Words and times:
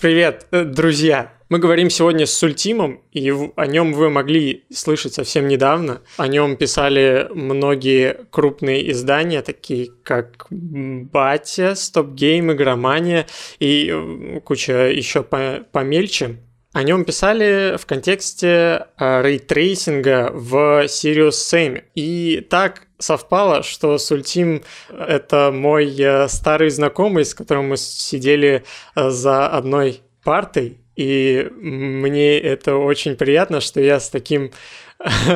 Привет, 0.00 0.46
э, 0.52 0.62
друзья! 0.62 1.32
Мы 1.48 1.58
говорим 1.58 1.90
сегодня 1.90 2.24
с 2.24 2.32
Sultim'ом, 2.32 3.02
и 3.10 3.32
о 3.56 3.66
нем 3.66 3.92
вы 3.92 4.10
могли 4.10 4.64
слышать 4.72 5.14
совсем 5.14 5.48
недавно. 5.48 6.02
О 6.16 6.28
нем 6.28 6.56
писали 6.56 7.26
многие 7.34 8.16
крупные 8.30 8.92
издания, 8.92 9.42
такие 9.42 9.88
как 10.04 10.46
Батя, 10.50 11.74
StopGame, 11.74 12.52
Игромания 12.52 13.26
и 13.58 13.90
э, 13.92 14.38
куча 14.44 14.88
еще 14.88 15.24
помельче. 15.24 16.36
О 16.72 16.84
нем 16.84 17.04
писали 17.04 17.76
в 17.76 17.84
контексте 17.84 18.86
э, 19.00 19.22
рейтрейсинга 19.22 20.30
в 20.32 20.84
Serious 20.84 21.30
Sam. 21.30 21.82
И 21.96 22.46
так 22.48 22.82
совпало, 22.98 23.62
что 23.62 23.98
Sultim— 23.98 24.62
это 24.88 25.50
мой 25.52 25.94
э, 25.98 26.28
старый 26.28 26.70
знакомый, 26.70 27.24
с 27.24 27.34
которым 27.34 27.68
мы 27.68 27.76
сидели 27.76 28.64
э, 28.94 29.10
за 29.10 29.48
одной 29.48 30.00
партой, 30.24 30.78
и 30.96 31.48
мне 31.54 32.38
это 32.38 32.76
очень 32.76 33.16
приятно, 33.16 33.60
что 33.60 33.80
я 33.80 34.00
с 34.00 34.10
таким 34.10 34.50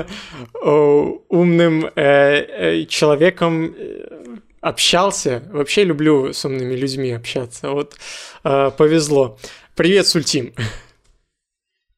умным 0.61 1.83
человеком 2.88 3.77
общался. 4.60 5.45
Вообще 5.52 5.85
люблю 5.85 6.33
с 6.33 6.45
умными 6.45 6.74
людьми 6.74 7.13
общаться. 7.13 7.71
Вот 7.71 7.95
повезло. 8.43 9.38
Привет, 9.77 10.09
Сультим. 10.09 10.52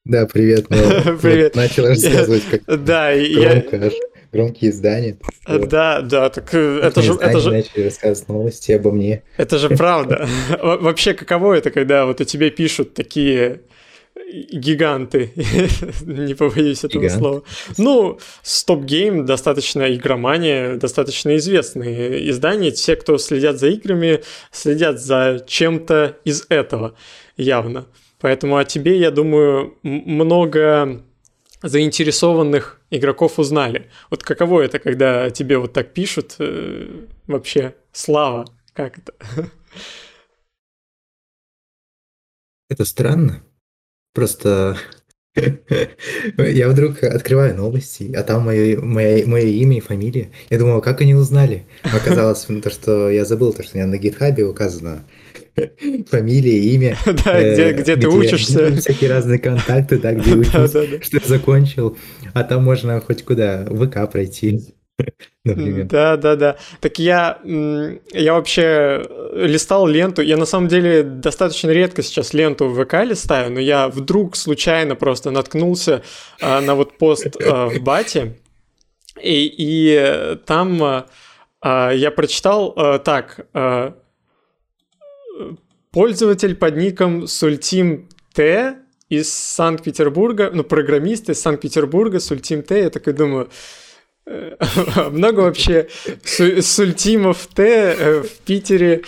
Да, 0.04 0.26
привет. 0.26 0.68
Привет. 1.22 1.56
начал 1.56 1.86
рассказывать, 1.86 2.42
как 2.50 2.84
да, 2.84 3.10
я... 3.12 3.62
громкие 4.34 4.70
издания. 4.70 5.16
Да, 5.46 6.00
да, 6.00 6.28
так 6.28 6.52
э, 6.54 6.80
это 6.82 7.00
же... 7.02 7.14
Это 7.14 7.38
же... 7.38 7.50
начали 7.50 7.84
рассказывать 7.84 8.28
новости 8.28 8.72
обо 8.72 8.90
мне. 8.90 9.22
Это 9.36 9.58
же 9.58 9.68
правда. 9.70 10.28
Вообще, 10.62 11.14
каково 11.14 11.54
это, 11.54 11.70
когда 11.70 12.04
вот 12.04 12.20
о 12.20 12.24
тебе 12.24 12.50
пишут 12.50 12.94
такие 12.94 13.60
гиганты, 14.52 15.32
не 16.02 16.34
побоюсь 16.34 16.84
этого 16.84 17.02
Гигант. 17.02 17.20
слова. 17.20 17.42
Ну, 17.78 18.18
Stop 18.42 18.84
Game 18.84 19.22
достаточно 19.22 19.94
игромания, 19.94 20.76
достаточно 20.76 21.36
известные 21.36 22.28
издания. 22.30 22.70
Те, 22.70 22.96
кто 22.96 23.18
следят 23.18 23.58
за 23.58 23.68
играми, 23.68 24.22
следят 24.50 25.00
за 25.00 25.44
чем-то 25.46 26.16
из 26.24 26.46
этого 26.48 26.94
явно. 27.36 27.86
Поэтому 28.20 28.56
о 28.56 28.64
тебе, 28.64 28.98
я 28.98 29.10
думаю, 29.10 29.74
много 29.82 31.02
заинтересованных 31.62 32.80
игроков 32.96 33.38
узнали. 33.38 33.90
Вот 34.10 34.22
каково 34.22 34.62
это, 34.62 34.78
когда 34.78 35.30
тебе 35.30 35.58
вот 35.58 35.72
так 35.72 35.92
пишут? 35.92 36.36
Э, 36.38 37.06
вообще, 37.26 37.74
слава, 37.92 38.46
как 38.72 38.98
это? 38.98 39.14
Это 42.70 42.84
странно. 42.86 43.44
Просто 44.14 44.78
я 46.38 46.68
вдруг 46.68 47.02
открываю 47.02 47.56
новости, 47.56 48.12
а 48.14 48.22
там 48.22 48.44
мое, 48.44 48.80
мое, 48.80 49.26
мое 49.26 49.46
имя 49.46 49.78
и 49.78 49.80
фамилия. 49.80 50.30
Я 50.48 50.58
думал, 50.58 50.80
как 50.80 51.00
они 51.00 51.14
узнали? 51.14 51.66
Оказалось, 51.82 52.44
то, 52.44 52.70
что 52.70 53.10
я 53.10 53.24
забыл, 53.24 53.52
то, 53.52 53.62
что 53.62 53.76
у 53.76 53.78
меня 53.78 53.86
на 53.86 53.98
гитхабе 53.98 54.44
указано 54.44 55.04
фамилия, 56.10 56.58
имя. 56.74 56.96
Да, 57.24 57.40
где, 57.40 57.70
э, 57.70 57.72
где 57.72 57.96
ты 57.96 58.08
учишься. 58.08 58.74
Всякие 58.76 59.10
разные 59.10 59.38
контакты, 59.38 59.98
да, 59.98 60.12
где 60.12 60.34
учился, 60.34 61.02
что 61.02 61.20
закончил. 61.26 61.96
А 62.32 62.44
там 62.44 62.64
можно 62.64 63.00
хоть 63.00 63.24
куда, 63.24 63.64
в 63.68 63.86
ВК 63.86 64.10
пройти. 64.10 64.74
Например. 65.44 65.86
Да, 65.86 66.16
да, 66.16 66.36
да. 66.36 66.56
Так 66.80 66.98
я, 66.98 67.38
я 67.44 68.32
вообще 68.32 69.04
листал 69.34 69.86
ленту. 69.86 70.22
Я 70.22 70.36
на 70.36 70.46
самом 70.46 70.68
деле 70.68 71.02
достаточно 71.02 71.70
редко 71.70 72.02
сейчас 72.02 72.32
ленту 72.32 72.68
в 72.68 72.84
ВК 72.84 73.04
листаю, 73.04 73.52
но 73.52 73.60
я 73.60 73.88
вдруг 73.88 74.36
случайно 74.36 74.94
просто 74.94 75.32
наткнулся 75.32 76.02
а, 76.40 76.60
на 76.60 76.76
вот 76.76 76.96
пост 76.96 77.36
а, 77.44 77.68
в 77.68 77.80
бате. 77.80 78.36
И, 79.20 79.52
и 79.58 80.36
там 80.46 81.04
а, 81.60 81.90
я 81.90 82.10
прочитал 82.12 82.72
а, 82.76 82.98
так. 82.98 83.46
Пользователь 85.94 86.56
под 86.56 86.76
ником 86.76 87.28
Сультим 87.28 88.08
Т 88.32 88.78
из 89.08 89.32
Санкт-Петербурга, 89.32 90.50
ну, 90.52 90.64
программист 90.64 91.30
из 91.30 91.40
Санкт-Петербурга, 91.40 92.18
Сультим 92.18 92.64
Т, 92.64 92.80
я 92.80 92.90
такой 92.90 93.12
думаю, 93.12 93.48
э, 94.26 94.56
много 95.12 95.38
вообще 95.38 95.86
Sultim'ов 96.24 97.46
T 97.46 97.62
э, 97.96 98.22
в 98.22 98.38
Питере 98.44 99.02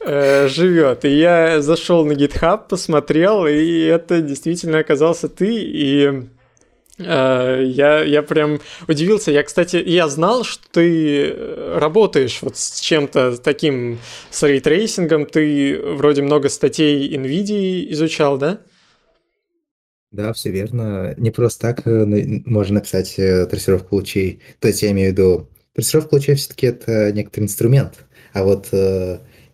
э, 0.00 0.48
живет. 0.48 1.04
И 1.04 1.10
я 1.16 1.62
зашел 1.62 2.04
на 2.04 2.10
GitHub, 2.10 2.62
посмотрел, 2.68 3.46
и 3.46 3.84
это 3.84 4.20
действительно 4.20 4.78
оказался 4.78 5.28
ты. 5.28 5.62
И 5.62 6.24
я, 7.04 8.02
я 8.02 8.22
прям 8.22 8.60
удивился. 8.88 9.30
Я, 9.30 9.42
кстати, 9.42 9.76
я 9.76 10.08
знал, 10.08 10.44
что 10.44 10.62
ты 10.70 11.28
э, 11.28 11.78
работаешь 11.78 12.38
вот 12.42 12.56
с 12.56 12.80
чем-то 12.80 13.36
таким, 13.38 13.98
с 14.30 14.42
рейтрейсингом. 14.42 15.26
Ты 15.26 15.80
вроде 15.82 16.22
много 16.22 16.48
статей 16.48 17.14
NVIDIA 17.16 17.90
изучал, 17.92 18.38
да? 18.38 18.60
Да, 20.10 20.32
все 20.32 20.50
верно. 20.50 21.14
Не 21.16 21.30
просто 21.30 21.60
так 21.60 21.86
э, 21.86 22.04
можно 22.46 22.74
написать 22.74 23.14
трассировку 23.16 23.96
лучей. 23.96 24.40
То 24.60 24.68
есть 24.68 24.82
я 24.82 24.90
имею 24.90 25.10
в 25.10 25.12
виду, 25.12 25.48
трассировка 25.74 26.14
лучей 26.14 26.34
все-таки 26.34 26.66
это 26.66 27.12
некоторый 27.12 27.44
инструмент. 27.44 28.04
А 28.32 28.44
вот 28.44 28.68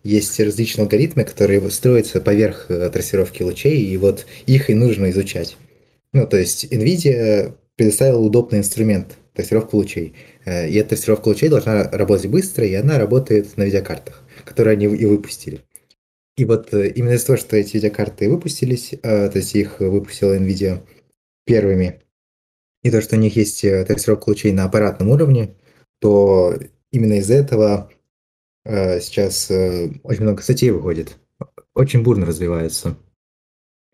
есть 0.03 0.39
различные 0.39 0.83
алгоритмы, 0.83 1.25
которые 1.25 1.69
строятся 1.69 2.21
поверх 2.21 2.67
трассировки 2.67 3.43
лучей, 3.43 3.85
и 3.87 3.97
вот 3.97 4.25
их 4.45 4.69
и 4.69 4.73
нужно 4.73 5.09
изучать. 5.09 5.57
Ну, 6.13 6.27
то 6.27 6.37
есть 6.37 6.65
NVIDIA 6.65 7.55
предоставила 7.75 8.19
удобный 8.19 8.59
инструмент 8.59 9.17
тестировку 9.33 9.77
лучей. 9.77 10.15
Э, 10.45 10.67
и 10.67 10.75
эта 10.75 10.89
тестировка 10.89 11.29
лучей 11.29 11.49
должна 11.49 11.83
работать 11.89 12.29
быстро, 12.29 12.65
и 12.65 12.73
она 12.73 12.97
работает 12.97 13.55
на 13.57 13.63
видеокартах, 13.63 14.23
которые 14.43 14.73
они 14.73 14.85
и 14.85 15.05
выпустили. 15.05 15.61
И 16.35 16.45
вот 16.45 16.73
э, 16.73 16.89
именно 16.89 17.13
из-за 17.13 17.27
того, 17.27 17.37
что 17.37 17.55
эти 17.55 17.75
видеокарты 17.75 18.29
выпустились, 18.29 18.93
э, 18.93 19.29
то 19.29 19.37
есть 19.37 19.55
их 19.55 19.79
выпустила 19.79 20.37
NVIDIA 20.37 20.81
первыми, 21.45 22.01
и 22.83 22.91
то, 22.91 23.01
что 23.01 23.15
у 23.15 23.19
них 23.19 23.35
есть 23.35 23.61
тестировка 23.61 24.29
лучей 24.29 24.51
на 24.53 24.65
аппаратном 24.65 25.09
уровне, 25.09 25.55
то 25.99 26.55
именно 26.91 27.13
из-за 27.15 27.33
этого 27.33 27.91
сейчас 28.65 29.49
очень 29.49 30.21
много 30.21 30.41
статей 30.41 30.69
выходит. 30.69 31.17
Очень 31.73 32.03
бурно 32.03 32.25
развивается. 32.25 32.95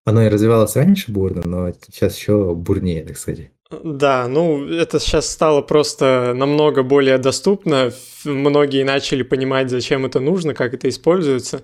Оно 0.06 0.24
и 0.24 0.30
развивалось 0.30 0.76
раньше 0.76 1.12
бурно, 1.12 1.42
но 1.46 1.72
сейчас 1.72 2.18
еще 2.18 2.54
бурнее, 2.54 3.04
так 3.04 3.18
сказать. 3.18 3.50
Да, 3.84 4.28
ну 4.28 4.68
это 4.68 5.00
сейчас 5.00 5.28
стало 5.30 5.62
просто 5.62 6.34
намного 6.36 6.84
более 6.84 7.18
доступно. 7.18 7.92
Многие 8.24 8.84
начали 8.84 9.24
понимать, 9.24 9.72
зачем 9.72 10.06
это 10.06 10.20
нужно, 10.20 10.54
как 10.54 10.76
это 10.76 10.88
используется. 10.88 11.64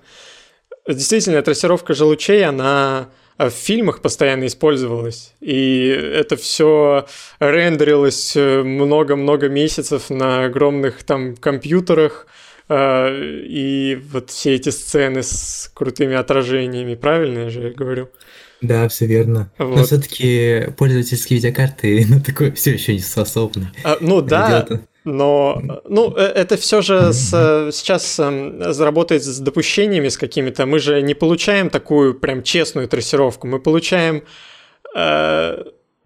Действительно, 0.88 1.40
трассировка 1.42 1.94
же 1.94 2.04
лучей, 2.04 2.44
она 2.44 3.10
в 3.38 3.50
фильмах 3.50 4.02
постоянно 4.02 4.46
использовалась. 4.46 5.34
И 5.40 5.86
это 5.86 6.34
все 6.36 7.06
рендерилось 7.38 8.34
много-много 8.36 9.48
месяцев 9.48 10.10
на 10.10 10.44
огромных 10.46 11.04
там 11.04 11.36
компьютерах. 11.36 12.26
Э, 12.68 13.10
и 13.44 14.00
вот 14.12 14.30
все 14.30 14.54
эти 14.54 14.70
сцены 14.70 15.22
с 15.22 15.70
крутыми 15.74 16.14
отражениями, 16.14 16.94
правильно 16.94 17.40
я 17.40 17.50
же 17.50 17.70
говорю? 17.70 18.08
Да, 18.62 18.88
все 18.88 19.06
верно. 19.06 19.50
Вот. 19.58 19.76
Но 19.76 19.84
все-таки 19.84 20.68
пользовательские 20.76 21.38
видеокарты 21.38 22.06
на 22.08 22.20
такое 22.20 22.52
все 22.52 22.72
еще 22.72 22.94
не 22.94 23.00
способны. 23.00 23.70
А, 23.84 23.98
ну 24.00 24.22
да, 24.22 24.66
но 25.04 25.60
ну, 25.88 26.14
э, 26.16 26.22
это 26.22 26.56
все 26.56 26.80
же 26.80 27.12
с, 27.12 27.30
сейчас 27.72 28.20
эм, 28.20 28.62
работает 28.78 29.24
с 29.24 29.40
допущениями 29.40 30.08
с 30.08 30.16
какими-то. 30.16 30.64
Мы 30.64 30.78
же 30.78 31.02
не 31.02 31.14
получаем 31.14 31.70
такую 31.70 32.14
прям 32.14 32.44
честную 32.44 32.86
трассировку. 32.86 33.48
Мы 33.48 33.58
получаем 33.58 34.22
э, 34.96 35.64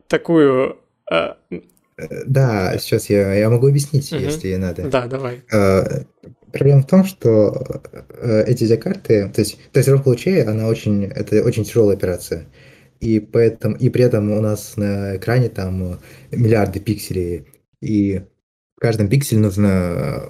такую... 0.08 0.78
Э, 1.10 1.34
да, 2.26 2.76
сейчас 2.78 3.10
я, 3.10 3.34
я 3.34 3.50
могу 3.50 3.69
объяснить, 3.69 4.10
угу. 4.12 4.22
если 4.22 4.54
надо. 4.56 4.88
Да, 4.88 5.06
давай. 5.06 5.42
Э, 5.52 6.04
Проблема 6.52 6.82
в 6.82 6.87
том, 6.87 7.04
что 7.04 7.82
э, 8.10 8.44
эти 8.46 8.64
видеокарты, 8.64 9.28
то 9.28 9.40
есть 9.40 9.58
тестировка 9.72 10.08
лучей, 10.08 10.43
она 10.43 10.69
очень, 10.69 11.04
это 11.04 11.43
очень 11.43 11.64
тяжелая 11.64 11.96
операция. 11.96 12.46
И 13.00 13.20
поэтому, 13.20 13.76
и 13.76 13.90
при 13.90 14.04
этом 14.04 14.31
у 14.31 14.40
нас 14.40 14.76
на 14.76 15.16
экране 15.16 15.48
там 15.48 15.98
миллиарды 16.31 16.81
пикселей, 16.81 17.46
и 17.81 18.22
в 18.76 18.81
каждом 18.81 19.08
пикселе 19.08 19.40
нужно, 19.40 20.22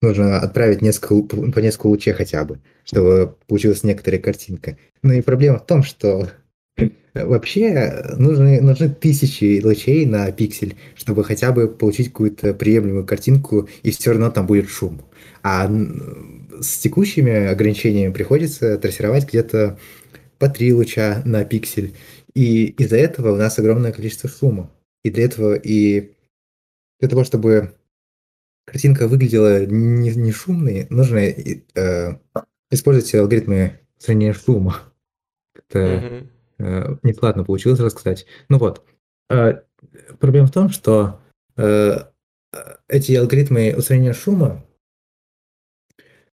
нужно 0.00 0.38
отправить 0.38 0.82
несколько, 0.82 1.36
по 1.36 1.58
несколько 1.58 1.86
лучей 1.86 2.12
хотя 2.12 2.44
бы, 2.44 2.60
чтобы 2.84 3.36
получилась 3.46 3.82
некоторая 3.82 4.20
картинка. 4.20 4.78
Ну 5.02 5.12
и 5.12 5.22
проблема 5.22 5.58
в 5.58 5.66
том, 5.66 5.82
что 5.82 6.28
Вообще 7.14 8.02
нужны, 8.16 8.60
нужны 8.60 8.88
тысячи 8.88 9.60
лучей 9.64 10.06
на 10.06 10.30
пиксель, 10.30 10.76
чтобы 10.94 11.24
хотя 11.24 11.52
бы 11.52 11.68
получить 11.68 12.08
какую-то 12.08 12.54
приемлемую 12.54 13.06
картинку, 13.06 13.68
и 13.82 13.90
все 13.90 14.10
равно 14.10 14.30
там 14.30 14.46
будет 14.46 14.68
шум. 14.68 15.02
А 15.42 15.70
с 16.60 16.78
текущими 16.78 17.46
ограничениями 17.46 18.12
приходится 18.12 18.76
трассировать 18.78 19.26
где-то 19.26 19.78
по 20.38 20.48
три 20.48 20.72
луча 20.72 21.22
на 21.24 21.44
пиксель. 21.44 21.94
И 22.34 22.66
из-за 22.66 22.96
этого 22.96 23.32
у 23.32 23.36
нас 23.36 23.58
огромное 23.58 23.92
количество 23.92 24.28
шума. 24.28 24.70
И 25.02 25.10
для 25.10 25.24
этого, 25.24 25.54
и 25.54 26.12
для 27.00 27.08
того, 27.08 27.24
чтобы 27.24 27.74
картинка 28.64 29.08
выглядела 29.08 29.64
не, 29.66 30.10
не 30.10 30.32
шумной, 30.32 30.86
нужно 30.90 31.18
э, 31.18 32.18
использовать 32.70 33.14
алгоритмы 33.14 33.80
устранения 33.98 34.34
шума. 34.34 34.92
Это 35.54 35.78
mm-hmm. 35.78 36.26
Э, 36.58 36.96
некладно 37.02 37.44
получилось 37.44 37.80
рассказать. 37.80 38.26
Ну 38.48 38.58
вот. 38.58 38.84
Э, 39.30 39.62
проблема 40.18 40.46
в 40.46 40.52
том, 40.52 40.70
что 40.70 41.20
э, 41.56 41.98
эти 42.88 43.12
алгоритмы 43.12 43.74
устранения 43.76 44.12
шума, 44.12 44.64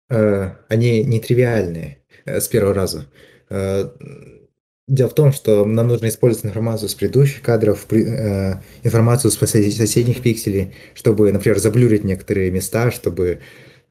они 0.09 1.05
нетривиальные 1.05 2.03
с 2.25 2.49
первого 2.49 2.73
раза. 2.73 3.05
Дело 3.49 5.09
в 5.09 5.15
том, 5.15 5.31
что 5.31 5.65
нам 5.65 5.87
нужно 5.87 6.09
использовать 6.09 6.47
информацию 6.47 6.89
с 6.89 6.95
предыдущих 6.95 7.41
кадров, 7.41 7.87
информацию 7.89 9.31
с 9.31 9.37
соседних 9.37 10.21
пикселей, 10.21 10.75
чтобы, 10.95 11.31
например, 11.31 11.59
заблюрить 11.59 12.03
некоторые 12.03 12.51
места, 12.51 12.91
чтобы 12.91 13.39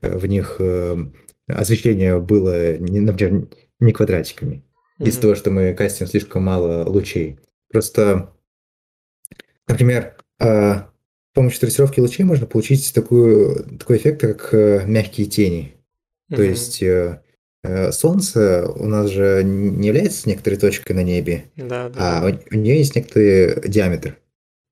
в 0.02 0.26
них 0.26 0.60
освещение 1.48 2.20
было, 2.20 2.76
например, 2.78 3.48
не 3.80 3.92
квадратиками. 3.92 4.62
Mm-hmm. 5.00 5.08
Из-за 5.08 5.20
того, 5.20 5.35
что 5.35 5.50
мы 5.50 5.75
кастим 5.75 6.06
слишком 6.06 6.44
мало 6.44 6.88
лучей. 6.88 7.38
Просто, 7.69 8.32
например, 9.67 10.17
с 10.38 10.87
помощью 11.35 11.61
трассировки 11.61 12.00
лучей 12.00 12.25
можно 12.25 12.47
получить 12.47 12.93
такую, 12.94 13.79
такой 13.79 13.97
эффект, 13.97 14.20
как 14.20 14.52
мягкие 14.87 15.26
тени. 15.26 15.75
Mm-hmm. 16.31 16.37
То 16.37 16.43
есть 16.43 16.82
Э, 17.62 17.93
Солнце 17.93 18.70
у 18.70 18.87
нас 18.87 19.11
же 19.11 19.43
не 19.44 19.88
является 19.88 20.29
некоторой 20.29 20.58
точкой 20.58 20.93
на 20.93 21.02
небе, 21.02 21.44
да, 21.56 21.88
да. 21.91 22.20
а 22.20 22.26
у, 22.26 22.55
у 22.55 22.58
нее 22.58 22.79
есть 22.79 22.97
некоторый 22.97 23.69
диаметр 23.69 24.19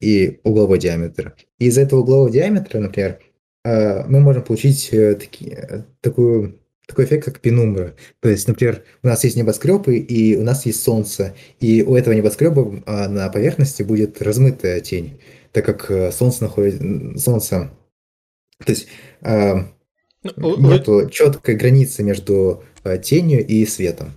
и 0.01 0.41
угловой 0.43 0.79
диаметр. 0.79 1.35
И 1.59 1.67
из 1.67 1.77
этого 1.77 2.01
углового 2.01 2.31
диаметра, 2.31 2.79
например, 2.79 3.19
э, 3.65 4.05
мы 4.07 4.21
можем 4.21 4.43
получить 4.43 4.89
э, 4.93 5.17
такие, 5.17 5.85
такую, 6.01 6.61
такой 6.89 7.05
эффект, 7.05 7.27
как 7.27 7.41
пенумбра. 7.41 7.95
То 8.19 8.29
есть, 8.29 8.49
например, 8.49 8.83
у 9.05 9.07
нас 9.07 9.23
есть 9.23 9.37
небоскребы, 9.37 9.99
и 9.99 10.37
у 10.37 10.43
нас 10.43 10.67
есть 10.67 10.83
солнце, 10.83 11.37
и 11.61 11.83
у 11.83 11.95
этого 11.95 12.15
небоскреба 12.15 12.83
на 13.09 13.29
поверхности 13.29 13.85
будет 13.85 14.21
размытая 14.21 14.81
тень, 14.81 15.21
так 15.53 15.65
как 15.65 16.13
солнце 16.13 16.45
находится... 16.45 16.83
Солнце... 17.19 17.71
То 18.65 18.73
есть 18.73 18.89
ну, 19.23 20.57
нету 20.59 21.09
четкой 21.11 21.55
границы 21.55 22.03
между 22.03 22.65
Э, 22.89 22.99
тенью 22.99 23.47
и 23.47 23.67
светом. 23.67 24.13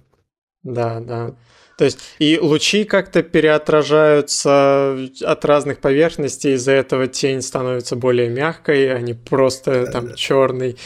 Да, 0.63 0.99
да. 0.99 1.35
То 1.77 1.85
есть 1.85 1.99
и 2.19 2.37
лучи 2.39 2.83
как-то 2.83 3.23
переотражаются 3.23 4.97
от 5.21 5.45
разных 5.45 5.79
поверхностей, 5.79 6.53
из-за 6.53 6.73
этого 6.73 7.07
тень 7.07 7.41
становится 7.41 7.95
более 7.95 8.29
мягкой, 8.29 8.93
а 8.93 8.99
не 8.99 9.13
просто 9.13 9.87
там 9.87 10.13
черный. 10.13 10.77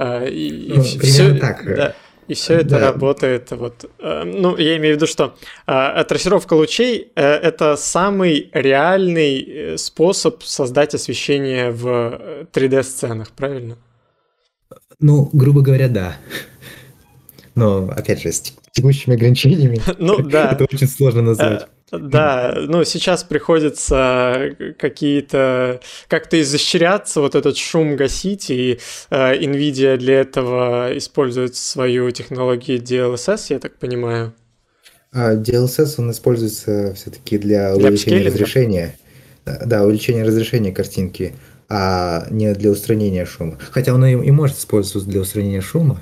Э, 0.00 0.28
и, 0.30 0.72
ну, 0.74 0.82
и 0.82 0.98
все, 0.98 1.34
так. 1.34 1.62
Да, 1.64 1.94
и 2.26 2.32
все 2.32 2.54
это 2.54 2.70
да. 2.70 2.78
работает. 2.78 3.50
Вот, 3.50 3.84
э, 3.98 4.22
ну, 4.24 4.56
я 4.56 4.78
имею 4.78 4.94
в 4.94 4.96
виду, 4.96 5.06
что 5.06 5.36
трассировка 5.66 6.54
лучей 6.54 7.12
это 7.14 7.76
самый 7.76 8.50
реальный 8.54 9.76
способ 9.76 10.42
создать 10.42 10.94
освещение 10.94 11.70
в 11.70 12.46
3D-сценах, 12.52 13.32
правильно? 13.32 13.76
Ну, 15.00 15.28
грубо 15.34 15.60
говоря, 15.60 15.88
да. 15.88 16.16
Но, 17.54 17.90
опять 17.90 18.22
же, 18.22 18.32
с 18.32 18.54
текущими 18.72 19.16
ограничениями 19.16 19.80
ну, 19.98 20.18
да. 20.22 20.52
это 20.52 20.64
очень 20.64 20.86
сложно 20.86 21.22
назвать. 21.22 21.66
Э, 21.92 21.98
да, 21.98 22.54
ну 22.56 22.84
сейчас 22.84 23.24
приходится 23.24 24.54
какие-то 24.78 25.80
как-то 26.08 26.40
изощряться, 26.40 27.20
вот 27.20 27.34
этот 27.34 27.56
шум 27.56 27.96
гасить, 27.96 28.50
и 28.50 28.78
э, 29.10 29.34
Nvidia 29.36 29.96
для 29.96 30.20
этого 30.20 30.96
использует 30.96 31.56
свою 31.56 32.10
технологию 32.10 32.78
DLSS, 32.78 33.46
я 33.50 33.58
так 33.58 33.78
понимаю. 33.78 34.34
А 35.12 35.34
DLSS 35.34 35.94
он 35.98 36.10
используется 36.12 36.94
все-таки 36.94 37.36
для, 37.38 37.74
для 37.74 37.88
увеличения 37.88 38.26
разрешения. 38.26 38.96
Да, 39.44 39.82
увеличения 39.82 40.22
разрешения 40.22 40.70
картинки, 40.70 41.34
а 41.68 42.26
не 42.30 42.52
для 42.54 42.70
устранения 42.70 43.24
шума. 43.24 43.58
Хотя 43.70 43.94
он 43.94 44.04
и, 44.04 44.12
и 44.12 44.30
может 44.30 44.58
использоваться 44.58 45.08
для 45.08 45.20
устранения 45.20 45.60
шума, 45.62 46.00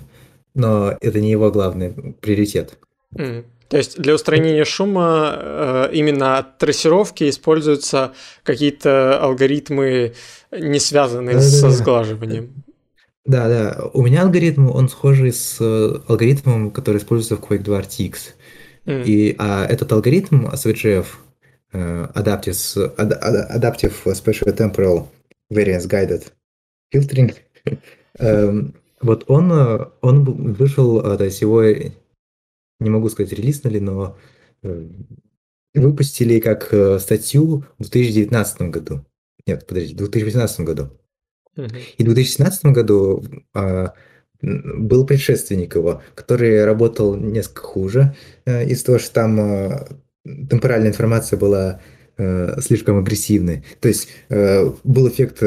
но 0.54 0.96
это 1.00 1.20
не 1.20 1.30
его 1.30 1.50
главный 1.50 1.90
приоритет. 2.20 2.78
Mm. 3.14 3.44
То 3.68 3.76
есть 3.76 4.00
для 4.00 4.14
устранения 4.14 4.64
шума 4.64 5.34
э, 5.36 5.90
именно 5.92 6.38
от 6.38 6.58
трассировки 6.58 7.28
используются 7.28 8.12
какие-то 8.42 9.20
алгоритмы, 9.20 10.14
не 10.50 10.80
связанные 10.80 11.36
да, 11.36 11.42
со 11.42 11.66
да, 11.66 11.70
сглаживанием. 11.70 12.64
Да, 13.26 13.48
да. 13.48 13.90
У 13.92 14.02
меня 14.02 14.22
алгоритм, 14.22 14.70
он 14.70 14.88
схожий 14.88 15.32
с 15.32 15.58
э, 15.60 16.00
алгоритмом, 16.08 16.70
который 16.70 16.96
используется 16.96 17.36
в 17.36 17.40
Quake 17.40 17.62
2 17.62 17.80
RTX. 17.80 18.14
Mm. 18.86 19.04
И 19.04 19.36
а 19.38 19.66
этот 19.66 19.92
алгоритм 19.92 20.46
SVGF, 20.46 21.06
э, 21.74 22.06
Adaptive, 22.14 22.96
Adaptive 22.96 23.94
Special 24.06 24.56
Temporal 24.56 25.08
Variance 25.52 25.86
Guided 25.86 26.24
Filtering, 26.94 27.34
эм, 28.18 28.74
вот 29.02 29.24
он, 29.26 29.52
он 30.00 30.24
вышел, 30.24 31.02
то 31.18 31.22
есть 31.22 31.42
его, 31.42 31.62
не 32.80 32.90
могу 32.90 33.08
сказать, 33.08 33.32
релизнули, 33.32 33.78
но 33.78 34.18
э, 34.62 34.88
выпустили 35.74 36.40
как 36.40 36.72
статью 37.00 37.64
в 37.78 37.88
2019 37.90 38.62
году. 38.62 39.04
Нет, 39.46 39.66
подожди, 39.66 39.94
в 39.94 39.98
2018 39.98 40.60
году. 40.60 40.90
И 41.56 42.02
в 42.02 42.06
2017 42.06 42.66
году 42.66 43.24
а, 43.52 43.92
был 44.40 45.04
предшественник 45.04 45.74
его, 45.74 46.02
который 46.14 46.64
работал 46.64 47.16
несколько 47.16 47.62
хуже 47.62 48.14
из-за 48.46 48.84
того, 48.84 48.98
что 48.98 49.12
там 49.12 50.00
темпоральная 50.48 50.90
информация 50.90 51.36
была 51.36 51.80
слишком 52.60 52.98
агрессивной. 52.98 53.64
То 53.80 53.88
есть 53.88 54.08
был 54.28 55.08
эффект 55.08 55.42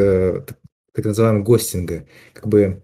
так 0.94 1.06
называемого 1.06 1.44
гостинга. 1.44 2.06
Как 2.34 2.48
бы 2.48 2.84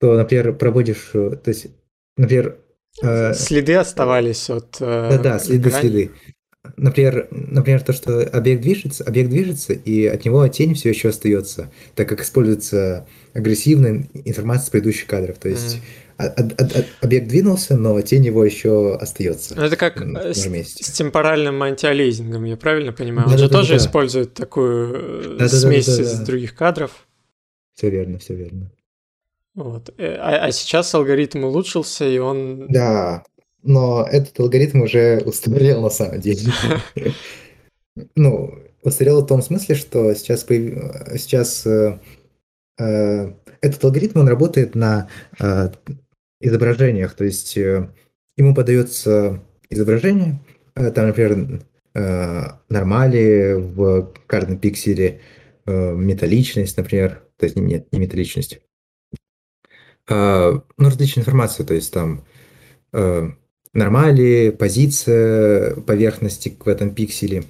то, 0.00 0.16
например, 0.16 0.54
проводишь, 0.54 1.10
э, 1.14 1.36
то 1.36 1.48
есть, 1.48 1.68
например... 2.16 2.58
Э, 3.00 3.32
следы 3.34 3.74
оставались 3.74 4.50
от... 4.50 4.76
Э, 4.80 5.08
Да-да, 5.10 5.38
следы, 5.38 5.70
грани. 5.70 5.80
следы. 5.80 6.10
Например, 6.76 7.26
например, 7.30 7.82
то, 7.82 7.92
что 7.92 8.22
объект 8.22 8.62
движется, 8.62 9.02
объект 9.04 9.30
движется, 9.30 9.72
и 9.72 10.06
от 10.06 10.24
него 10.24 10.46
тень 10.46 10.74
все 10.74 10.90
еще 10.90 11.08
остается, 11.08 11.72
так 11.96 12.08
как 12.08 12.20
используется 12.20 13.06
агрессивная 13.34 14.08
информация 14.24 14.66
с 14.66 14.70
предыдущих 14.70 15.06
кадров. 15.06 15.38
То 15.38 15.48
есть 15.48 15.80
mm. 16.18 16.86
объект 17.00 17.26
двинулся, 17.26 17.76
но 17.76 18.00
тень 18.02 18.26
его 18.26 18.44
еще 18.44 18.94
остается. 18.94 19.56
Ну, 19.56 19.62
это 19.62 19.76
как 19.76 19.98
с, 19.98 20.44
с 20.44 20.90
темпоральным 20.92 21.60
антиализингом, 21.64 22.44
я 22.44 22.56
правильно 22.56 22.92
понимаю? 22.92 23.26
Да, 23.26 23.32
Он 23.34 23.38
да, 23.38 23.44
же 23.44 23.50
да, 23.50 23.58
тоже 23.58 23.70
да. 23.70 23.76
использует 23.78 24.34
такую 24.34 25.36
да, 25.38 25.48
смесь 25.48 25.86
да, 25.86 25.96
да, 25.96 25.98
да, 25.98 26.04
да, 26.04 26.12
из 26.12 26.18
других 26.20 26.54
кадров. 26.54 27.08
Все 27.74 27.90
верно, 27.90 28.18
все 28.18 28.34
верно. 28.34 28.70
Вот. 29.54 29.92
Э, 29.98 30.16
а, 30.16 30.46
а 30.46 30.52
сейчас 30.52 30.94
алгоритм 30.94 31.44
улучшился, 31.44 32.08
и 32.08 32.18
он... 32.18 32.66
Да, 32.68 33.24
но 33.62 34.06
этот 34.10 34.38
алгоритм 34.40 34.82
уже 34.82 35.22
устарел 35.26 35.82
на 35.82 35.90
самом 35.90 36.20
деле. 36.20 36.52
Ну, 38.16 38.54
устарел 38.82 39.20
в 39.20 39.26
том 39.26 39.42
смысле, 39.42 39.74
что 39.74 40.14
сейчас, 40.14 40.46
сейчас 40.46 41.66
э, 41.66 42.00
э, 42.78 43.32
этот 43.60 43.84
алгоритм, 43.84 44.20
он 44.20 44.28
работает 44.28 44.74
на 44.74 45.10
изображениях, 46.40 47.12
то 47.12 47.24
есть 47.24 47.54
ему 47.54 48.54
подается 48.54 49.42
изображение, 49.68 50.40
там, 50.74 51.06
например, 51.08 51.62
нормали 52.70 53.56
в 53.58 54.14
каждом 54.26 54.58
пикселе, 54.58 55.20
металличность, 55.66 56.78
например, 56.78 57.22
то 57.36 57.44
есть 57.44 57.56
нет, 57.56 57.88
не 57.92 57.98
металличность, 57.98 58.62
ну, 60.08 60.62
различная 60.78 61.22
информация, 61.22 61.64
то 61.64 61.74
есть 61.74 61.92
там 61.92 62.24
э, 62.92 63.30
нормали, 63.72 64.50
позиция 64.50 65.76
поверхности 65.76 66.56
в 66.58 66.68
этом 66.68 66.94
пикселе. 66.94 67.44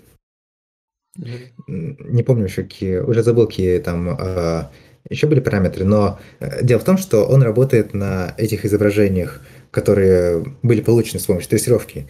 Не 1.16 2.22
помню 2.22 2.44
еще 2.44 2.62
какие, 2.62 2.98
уже 2.98 3.22
забыл 3.22 3.46
какие 3.46 3.78
там 3.78 4.16
э, 4.18 4.64
еще 5.10 5.26
были 5.26 5.40
параметры, 5.40 5.84
но 5.84 6.18
э, 6.40 6.64
дело 6.64 6.80
в 6.80 6.84
том, 6.84 6.96
что 6.96 7.24
он 7.24 7.42
работает 7.42 7.92
на 7.92 8.34
этих 8.38 8.64
изображениях, 8.64 9.42
которые 9.70 10.44
были 10.62 10.80
получены 10.80 11.20
с 11.20 11.26
помощью 11.26 11.50
трассировки. 11.50 12.08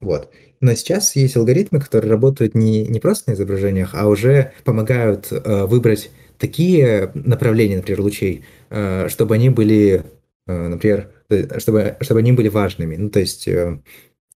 Вот. 0.00 0.30
Но 0.60 0.74
сейчас 0.74 1.16
есть 1.16 1.36
алгоритмы, 1.36 1.80
которые 1.80 2.10
работают 2.10 2.54
не, 2.54 2.86
не 2.86 3.00
просто 3.00 3.30
на 3.30 3.34
изображениях, 3.34 3.90
а 3.94 4.06
уже 4.06 4.52
помогают 4.64 5.28
э, 5.30 5.64
выбрать 5.64 6.10
такие 6.38 7.10
направления, 7.14 7.76
например, 7.76 8.00
лучей, 8.02 8.38
э, 8.38 8.59
чтобы 8.70 9.34
они 9.34 9.50
были, 9.50 10.04
э, 10.46 10.68
например, 10.68 11.10
чтобы, 11.58 11.96
чтобы 12.00 12.20
они 12.20 12.32
были 12.32 12.48
важными. 12.48 12.96
Ну, 12.96 13.10
то 13.10 13.20
есть, 13.20 13.46
э, 13.48 13.80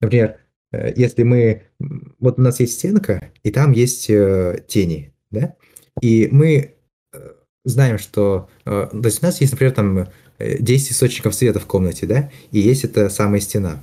Например, 0.04 0.36
э, 0.72 0.92
если 0.96 1.22
мы... 1.22 1.62
Вот 2.18 2.38
у 2.38 2.42
нас 2.42 2.60
есть 2.60 2.74
стенка, 2.74 3.30
и 3.42 3.50
там 3.50 3.72
есть 3.72 4.10
э, 4.10 4.62
тени, 4.68 5.14
да? 5.30 5.56
И 6.00 6.28
мы 6.30 6.74
э, 7.12 7.32
знаем, 7.64 7.98
что... 7.98 8.48
То 8.64 8.90
есть 9.04 9.22
у 9.22 9.26
нас 9.26 9.40
есть, 9.40 9.52
например, 9.52 9.72
там 9.72 10.08
10 10.38 10.92
источников 10.92 11.34
света 11.34 11.58
в 11.58 11.66
комнате, 11.66 12.06
да? 12.06 12.30
И 12.50 12.58
есть 12.58 12.84
эта 12.84 13.08
самая 13.08 13.40
стена. 13.40 13.82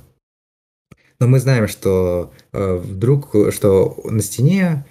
Но 1.18 1.26
мы 1.26 1.38
знаем, 1.40 1.68
что 1.68 2.32
вдруг, 2.52 3.34
что 3.52 4.00
на 4.04 4.22
стене, 4.22 4.84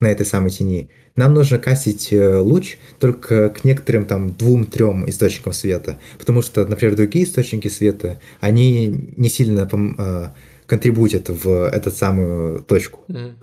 на 0.00 0.08
этой 0.08 0.26
самой 0.26 0.50
тени, 0.50 0.90
нам 1.16 1.32
нужно 1.32 1.58
кастить 1.58 2.12
э, 2.12 2.38
луч 2.38 2.76
только 3.00 3.48
к 3.48 3.64
некоторым 3.64 4.04
там 4.04 4.34
двум-трем 4.34 5.08
источникам 5.08 5.54
света, 5.54 5.98
потому 6.18 6.42
что, 6.42 6.66
например, 6.66 6.96
другие 6.96 7.24
источники 7.24 7.68
света, 7.68 8.20
они 8.40 8.86
не 9.16 9.28
сильно 9.30 9.68
э, 9.72 10.28
контрибутят 10.66 11.30
в 11.30 11.68
эту 11.68 11.90
самую 11.90 12.62
точку. 12.62 13.04
Mm. 13.08 13.34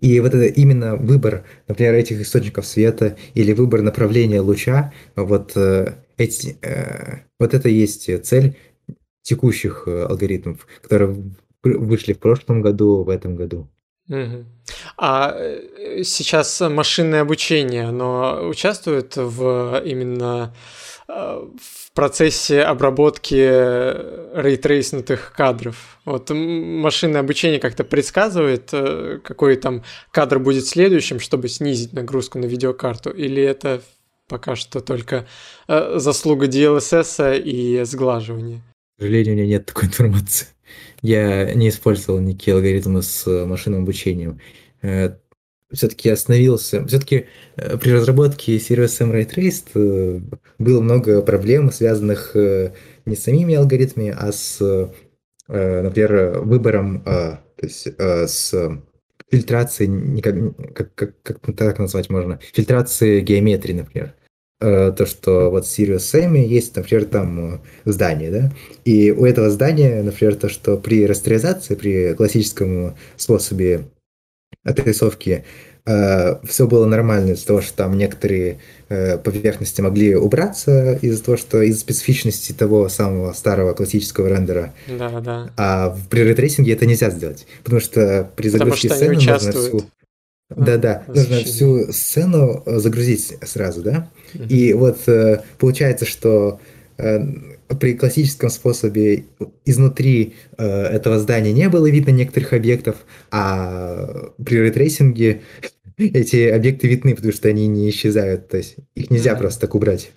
И 0.00 0.20
вот 0.20 0.32
это 0.32 0.44
именно 0.44 0.94
выбор, 0.94 1.44
например, 1.66 1.94
этих 1.94 2.20
источников 2.20 2.64
света 2.64 3.16
или 3.34 3.52
выбор 3.52 3.82
направления 3.82 4.40
луча, 4.40 4.92
вот 5.16 5.56
э, 5.56 5.94
эти, 6.16 6.56
вот 7.40 7.54
это 7.54 7.68
и 7.68 7.74
есть 7.74 8.24
цель 8.24 8.56
текущих 9.22 9.88
алгоритмов, 9.88 10.66
которые 10.82 11.32
вышли 11.64 12.12
в 12.12 12.18
прошлом 12.18 12.62
году, 12.62 13.02
в 13.02 13.08
этом 13.08 13.34
году. 13.34 13.68
Угу. 14.08 14.44
А 14.96 15.34
э, 15.36 16.02
сейчас 16.04 16.60
машинное 16.60 17.20
обучение, 17.22 17.84
оно 17.84 18.48
участвует 18.48 19.16
в 19.16 19.82
именно 19.84 20.54
э, 21.08 21.12
в 21.12 21.92
процессе 21.92 22.62
обработки 22.62 23.34
рейтрейснутых 24.40 25.32
кадров. 25.36 25.98
Вот 26.04 26.30
машинное 26.30 27.20
обучение 27.20 27.60
как-то 27.60 27.84
предсказывает, 27.84 28.70
э, 28.72 29.18
какой 29.22 29.56
там 29.56 29.84
кадр 30.10 30.38
будет 30.38 30.66
следующим, 30.66 31.20
чтобы 31.20 31.48
снизить 31.48 31.92
нагрузку 31.92 32.38
на 32.38 32.46
видеокарту, 32.46 33.10
или 33.10 33.42
это 33.42 33.82
пока 34.26 34.56
что 34.56 34.80
только 34.80 35.26
заслуга 35.66 36.46
DLSS 36.46 37.40
и 37.40 37.82
сглаживания? 37.84 38.62
К 38.96 39.00
сожалению, 39.00 39.34
у 39.34 39.36
меня 39.38 39.46
нет 39.46 39.66
такой 39.66 39.84
информации. 39.84 40.48
Я 41.02 41.54
не 41.54 41.68
использовал 41.68 42.20
никакие 42.20 42.54
алгоритмы 42.54 43.02
с 43.02 43.26
э, 43.26 43.44
машинным 43.46 43.82
обучением. 43.82 44.40
Э, 44.82 45.16
все-таки 45.72 46.08
остановился. 46.08 46.84
Все-таки 46.86 47.26
э, 47.56 47.76
при 47.78 47.90
разработке 47.90 48.56
Serious 48.56 48.98
Sam 48.98 49.12
Ray 49.12 49.28
Traced 49.28 50.22
было 50.58 50.80
много 50.80 51.22
проблем, 51.22 51.70
связанных 51.70 52.34
не 52.34 53.16
с 53.16 53.22
самими 53.22 53.54
алгоритмами, 53.54 54.14
а 54.16 54.32
с, 54.32 54.58
например, 55.46 56.40
выбором, 56.40 57.02
то 57.04 57.40
есть 57.62 57.88
с 57.98 58.54
фильтрацией, 59.30 60.20
как, 60.20 60.94
как, 60.94 61.22
как 61.22 61.56
так 61.56 61.78
назвать 61.78 62.10
можно, 62.10 62.38
фильтрацией 62.52 63.20
геометрии, 63.20 63.74
например. 63.74 64.14
Э, 64.60 64.92
то, 64.96 65.06
что 65.06 65.50
вот 65.50 65.66
в 65.66 65.68
Sirius 65.68 65.98
Sam 65.98 66.36
есть, 66.36 66.74
например, 66.74 67.04
там 67.04 67.54
э, 67.54 67.58
здание, 67.84 68.30
да, 68.32 68.52
и 68.84 69.12
у 69.12 69.24
этого 69.24 69.50
здания, 69.50 70.02
например, 70.02 70.34
то, 70.34 70.48
что 70.48 70.76
при 70.76 71.06
растеризации, 71.06 71.76
при 71.76 72.12
классическом 72.14 72.96
способе 73.16 73.82
отрисовки 74.64 75.44
э, 75.86 76.44
все 76.44 76.66
было 76.66 76.86
нормально 76.86 77.34
из-за 77.34 77.46
того, 77.46 77.60
что 77.60 77.76
там 77.76 77.96
некоторые 77.96 78.58
поверхности 78.88 79.80
могли 79.80 80.16
убраться 80.16 80.98
из-за 81.02 81.22
того, 81.22 81.36
что 81.36 81.62
из 81.62 81.78
специфичности 81.78 82.52
того 82.52 82.88
самого 82.88 83.34
старого 83.34 83.74
классического 83.74 84.28
рендера. 84.28 84.72
Да, 84.88 85.20
да. 85.20 85.50
А 85.56 85.96
при 86.10 86.22
рейтрейсинге 86.22 86.72
это 86.72 86.84
нельзя 86.84 87.10
сделать, 87.10 87.46
потому 87.62 87.80
что 87.80 88.28
при 88.34 88.48
загрузке 88.48 88.88
сцены 88.88 89.14
нужно 89.14 89.38
всю 89.38 89.84
да-да, 90.50 91.04
нужно 91.08 91.38
всю 91.40 91.92
сцену 91.92 92.62
э, 92.64 92.78
загрузить 92.78 93.36
сразу, 93.42 93.82
да? 93.82 94.10
И 94.48 94.72
вот 94.72 95.06
э, 95.06 95.42
получается, 95.58 96.06
что 96.06 96.58
э, 96.96 97.18
при 97.78 97.94
классическом 97.94 98.48
способе 98.48 99.24
изнутри 99.66 100.36
этого 100.56 101.18
здания 101.18 101.52
не 101.52 101.68
было 101.68 101.88
видно 101.90 102.10
некоторых 102.10 102.54
объектов, 102.54 102.96
а 103.30 104.30
при 104.42 104.56
ретрейсинге 104.56 105.42
эти 105.98 106.48
объекты 106.48 106.88
видны, 106.88 107.14
потому 107.14 107.32
что 107.32 107.48
они 107.48 107.66
не 107.66 107.90
исчезают, 107.90 108.48
то 108.48 108.56
есть 108.56 108.76
их 108.94 109.10
нельзя 109.10 109.32
mm-hmm. 109.32 109.38
просто 109.38 109.60
так 109.60 109.74
убрать. 109.74 110.12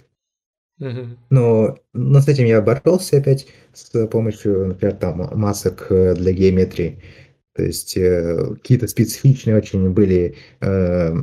Mm-hmm. 0.79 1.17
Но, 1.29 1.77
но 1.93 2.21
с 2.21 2.27
этим 2.29 2.45
я 2.45 2.61
боролся 2.61 3.17
опять 3.17 3.47
с 3.73 4.07
помощью, 4.07 4.67
например, 4.67 4.95
там 4.95 5.29
масок 5.38 5.88
для 5.89 6.31
геометрии. 6.31 7.01
То 7.53 7.63
есть 7.63 7.98
э, 7.98 8.55
какие-то 8.55 8.88
специфичные 8.88 9.58
очень 9.58 9.89
были 9.89 10.38
э, 10.62 11.13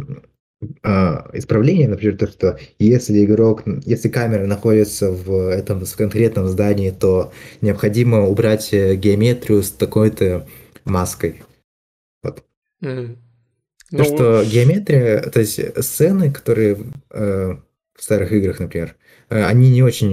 э, 0.61 0.97
исправления, 1.33 1.89
например, 1.89 2.19
то, 2.19 2.27
что 2.27 2.59
если 2.79 3.25
игрок, 3.25 3.63
если 3.87 4.09
камера 4.11 4.47
находится 4.47 5.11
в 5.11 5.49
этом 5.49 5.85
в 5.85 5.97
конкретном 5.97 6.49
здании, 6.49 6.91
то 6.91 7.33
необходимо 7.63 8.27
убрать 8.27 8.75
э, 8.75 8.95
геометрию 8.97 9.63
с 9.63 9.71
такой-то 9.71 10.47
маской. 10.85 11.43
Вот. 12.23 12.45
М-м. 12.83 13.17
То, 13.91 13.97
ну... 13.97 14.05
что 14.05 14.45
геометрия, 14.45 15.23
то 15.23 15.41
есть 15.41 15.83
сцены, 15.83 16.31
которые 16.31 16.77
э, 17.11 17.57
в 17.95 18.03
старых 18.03 18.33
играх, 18.33 18.61
например, 18.61 18.97
э, 19.31 19.43
они 19.45 19.71
не 19.71 19.83
очень, 19.83 20.11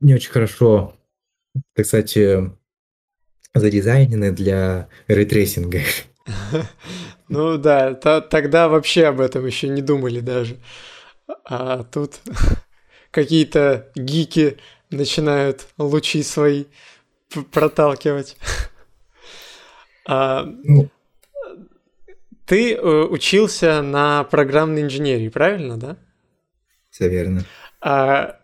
не 0.00 0.14
очень 0.14 0.30
хорошо, 0.30 0.94
так 1.74 1.84
сказать, 1.84 2.16
задизайнены 3.54 4.32
для 4.32 4.88
рейтрейсинга. 5.08 5.80
Ну 7.28 7.56
да, 7.56 7.94
тогда 7.94 8.68
вообще 8.68 9.06
об 9.06 9.18
этом 9.18 9.46
еще 9.46 9.66
не 9.66 9.80
думали 9.80 10.20
даже. 10.20 10.58
А 11.46 11.82
тут 11.82 12.20
какие-то 13.10 13.90
гики 13.94 14.58
начинают 14.90 15.66
лучи 15.78 16.22
свои 16.22 16.64
проталкивать. 17.50 18.36
А, 20.04 20.44
ну, 20.44 20.90
ты 22.44 22.74
э, 22.74 23.04
учился 23.04 23.82
на 23.82 24.24
программной 24.24 24.82
инженерии, 24.82 25.28
правильно, 25.28 25.76
да? 25.76 25.96
Все 26.90 27.08
верно. 27.08 27.44
А 27.80 28.40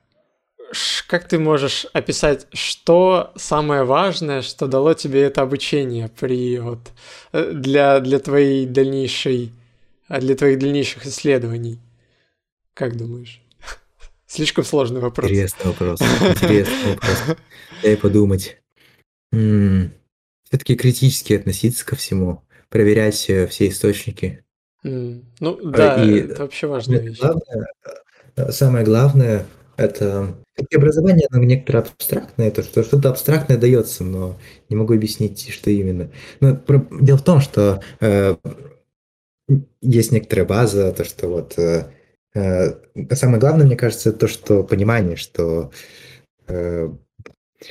как 1.07 1.27
ты 1.27 1.39
можешь 1.39 1.87
описать, 1.93 2.47
что 2.53 3.33
самое 3.37 3.85
важное, 3.85 4.43
что 4.43 4.67
дало 4.67 4.95
тебе 4.95 5.23
это 5.23 5.43
обучение 5.43 6.09
при 6.09 6.59
вот 6.59 6.81
э, 7.33 7.53
для 7.53 8.01
для 8.01 8.19
твоей 8.19 8.67
дальнейшей 8.67 9.53
э, 10.09 10.21
для 10.21 10.35
твоих 10.35 10.59
дальнейших 10.59 11.07
исследований? 11.07 11.79
Как 12.75 12.97
думаешь? 12.97 13.41
Слишком 14.27 14.65
сложный 14.65 15.01
вопрос. 15.01 15.31
Интересный 15.31 15.67
вопрос. 15.67 16.01
Интересный 16.43 16.95
вопрос. 16.95 17.23
Дай 17.83 17.97
подумать. 17.97 18.59
Все-таки 19.31 20.77
критически 20.77 21.35
относиться 21.35 21.85
ко 21.85 21.97
всему, 21.97 22.43
проверять 22.69 23.29
э, 23.29 23.47
все 23.47 23.69
источники. 23.69 24.45
Ну 24.83 25.57
да, 25.63 26.03
И 26.03 26.21
это 26.21 26.43
вообще 26.43 26.67
важная 26.67 27.01
вещь. 27.01 27.19
Главное, 27.19 27.67
самое 28.51 28.85
главное 28.85 29.47
это 29.79 30.35
образование, 30.75 31.29
оно 31.31 31.45
некоторое 31.45 31.79
абстрактное, 31.79 32.51
то, 32.51 32.63
что 32.63 32.83
что-то 32.83 33.11
абстрактное 33.11 33.57
дается, 33.57 34.05
но 34.05 34.37
не 34.69 34.77
могу 34.77 34.93
объяснить, 34.93 35.49
что 35.51 35.71
именно. 35.71 36.11
Но 36.41 36.57
про... 36.57 36.85
дело 37.01 37.17
в 37.17 37.25
том, 37.25 37.41
что 37.41 37.81
э, 38.01 38.37
есть 39.81 40.13
некоторая 40.13 40.47
база, 40.47 40.93
то, 40.93 41.05
что 41.05 41.29
вот 41.29 41.57
э, 41.59 41.87
э, 42.35 43.15
самое 43.15 43.39
главное, 43.39 43.67
мне 43.67 43.77
кажется, 43.77 44.13
то, 44.13 44.27
что 44.27 44.65
понимание, 44.65 45.17
что 45.17 45.71
э, 46.49 46.91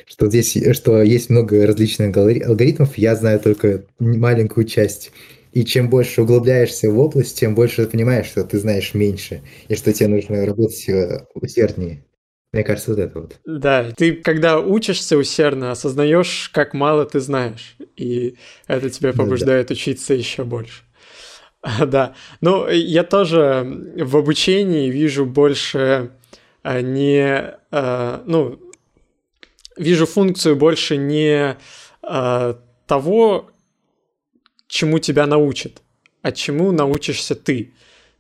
что 0.05 0.27
здесь, 0.27 0.57
что 0.75 1.01
есть 1.01 1.29
много 1.29 1.67
различных 1.67 2.15
алгоритмов, 2.15 2.97
я 2.97 3.15
знаю 3.15 3.39
только 3.39 3.85
маленькую 3.99 4.65
часть. 4.65 5.11
И 5.57 5.65
чем 5.65 5.89
больше 5.89 6.21
углубляешься 6.21 6.87
в 6.91 6.99
область, 6.99 7.39
тем 7.39 7.55
больше 7.55 7.83
ты 7.83 7.89
понимаешь, 7.89 8.27
что 8.27 8.43
ты 8.43 8.59
знаешь 8.59 8.93
меньше, 8.93 9.41
и 9.67 9.75
что 9.75 9.91
тебе 9.91 10.09
нужно 10.09 10.45
работать 10.45 10.87
э, 10.87 11.25
усерднее. 11.33 12.05
Мне 12.53 12.63
кажется, 12.63 12.91
вот 12.91 12.99
это 12.99 13.19
вот. 13.19 13.39
Да, 13.43 13.89
ты 13.97 14.13
когда 14.13 14.59
учишься 14.59 15.17
усердно, 15.17 15.71
осознаешь, 15.71 16.51
как 16.53 16.75
мало 16.75 17.07
ты 17.07 17.19
знаешь, 17.19 17.75
и 17.95 18.35
это 18.67 18.91
тебя 18.91 19.13
побуждает 19.13 19.69
да, 19.69 19.73
да. 19.73 19.79
учиться 19.79 20.13
еще 20.13 20.43
больше. 20.43 20.83
Да, 21.87 22.13
ну 22.39 22.69
я 22.69 23.03
тоже 23.03 23.65
в 23.97 24.15
обучении 24.15 24.91
вижу 24.91 25.25
больше 25.25 26.11
а, 26.61 26.81
не, 26.81 27.55
а, 27.71 28.21
ну, 28.27 28.59
вижу 29.75 30.05
функцию 30.05 30.55
больше 30.55 30.97
не 30.97 31.57
а, 32.03 32.59
того, 32.85 33.49
чему 34.67 34.99
тебя 34.99 35.25
научат, 35.25 35.81
а 36.21 36.31
чему 36.31 36.71
научишься 36.71 37.35
ты. 37.35 37.73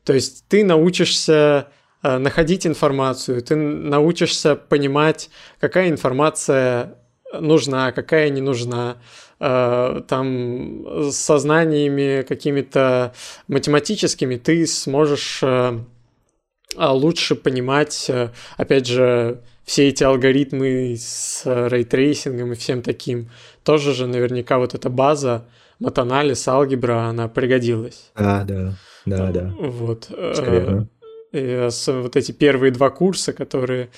То 0.03 0.13
есть 0.13 0.45
ты 0.47 0.63
научишься 0.63 1.67
Э, 2.03 2.17
находить 2.19 2.67
информацию, 2.67 3.41
ты 3.41 3.55
научишься 3.55 4.55
понимать, 4.55 5.29
какая 5.59 5.89
информация 5.89 6.95
нужна, 7.33 7.91
какая 7.91 8.29
не 8.29 8.41
нужна, 8.41 8.97
э, 9.39 10.01
там 10.07 11.11
со 11.11 11.39
знаниями 11.39 12.23
какими-то 12.27 13.13
математическими 13.47 14.37
ты 14.37 14.67
сможешь 14.67 15.39
э, 15.41 15.79
а, 16.75 16.93
лучше 16.93 17.35
понимать, 17.35 18.11
опять 18.57 18.85
же, 18.85 19.41
все 19.65 19.87
эти 19.87 20.03
алгоритмы 20.03 20.95
с 20.97 21.41
рейтрейсингом 21.45 22.53
и 22.53 22.55
всем 22.55 22.81
таким. 22.81 23.29
Тоже 23.63 23.93
же 23.93 24.05
наверняка 24.07 24.59
вот 24.59 24.75
эта 24.75 24.89
база, 24.89 25.45
матанализ, 25.79 26.47
алгебра, 26.47 27.09
она 27.09 27.27
пригодилась. 27.27 28.11
А, 28.15 28.43
да, 28.43 28.73
да, 29.05 29.31
да. 29.31 29.53
Вот. 29.59 30.09
И 31.31 31.69
вот 31.87 32.15
эти 32.15 32.31
первые 32.31 32.71
два 32.71 32.89
курса, 32.89 33.33
которые 33.33 33.89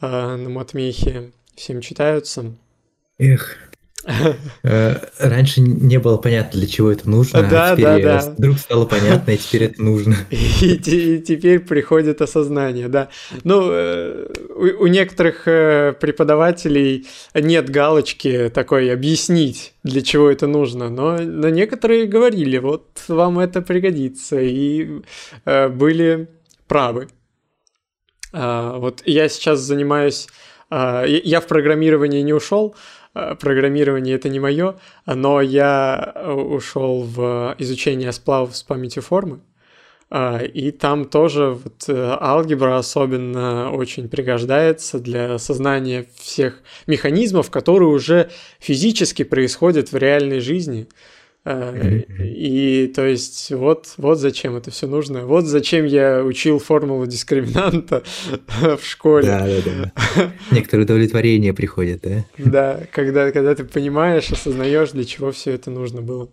на 0.00 0.48
матмехе 0.48 1.32
всем 1.56 1.80
читаются. 1.80 2.52
Эх, 3.18 3.56
Э, 3.56 3.73
раньше 4.62 5.60
не 5.60 5.98
было 5.98 6.16
понятно, 6.18 6.60
для 6.60 6.68
чего 6.68 6.90
это 6.90 7.08
нужно, 7.08 7.42
да, 7.42 7.72
а 7.72 7.76
теперь 7.76 8.02
да, 8.02 8.22
да. 8.22 8.30
вдруг 8.30 8.58
стало 8.58 8.86
понятно, 8.86 9.30
и 9.30 9.36
теперь 9.36 9.64
это 9.64 9.82
нужно. 9.82 10.16
И, 10.30 10.74
и 10.74 11.20
теперь 11.20 11.60
приходит 11.60 12.20
осознание, 12.20 12.88
да. 12.88 13.08
Ну, 13.44 13.68
э, 13.70 14.26
у, 14.54 14.84
у 14.84 14.86
некоторых 14.86 15.46
э, 15.46 15.94
преподавателей 15.98 17.06
нет 17.34 17.70
галочки 17.70 18.50
такой 18.52 18.92
объяснить, 18.92 19.74
для 19.82 20.02
чего 20.02 20.30
это 20.30 20.46
нужно, 20.46 20.90
но, 20.90 21.18
но 21.18 21.48
некоторые 21.48 22.06
говорили, 22.06 22.58
вот 22.58 23.02
вам 23.08 23.38
это 23.38 23.62
пригодится, 23.62 24.40
и 24.40 25.02
э, 25.44 25.68
были 25.68 26.28
правы. 26.68 27.08
А, 28.32 28.78
вот 28.78 29.02
я 29.06 29.28
сейчас 29.28 29.60
занимаюсь, 29.60 30.28
а, 30.70 31.04
я 31.04 31.40
в 31.40 31.46
программировании 31.46 32.22
не 32.22 32.32
ушел, 32.32 32.74
Э, 32.74 33.03
программирование 33.14 34.16
это 34.16 34.28
не 34.28 34.40
мое, 34.40 34.76
но 35.06 35.40
я 35.40 36.12
э, 36.14 36.32
ушел 36.32 37.02
в 37.02 37.54
изучение 37.58 38.12
сплавов 38.12 38.56
с 38.56 38.62
памятью 38.62 39.02
формы. 39.02 39.40
Э, 40.10 40.44
и 40.44 40.70
там 40.72 41.04
тоже 41.04 41.50
вот 41.50 41.88
алгебра 41.88 42.76
особенно 42.76 43.70
очень 43.70 44.08
пригождается 44.08 44.98
для 44.98 45.34
осознания 45.34 46.06
всех 46.16 46.62
механизмов, 46.86 47.50
которые 47.50 47.88
уже 47.88 48.30
физически 48.58 49.22
происходят 49.22 49.92
в 49.92 49.96
реальной 49.96 50.40
жизни. 50.40 50.88
Э, 51.44 52.00
и 52.20 52.90
то 52.94 53.06
есть 53.06 53.50
вот, 53.50 53.94
вот 53.98 54.18
зачем 54.18 54.56
это 54.56 54.70
все 54.70 54.86
нужно. 54.86 55.26
Вот 55.26 55.44
зачем 55.44 55.84
я 55.84 56.22
учил 56.22 56.58
формулу 56.58 57.06
дискриминанта 57.06 58.02
в 58.60 58.82
школе. 58.82 59.26
Да, 59.26 59.46
да, 59.46 59.92
да. 60.16 60.32
Некоторое 60.50 60.84
удовлетворение 60.84 61.52
приходит, 61.52 62.00
да? 62.02 62.24
Да, 62.38 62.80
когда, 62.90 63.30
когда 63.30 63.54
ты 63.54 63.64
понимаешь, 63.64 64.30
осознаешь, 64.30 64.92
для 64.92 65.04
чего 65.04 65.32
все 65.32 65.52
это 65.52 65.70
нужно 65.70 66.00
было. 66.00 66.30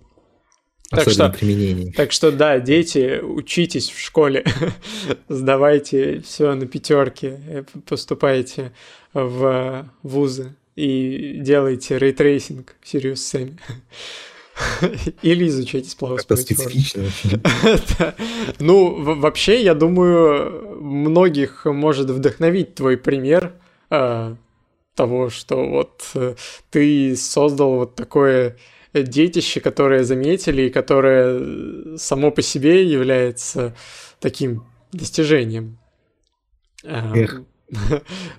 Так 0.90 1.10
что, 1.10 1.30
применение. 1.30 1.94
так 1.94 2.12
что 2.12 2.34
да, 2.34 2.60
дети, 2.60 3.22
учитесь 3.22 3.90
в 3.90 3.98
школе, 3.98 4.44
сдавайте 5.30 6.20
все 6.20 6.54
на 6.54 6.68
пятерки, 6.68 7.34
э, 7.48 7.64
поступайте 7.88 8.74
в 9.14 9.90
вузы 10.04 10.54
и 10.76 11.38
делайте 11.40 11.98
рейтрейсинг 11.98 12.76
в 12.82 12.94
Serious 12.94 13.14
Sam. 13.14 13.58
Или 15.22 15.48
изучайте 15.48 15.90
сплавы 15.90 16.18
Это 16.18 16.36
специфично 16.36 17.04
Ну, 18.60 19.16
вообще, 19.16 19.62
я 19.64 19.74
думаю, 19.74 20.82
многих 20.82 21.66
может 21.66 22.10
вдохновить 22.10 22.76
твой 22.76 22.98
пример 22.98 23.54
а, 23.90 24.36
того, 24.96 25.30
что 25.30 25.66
вот 25.66 26.04
э, 26.16 26.36
ты 26.70 27.16
создал 27.16 27.76
вот 27.76 27.96
такое 27.96 28.58
детище, 28.94 29.60
которое 29.60 30.04
заметили 30.04 30.64
и 30.64 30.70
которое 30.70 31.98
само 31.98 32.32
по 32.32 32.42
себе 32.42 32.86
является 32.86 33.76
таким 34.20 34.66
достижением. 34.92 35.78
Эх, 36.84 37.42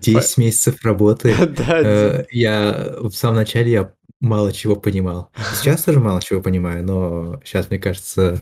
10 0.00 0.36
месяцев 0.38 0.84
работы. 0.84 1.34
Да, 1.56 1.80
э, 1.80 2.24
я 2.30 2.96
в 3.00 3.12
самом 3.12 3.36
начале 3.36 3.72
я 3.72 3.92
мало 4.22 4.52
чего 4.52 4.76
понимал. 4.76 5.30
Сейчас 5.54 5.82
тоже 5.82 6.00
мало 6.00 6.22
чего 6.22 6.40
понимаю, 6.40 6.84
но 6.84 7.40
сейчас, 7.44 7.68
мне 7.68 7.78
кажется, 7.78 8.40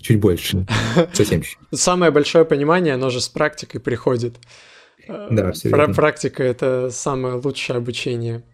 чуть 0.00 0.20
больше. 0.20 0.66
Совсем 1.12 1.42
чуть. 1.42 1.58
Самое 1.72 2.12
большое 2.12 2.44
понимание, 2.44 2.94
оно 2.94 3.10
же 3.10 3.20
с 3.20 3.28
практикой 3.28 3.80
приходит. 3.80 4.36
Да, 5.08 5.52
все 5.52 5.70
Про 5.70 5.88
Практика— 5.92 6.42
это 6.44 6.90
самое 6.90 7.34
лучшее 7.34 7.78
обучение. 7.78 8.44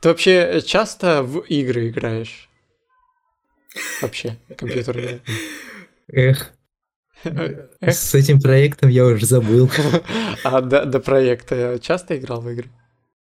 Ты 0.00 0.08
вообще 0.08 0.60
часто 0.66 1.22
в 1.22 1.38
игры 1.38 1.88
играешь? 1.88 2.50
Вообще, 4.02 4.36
компьютерные? 4.58 5.20
Эх, 6.08 6.52
с 7.80 8.14
этим 8.14 8.40
проектом 8.40 8.90
я 8.90 9.06
уже 9.06 9.24
забыл. 9.24 9.70
А 10.44 10.60
до, 10.60 10.84
до 10.84 10.98
проекта 10.98 11.78
часто 11.80 12.18
играл 12.18 12.40
в 12.40 12.50
игры? 12.50 12.68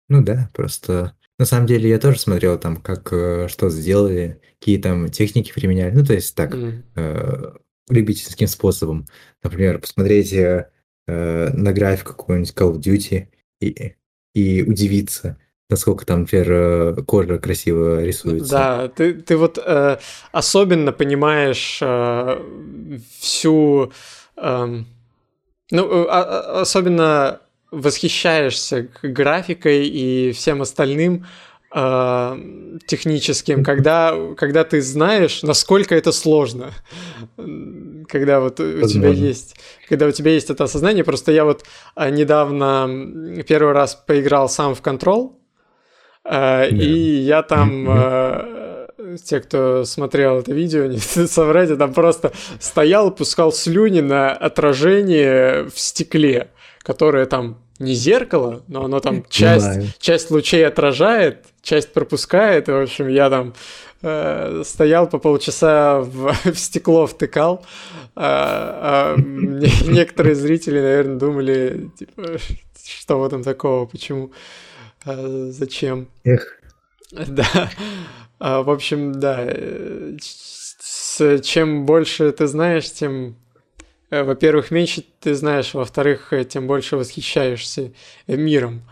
Ну 0.10 0.22
да, 0.22 0.50
просто 0.54 1.16
на 1.38 1.46
самом 1.46 1.68
деле 1.68 1.90
я 1.90 2.00
тоже 2.00 2.20
смотрел 2.20 2.58
там, 2.58 2.78
как 2.78 3.12
э, 3.12 3.48
что 3.50 3.70
сделали, 3.70 4.42
какие 4.60 4.78
там 4.78 5.10
техники 5.10 5.52
применяли. 5.54 5.94
Ну, 5.94 6.06
то 6.06 6.14
есть 6.14 6.34
так, 6.36 6.54
mm. 6.54 6.84
э, 6.96 7.52
любительским 7.90 8.48
способом. 8.48 9.06
Например, 9.44 9.80
посмотреть 9.80 10.34
э, 10.34 10.70
на 11.08 11.74
график 11.74 12.08
какой-нибудь 12.08 12.54
Call 12.56 12.74
of 12.74 12.80
Duty 12.80 13.28
и, 13.62 13.96
и 14.34 14.64
удивиться, 14.64 15.38
насколько 15.70 16.06
там, 16.06 16.22
например, 16.22 16.52
э, 16.52 16.96
кожа 17.06 17.38
красиво 17.38 18.04
рисуется. 18.04 18.52
Да, 18.52 18.88
ты, 18.88 19.14
ты 19.14 19.36
вот 19.36 19.58
э, 19.58 19.98
особенно 20.32 20.92
понимаешь 20.92 21.80
э, 21.82 22.42
всю... 23.20 23.92
Эм, 24.38 24.88
ну, 25.72 25.84
э, 25.84 25.88
ну, 25.88 26.10
особенно 26.60 27.42
восхищаешься 27.72 28.88
графикой 29.02 29.88
и 29.88 30.32
всем 30.32 30.62
остальным 30.62 31.26
э, 31.74 32.38
техническим, 32.88 33.64
когда, 33.64 34.16
когда 34.38 34.64
ты 34.64 34.82
знаешь, 34.82 35.44
насколько 35.44 35.96
это 35.96 36.12
сложно, 36.12 36.74
когда 38.08 38.40
вот 38.40 38.60
у 38.60 38.88
тебя 38.88 39.10
есть, 39.10 39.56
когда 39.90 40.08
у 40.08 40.12
тебя 40.12 40.32
есть 40.32 40.50
это 40.50 40.64
осознание. 40.64 41.04
Просто 41.04 41.32
я 41.32 41.44
вот 41.44 41.66
а, 41.96 42.10
недавно 42.10 43.44
первый 43.48 43.74
раз 43.74 43.96
поиграл 43.96 44.48
сам 44.50 44.76
в 44.76 44.82
Control, 44.82 45.34
э, 46.24 46.30
yeah. 46.32 46.70
и 46.70 47.20
я 47.22 47.44
там 47.44 47.88
э, 47.90 48.66
те, 49.24 49.40
кто 49.40 49.86
смотрел 49.86 50.40
это 50.40 50.54
видео, 50.54 50.86
не 50.86 50.98
соврать, 51.28 51.70
я 51.70 51.76
там 51.76 51.94
просто 51.94 52.32
стоял, 52.60 53.12
пускал 53.12 53.52
слюни 53.52 54.02
на 54.02 54.32
отражение 54.32 55.66
в 55.66 55.80
стекле, 55.80 56.50
которое 56.86 57.26
там 57.26 57.58
не 57.80 57.94
зеркало, 57.94 58.64
но 58.68 58.86
оно 58.86 59.00
там 59.00 59.26
часть, 59.28 60.00
часть 60.00 60.30
лучей 60.30 60.66
отражает, 60.66 61.46
часть 61.62 61.92
пропускает. 61.92 62.70
И, 62.70 62.72
в 62.72 62.84
общем, 62.84 63.08
я 63.08 63.30
там 63.30 63.54
э, 64.04 64.62
стоял 64.64 65.10
по 65.10 65.18
полчаса 65.18 66.00
в, 66.00 66.32
в 66.44 66.58
стекло 66.58 67.08
втыкал. 67.08 67.66
А, 68.16 69.16
а 69.18 69.22
некоторые 69.90 70.36
зрители, 70.36 70.80
наверное, 70.80 71.18
думали, 71.18 71.90
типа, 71.98 72.38
что 72.86 73.20
в 73.20 73.26
этом 73.26 73.44
такого, 73.44 73.88
почему, 73.88 74.32
а, 75.04 75.48
зачем. 75.50 76.08
Эх. 76.24 76.60
Да. 77.12 77.72
А, 78.38 78.62
в 78.62 78.70
общем, 78.70 79.20
да. 79.20 79.38
Э, 79.40 80.16
с, 80.22 81.42
чем 81.42 81.88
больше 81.88 82.32
ты 82.32 82.46
знаешь, 82.46 82.92
тем 82.92 83.38
во-первых, 84.10 84.72
меньше 84.72 85.04
ты 85.20 85.34
знаешь, 85.34 85.74
во-вторых, 85.74 86.32
э, 86.32 86.46
тем 86.46 86.68
больше 86.68 86.98
восхищаешься 86.98 87.92
э, 88.28 88.36
миром. 88.36 88.84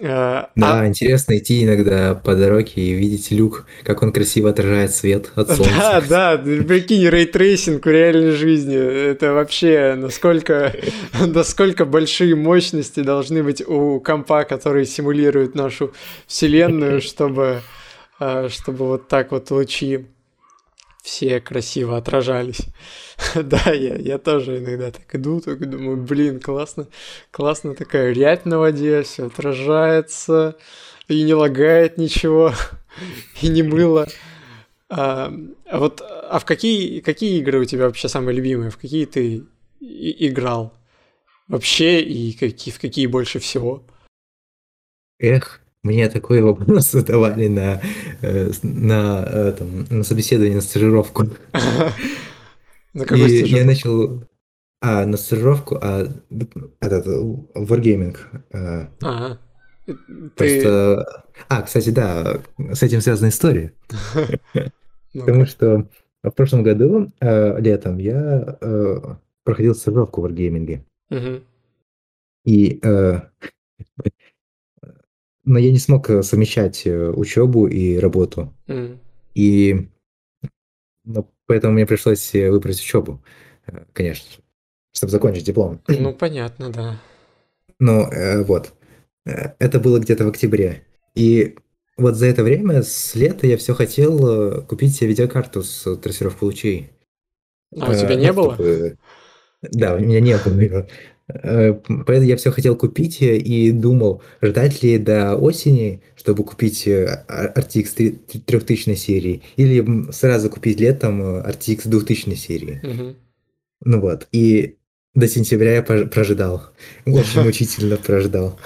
Да, 0.00 0.50
а... 0.54 0.86
интересно 0.86 1.38
идти 1.38 1.64
иногда 1.64 2.14
по 2.14 2.36
дороге 2.36 2.70
и 2.76 2.92
видеть 2.92 3.32
люк, 3.32 3.66
как 3.82 4.00
он 4.04 4.12
красиво 4.12 4.50
отражает 4.50 4.94
свет 4.94 5.32
от 5.34 5.48
солнца. 5.48 5.74
Да, 5.76 6.00
да, 6.08 6.38
прикинь, 6.38 7.08
рейтрейсинг 7.08 7.84
в 7.84 7.90
реальной 7.90 8.30
жизни. 8.30 8.76
Это 8.76 9.32
вообще 9.32 9.96
насколько, 9.96 10.72
насколько 11.26 11.84
большие 11.84 12.36
мощности 12.36 13.00
должны 13.00 13.42
быть 13.42 13.60
у 13.66 13.98
компа, 13.98 14.44
который 14.44 14.86
симулирует 14.86 15.56
нашу 15.56 15.92
вселенную, 16.28 17.00
чтобы, 17.02 17.62
чтобы 18.18 18.86
вот 18.86 19.08
так 19.08 19.32
вот 19.32 19.50
лучи 19.50 20.06
все 21.02 21.40
красиво 21.40 21.96
отражались. 21.96 22.60
да, 23.34 23.72
я, 23.72 23.96
я 23.96 24.18
тоже 24.18 24.58
иногда 24.58 24.90
так 24.90 25.12
иду, 25.14 25.40
только 25.40 25.66
думаю, 25.66 25.96
блин, 25.96 26.40
классно, 26.40 26.86
классно 27.30 27.74
такая 27.74 28.12
рябь 28.12 28.44
на 28.44 28.58
воде, 28.58 29.02
все 29.02 29.26
отражается, 29.26 30.56
и 31.08 31.22
не 31.22 31.34
лагает 31.34 31.98
ничего, 31.98 32.52
и 33.42 33.48
не 33.48 33.62
мыло. 33.62 34.06
А, 34.90 35.32
вот, 35.70 36.00
а 36.00 36.38
в 36.38 36.44
какие, 36.44 37.00
какие 37.00 37.38
игры 37.40 37.60
у 37.60 37.64
тебя 37.64 37.86
вообще 37.86 38.08
самые 38.08 38.36
любимые? 38.36 38.70
В 38.70 38.78
какие 38.78 39.04
ты 39.04 39.44
и, 39.80 40.28
играл? 40.28 40.72
Вообще, 41.48 42.00
и 42.00 42.32
какие, 42.32 42.72
в 42.72 42.80
какие 42.80 43.06
больше 43.06 43.38
всего? 43.38 43.82
Эх, 45.18 45.60
мне 45.82 46.08
такой 46.08 46.40
вопрос 46.42 46.90
задавали 46.90 47.48
на, 47.48 47.82
э, 48.22 48.50
на, 48.62 49.24
этом, 49.24 49.86
на 49.90 50.04
собеседовании, 50.04 50.56
на 50.56 50.60
стажировку. 50.60 51.28
На 52.94 53.04
какой 53.04 53.30
И 53.30 53.46
я 53.46 53.64
начал... 53.64 54.24
А, 54.80 55.04
на 55.06 55.16
стажировку, 55.16 55.76
а 55.82 56.06
этот, 56.80 57.06
Wargaming. 57.56 58.16
а, 58.52 58.88
Ага. 59.00 59.38
Ты... 59.86 59.96
Просто... 60.36 61.24
А, 61.48 61.62
кстати, 61.62 61.90
да, 61.90 62.40
с 62.58 62.82
этим 62.82 63.00
связана 63.00 63.28
история. 63.28 63.72
Потому 65.12 65.46
что 65.46 65.88
в 66.22 66.30
прошлом 66.30 66.62
году, 66.62 67.10
э, 67.20 67.60
летом, 67.60 67.98
я 67.98 68.58
э, 68.60 68.96
проходил 69.44 69.74
стажировку 69.74 70.20
в 70.20 70.26
Wargaming. 70.26 70.82
И... 72.44 72.80
э, 72.82 73.20
но 75.44 75.58
я 75.58 75.72
не 75.72 75.78
смог 75.78 76.06
совмещать 76.22 76.86
э, 76.86 77.10
учебу 77.10 77.66
и 77.66 77.98
работу. 77.98 78.54
И 79.34 79.88
поэтому 81.48 81.72
мне 81.72 81.86
пришлось 81.86 82.34
э, 82.34 82.50
выбрать 82.50 82.78
учебу, 82.78 83.20
э, 83.66 83.84
конечно, 83.92 84.26
чтобы 84.92 85.10
закончить 85.10 85.44
диплом. 85.44 85.80
Ну, 85.88 86.12
понятно, 86.12 86.70
да. 86.70 87.00
Но 87.80 88.08
э, 88.12 88.44
вот, 88.44 88.74
э, 89.26 89.54
это 89.58 89.80
было 89.80 89.98
где-то 89.98 90.24
в 90.24 90.28
октябре. 90.28 90.84
И 91.14 91.56
вот 91.96 92.14
за 92.14 92.26
это 92.26 92.44
время, 92.44 92.82
с 92.82 93.14
лета, 93.16 93.46
я 93.46 93.56
все 93.56 93.74
хотел 93.74 94.62
купить 94.66 94.94
себе 94.94 95.08
видеокарту 95.08 95.62
с 95.64 95.96
трассировкой 95.96 96.46
лучей. 96.46 96.90
А 97.76 97.90
у 97.90 97.94
тебя 97.94 98.10
ну, 98.10 98.20
не 98.20 98.32
было? 98.32 98.54
чтобы- 98.54 98.98
Да, 99.62 99.94
у 99.94 99.98
меня 99.98 100.20
не 100.20 100.36
было 100.36 100.86
Поэтому 101.28 102.22
я 102.22 102.36
все 102.36 102.50
хотел 102.50 102.74
купить 102.74 103.20
э, 103.20 103.36
и 103.36 103.70
думал, 103.70 104.22
ждать 104.40 104.82
ли 104.82 104.96
до 104.98 105.36
осени, 105.36 106.00
чтобы 106.16 106.42
купить 106.42 106.86
э, 106.88 107.24
а- 107.28 107.52
RTX 107.60 108.18
3- 108.30 108.40
3000 108.46 108.94
серии, 108.94 109.42
или 109.56 110.10
сразу 110.10 110.48
купить 110.48 110.80
летом 110.80 111.20
э, 111.22 111.50
RTX 111.50 111.86
2000 111.88 112.34
серии. 112.34 112.80
Мгм. 112.82 113.16
Ну 113.84 114.00
вот, 114.00 114.26
и 114.32 114.76
до 115.14 115.28
сентября 115.28 115.74
я 115.76 115.82
прожидал. 115.82 116.62
Очень 117.04 117.42
мучительно 117.44 117.96
прожидал. 117.98 118.58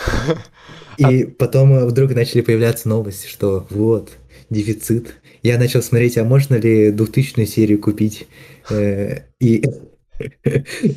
И 0.99 1.25
потом 1.25 1.73
э, 1.75 1.85
вдруг 1.87 2.15
начали 2.15 2.43
появляться 2.43 2.89
новости, 2.89 3.27
что 3.27 3.67
вот, 3.71 4.13
дефицит. 4.51 5.15
Я 5.43 5.59
начал 5.59 5.83
смотреть, 5.83 6.17
а 6.19 6.25
можно 6.25 6.55
ли 6.55 6.93
2000 6.93 7.45
серию 7.47 7.81
купить. 7.81 8.29
Э, 8.71 9.23
И 9.41 9.65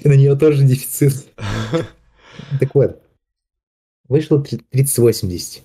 на 0.03 0.13
нее 0.15 0.35
тоже 0.35 0.63
дефицит. 0.63 1.25
Так 2.59 2.75
вот, 2.75 3.01
вышло 4.09 4.41
три- 4.43 4.59
3080. 4.71 5.63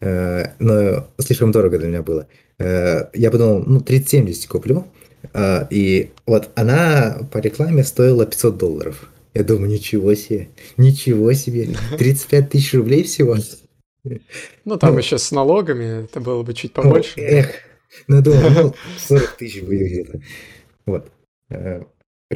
Э, 0.00 0.52
Но 0.60 1.08
слишком 1.18 1.50
дорого 1.50 1.78
для 1.78 1.88
меня 1.88 2.02
было. 2.02 2.28
Э, 2.58 3.06
Я 3.14 3.30
подумал, 3.32 3.64
ну, 3.66 3.80
3070 3.80 4.46
куплю. 4.48 4.86
А, 5.32 5.66
И 5.70 6.10
вот 6.26 6.50
она 6.54 7.26
по 7.32 7.38
рекламе 7.38 7.82
стоила 7.82 8.26
500 8.26 8.56
долларов. 8.58 9.10
Я 9.34 9.42
думаю, 9.42 9.70
ничего 9.72 10.14
себе, 10.14 10.48
ничего 10.76 11.32
себе, 11.32 11.68
35 11.98 12.50
тысяч 12.50 12.74
рублей 12.74 13.02
всего. 13.02 13.36
Ну, 14.64 14.76
там 14.76 14.92
Ну. 14.92 14.98
еще 14.98 15.18
с 15.18 15.32
налогами 15.32 16.04
это 16.04 16.20
было 16.20 16.42
бы 16.44 16.54
чуть 16.54 16.76
Ну, 16.76 16.82
побольше. 16.82 17.18
эх, 17.20 17.50
ну, 18.06 18.22
думаю, 18.22 18.50
ну, 18.52 18.74
40 19.08 19.36
тысяч 19.36 19.62
будет 19.62 19.88
где-то. 19.88 20.20
Вот. 20.86 21.10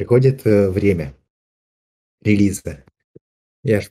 Приходит 0.03 0.47
э, 0.47 0.69
время 0.69 1.13
релиза. 2.23 2.85
Я, 3.63 3.81
ж, 3.81 3.89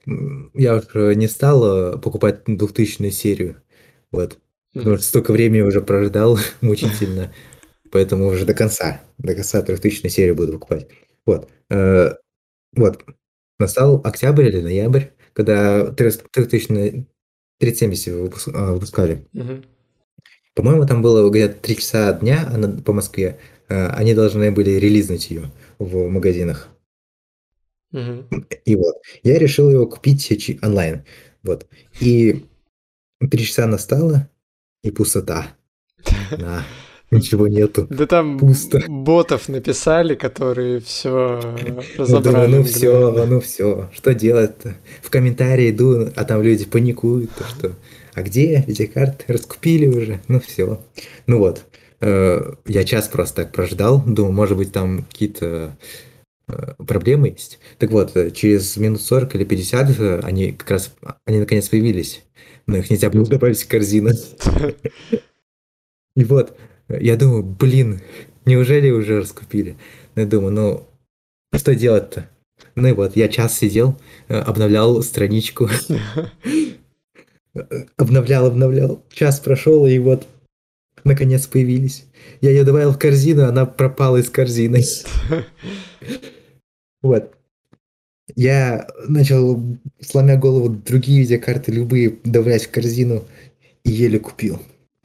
я 0.55 0.77
уж 0.77 0.85
э, 0.95 1.13
не 1.13 1.29
стал 1.29 1.97
э, 1.97 1.99
покупать 1.99 2.45
2000 2.47 3.11
серию. 3.11 3.61
Вот. 4.11 4.39
Потому 4.73 4.93
Мгм. 4.93 4.99
что 5.01 5.07
столько 5.07 5.33
времени 5.33 5.61
уже 5.61 5.83
прождал 5.83 6.39
мучительно. 6.63 7.31
Поэтому 7.93 8.27
уже 8.29 8.47
до 8.47 8.55
конца, 8.55 9.03
до 9.19 9.35
конца 9.35 9.61
3000 9.61 10.07
серию 10.09 10.35
буду 10.35 10.55
покупать. 10.55 10.89
Вот. 11.27 11.51
Вот. 11.69 13.05
Настал 13.59 14.01
октябрь 14.03 14.47
или 14.49 14.63
ноябрь, 14.63 15.09
когда 15.35 15.93
3000 15.93 17.07
3070 17.59 18.15
выпуск- 18.15 18.49
а, 18.55 18.73
выпускали. 18.73 19.27
По-моему, 20.55 20.87
там 20.87 21.03
было 21.03 21.29
где-то 21.29 21.61
3 21.61 21.77
часа 21.77 22.15
дня 22.15 22.49
она- 22.51 22.81
по 22.83 22.95
Москве. 22.95 23.39
Они 23.69 24.15
должны 24.15 24.51
были 24.51 24.71
релизнуть 24.71 25.29
ее 25.31 25.51
в 25.79 26.09
магазинах. 26.09 26.69
Мгм. 27.93 28.27
И 28.65 28.77
вот, 28.77 28.97
я 29.23 29.39
решил 29.39 29.71
его 29.71 29.87
купить 29.87 30.59
онлайн. 30.63 31.05
Вот. 31.43 31.67
И 32.01 32.45
3 33.31 33.45
часа 33.45 33.67
настало, 33.67 34.29
и 34.83 34.91
пустота. 34.91 35.49
Да, 36.31 36.65
ничего 37.11 37.49
нету. 37.49 37.87
Да 37.91 38.07
там 38.07 38.39
Пусто. 38.39 38.83
ботов 38.89 39.49
написали, 39.49 40.15
которые 40.15 40.81
все 40.81 41.41
Ну, 41.67 41.83
разобрали. 41.97 42.57
ну 42.57 42.63
все, 42.63 42.93
мгновенно. 43.09 43.27
ну 43.35 43.41
все, 43.41 43.89
что 43.95 44.13
делать-то? 44.15 44.77
В 45.03 45.09
комментарии 45.11 45.71
иду, 45.71 46.11
а 46.15 46.25
там 46.25 46.43
люди 46.43 46.67
паникуют, 46.67 47.31
то 47.35 47.45
что, 47.45 47.73
а 48.15 48.23
где 48.23 48.63
эти 48.69 48.85
карты? 48.87 49.25
Раскупили 49.33 49.87
уже, 49.87 50.21
ну 50.29 50.39
все. 50.41 50.85
Ну 51.27 51.39
вот, 51.39 51.65
я 52.01 52.85
час 52.85 53.09
просто 53.09 53.45
так 53.45 53.53
прождал, 53.53 54.03
думаю, 54.05 54.33
может 54.33 54.57
быть 54.57 54.73
там 54.73 55.03
какие-то 55.05 55.77
э, 56.47 56.75
проблемы 56.87 57.29
есть. 57.29 57.59
Так 57.79 57.91
вот, 57.91 58.17
э, 58.17 58.31
через 58.31 58.77
минут 58.77 59.01
40 59.01 59.35
или 59.35 59.45
50 59.45 59.99
э, 59.99 60.21
они 60.21 60.53
как 60.53 60.71
раз, 60.71 60.95
они 61.25 61.39
наконец 61.39 61.69
появились, 61.69 62.23
но 62.67 62.77
их 62.77 62.89
нельзя 62.91 63.11
было 63.11 63.27
добавить 63.27 63.63
в 63.63 63.69
корзину. 63.69 64.11
И 66.15 66.25
вот, 66.25 66.57
э, 66.89 66.99
я 67.01 67.17
думаю, 67.17 67.43
блин, 67.43 68.01
неужели 68.45 68.91
уже 68.91 69.21
раскупили? 69.21 69.77
Ну, 70.15 70.23
Я 70.23 70.29
думаю, 70.29 70.53
ну, 70.53 70.89
что 71.55 71.75
делать-то? 71.75 72.29
Ну 72.75 72.89
и 72.89 72.93
вот, 72.93 73.17
я 73.17 73.29
час 73.29 73.57
сидел, 73.59 73.97
э, 74.29 74.39
обновлял 74.39 75.03
страничку, 75.03 75.69
Э, 77.55 77.63
обновлял, 77.97 78.47
обновлял. 78.47 79.03
Час 79.11 79.41
прошел, 79.41 79.87
и 79.87 79.99
вот, 79.99 80.27
наконец 81.09 81.47
появились. 81.47 82.05
Я 82.41 82.51
ее 82.51 82.65
добавил 82.65 82.93
в 82.93 82.99
корзину, 82.99 83.45
она 83.45 83.67
пропала 83.67 84.19
из 84.19 84.31
корзины. 84.31 84.83
Вот. 87.03 87.33
Я 88.35 88.87
начал, 89.09 89.63
сломя 90.01 90.37
голову, 90.37 90.69
другие 90.69 91.21
видеокарты, 91.21 91.73
любые, 91.73 92.19
добавлять 92.25 92.67
в 92.67 92.71
корзину, 92.71 93.25
и 93.85 93.91
еле 93.91 94.19
купил. 94.19 94.61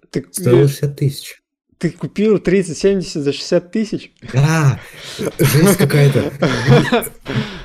Ты, 0.10 0.26
Стоило 0.32 0.68
60 0.68 0.96
тысяч. 0.96 1.42
ты 1.78 1.89
купил 1.92 2.39
3070 2.39 3.24
за 3.24 3.32
60 3.34 3.72
тысяч? 3.72 4.12
А, 4.34 4.80
жесть 5.39 5.78
какая-то. 5.78 6.34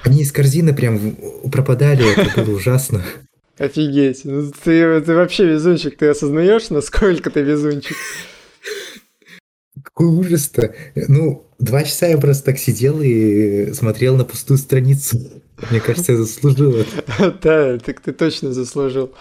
Они 0.04 0.22
из 0.22 0.32
корзины 0.32 0.74
прям 0.74 1.16
пропадали, 1.50 2.04
это 2.16 2.44
было 2.44 2.54
ужасно. 2.56 3.02
Офигеть. 3.58 4.24
Ну, 4.24 4.52
ты, 4.64 5.00
ты 5.00 5.14
вообще 5.14 5.46
везунчик. 5.46 5.96
Ты 5.96 6.08
осознаешь, 6.08 6.70
насколько 6.70 7.30
ты 7.30 7.42
везунчик? 7.42 7.96
Какой 9.82 10.06
ужас-то. 10.06 10.74
Ну, 10.94 11.46
два 11.58 11.82
часа 11.82 12.06
я 12.06 12.18
просто 12.18 12.44
так 12.44 12.58
сидел 12.58 13.00
и 13.02 13.72
смотрел 13.72 14.16
на 14.16 14.24
пустую 14.24 14.58
страницу. 14.58 15.18
Мне 15.70 15.80
кажется, 15.80 16.12
я 16.12 16.18
заслужил 16.18 16.76
это. 16.76 17.34
Да, 17.42 17.78
так 17.78 18.00
ты 18.00 18.12
точно 18.12 18.52
заслужил. 18.52 19.12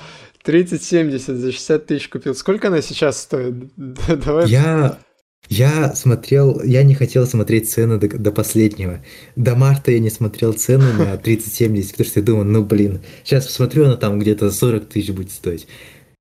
3070 0.44 1.36
за 1.36 1.52
60 1.52 1.86
тысяч 1.86 2.10
купил. 2.10 2.36
Сколько 2.36 2.68
она 2.68 2.82
сейчас 2.82 3.22
стоит? 3.22 3.56
Давай. 3.76 4.48
Я, 4.48 5.00
я 5.50 5.96
смотрел, 5.96 6.62
я 6.64 6.84
не 6.84 6.94
хотел 6.96 7.26
смотреть 7.26 7.70
цены 7.70 7.98
до, 7.98 8.08
до 8.08 8.32
последнего. 8.32 9.00
До 9.36 9.56
марта 9.56 9.92
я 9.92 10.00
не 10.00 10.10
смотрел 10.10 10.54
цены 10.54 10.92
на 10.94 11.18
3070, 11.18 11.92
потому 11.92 12.10
что 12.10 12.20
я 12.20 12.26
думал, 12.26 12.44
ну 12.44 12.64
блин, 12.64 13.02
сейчас 13.24 13.48
посмотрю, 13.48 13.86
она 13.86 13.96
там 13.96 14.20
где-то 14.20 14.52
40 14.52 14.86
тысяч 14.88 15.12
будет 15.12 15.32
стоить. 15.32 15.68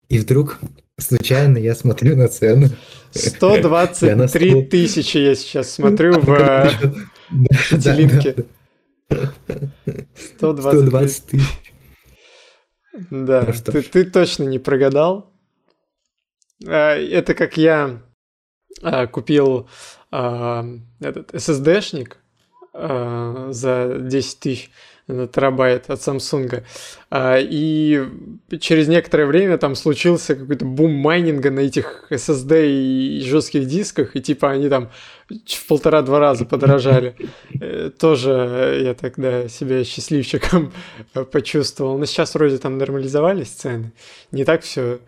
И 0.09 0.19
вдруг, 0.19 0.59
случайно, 0.99 1.59
я 1.59 1.75
смотрю 1.75 2.17
на 2.17 2.29
цену. 2.29 2.67
И 2.67 4.09
она 4.09 4.29
123 4.29 4.29
стоила- 4.29 4.63
тысячи 4.63 5.19
я 5.19 5.35
сейчас 5.35 5.71
смотрю 5.71 6.21
в 6.21 6.31
э, 6.31 6.71
делинке. 7.73 8.35
да. 9.09 9.27
123. 10.37 10.81
120 10.81 11.25
тысяч. 11.27 11.47
Да, 13.11 13.53
Ну 13.73 13.83
ты, 13.83 14.05
точно 14.05 14.45
не 14.45 14.59
прогадал. 14.59 15.33
А, 16.67 16.97
Это 16.97 17.35
как 17.35 17.57
я 17.57 18.03
купил 19.13 19.69
а, 20.11 20.65
этот 21.01 21.35
SSD-шник 21.35 22.17
а, 22.73 23.49
за 23.51 23.97
10 24.01 24.41
тысяч 24.41 24.71
терабайт 25.07 25.89
от 25.89 26.01
Samsung. 26.01 26.65
И 27.15 28.09
через 28.59 28.89
некоторое 28.89 29.27
время 29.27 29.57
там 29.57 29.77
случился 29.77 30.35
какой-то 30.35 30.65
бум 30.65 30.93
майнинга 30.95 31.53
на 31.53 31.61
этих 31.61 32.07
SSD 32.11 32.67
и 32.67 33.21
жестких 33.21 33.67
дисках, 33.67 34.17
и 34.17 34.21
типа 34.21 34.51
они 34.51 34.69
там 34.69 34.91
в 35.29 35.67
полтора-два 35.69 36.19
раза 36.19 36.45
подорожали. 36.45 37.15
Э, 37.61 37.91
Тоже 37.97 38.81
я 38.83 38.95
тогда 38.95 39.49
себя 39.49 39.85
счастливчиком 39.85 40.73
почувствовал. 41.33 41.99
Но 41.99 42.05
сейчас 42.05 42.35
вроде 42.35 42.59
там 42.59 42.79
нормализовались 42.79 43.51
цены. 43.51 43.93
Не 44.33 44.45
так 44.45 44.63
все 44.63 44.83
э, 44.83 44.99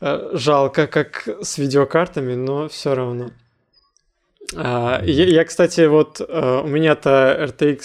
жалко, 0.00 0.86
как 0.86 1.28
с 1.42 1.58
видеокартами, 1.58 2.34
но 2.34 2.68
все 2.68 2.94
равно. 2.94 3.30
А, 4.56 5.02
я, 5.04 5.26
я, 5.26 5.44
кстати, 5.44 5.86
вот 5.86 6.20
у 6.20 6.66
меня-то 6.66 7.36
RTX 7.48 7.80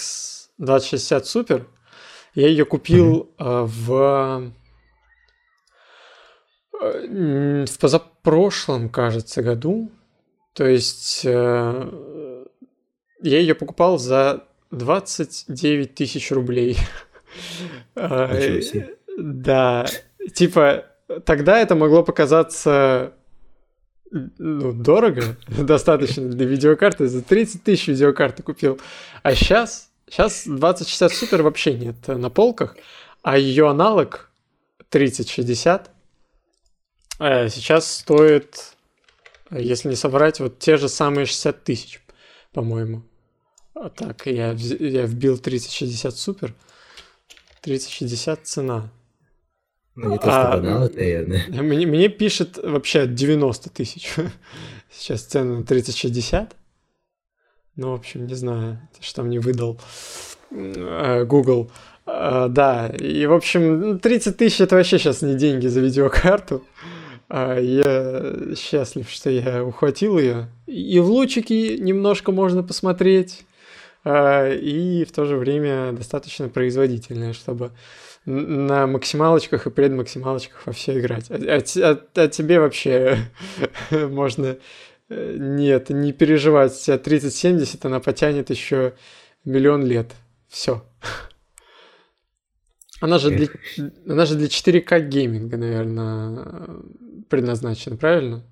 2060 0.58 1.24
Super, 1.24 1.66
я 2.34 2.48
ее 2.48 2.64
купил 2.64 3.30
mm-hmm. 3.38 3.64
в 3.66 4.52
в 6.78 7.78
позапрошлом, 7.80 8.90
кажется, 8.90 9.42
году. 9.42 9.90
То 10.52 10.66
есть 10.66 11.24
я 11.24 12.44
ее 13.22 13.54
покупал 13.54 13.98
за 13.98 14.44
29 14.70 15.94
тысяч 15.94 16.30
рублей. 16.30 16.76
Да, 19.18 19.86
типа, 20.34 20.84
тогда 21.24 21.58
это 21.58 21.74
могло 21.74 22.02
показаться 22.02 23.14
ну, 24.10 24.72
дорого, 24.72 25.36
достаточно 25.48 26.28
для 26.28 26.46
видеокарты. 26.46 27.08
За 27.08 27.22
30 27.22 27.62
тысяч 27.62 27.88
видеокарты 27.88 28.42
купил. 28.42 28.80
А 29.22 29.34
сейчас, 29.34 29.90
сейчас 30.08 30.44
2060 30.46 31.12
Super 31.12 31.42
вообще 31.42 31.74
нет 31.74 31.96
на 32.08 32.30
полках, 32.30 32.76
а 33.22 33.38
ее 33.38 33.68
аналог 33.68 34.30
3060 34.90 35.90
э, 37.18 37.48
сейчас 37.48 37.90
стоит, 37.90 38.76
если 39.50 39.88
не 39.88 39.96
соврать, 39.96 40.40
вот 40.40 40.58
те 40.58 40.76
же 40.76 40.88
самые 40.88 41.26
60 41.26 41.64
тысяч, 41.64 42.02
по-моему. 42.52 43.02
Так, 43.96 44.26
я, 44.26 44.52
я 44.52 45.02
вбил 45.06 45.38
3060 45.38 46.14
Super. 46.14 46.52
3060 47.60 48.46
цена. 48.46 48.90
Ну, 49.96 50.10
не 50.10 50.18
то, 50.18 50.24
что 50.24 50.52
а, 50.52 50.56
банал, 50.58 50.84
это 50.84 50.98
наверное. 50.98 51.44
Мне, 51.62 51.86
мне 51.86 52.08
пишет 52.08 52.58
вообще 52.62 53.06
90 53.06 53.70
тысяч. 53.70 54.14
Сейчас 54.92 55.22
цену 55.22 55.58
на 55.58 55.64
3060. 55.64 56.54
Ну, 57.76 57.90
в 57.90 57.94
общем, 57.94 58.26
не 58.26 58.34
знаю, 58.34 58.78
что 59.00 59.22
мне 59.22 59.38
выдал 59.38 59.78
э, 60.50 61.24
Google. 61.24 61.70
Uh, 62.06 62.48
да, 62.48 62.88
и, 62.88 63.26
в 63.26 63.32
общем, 63.32 63.98
30 63.98 64.36
тысяч 64.36 64.60
это 64.60 64.76
вообще 64.76 64.96
сейчас 64.96 65.22
не 65.22 65.34
деньги 65.34 65.66
за 65.66 65.80
видеокарту. 65.80 66.62
Uh, 67.28 67.60
я 67.60 68.54
счастлив, 68.54 69.10
что 69.10 69.28
я 69.28 69.64
ухватил 69.64 70.18
ее. 70.18 70.48
И 70.66 71.00
в 71.00 71.10
лучики 71.10 71.76
немножко 71.78 72.30
можно 72.32 72.62
посмотреть. 72.62 73.44
А, 74.08 74.48
и 74.48 75.04
в 75.04 75.10
то 75.10 75.24
же 75.24 75.36
время 75.36 75.90
достаточно 75.90 76.48
производительная, 76.48 77.32
чтобы 77.32 77.72
на 78.26 78.88
максималочках 78.88 79.66
и 79.66 79.70
предмаксималочках 79.70 80.66
во 80.66 80.72
все 80.72 80.98
играть. 80.98 81.30
А, 81.30 81.34
а, 81.34 81.62
а, 81.82 82.22
а 82.22 82.28
тебе 82.28 82.60
вообще 82.60 83.18
можно 83.90 84.58
э, 85.08 85.36
нет, 85.38 85.90
не 85.90 86.12
переживать. 86.12 86.78
Тебя 86.78 86.98
3070, 86.98 87.84
она 87.84 88.00
потянет 88.00 88.50
еще 88.50 88.94
миллион 89.44 89.86
лет. 89.86 90.12
Все. 90.48 90.84
Она 93.00 93.18
же 93.18 93.30
для, 93.30 93.48
она 94.08 94.26
же 94.26 94.36
для 94.36 94.48
4К 94.48 95.00
гейминга, 95.00 95.56
наверное, 95.56 96.80
предназначена, 97.28 97.96
правильно? 97.96 98.44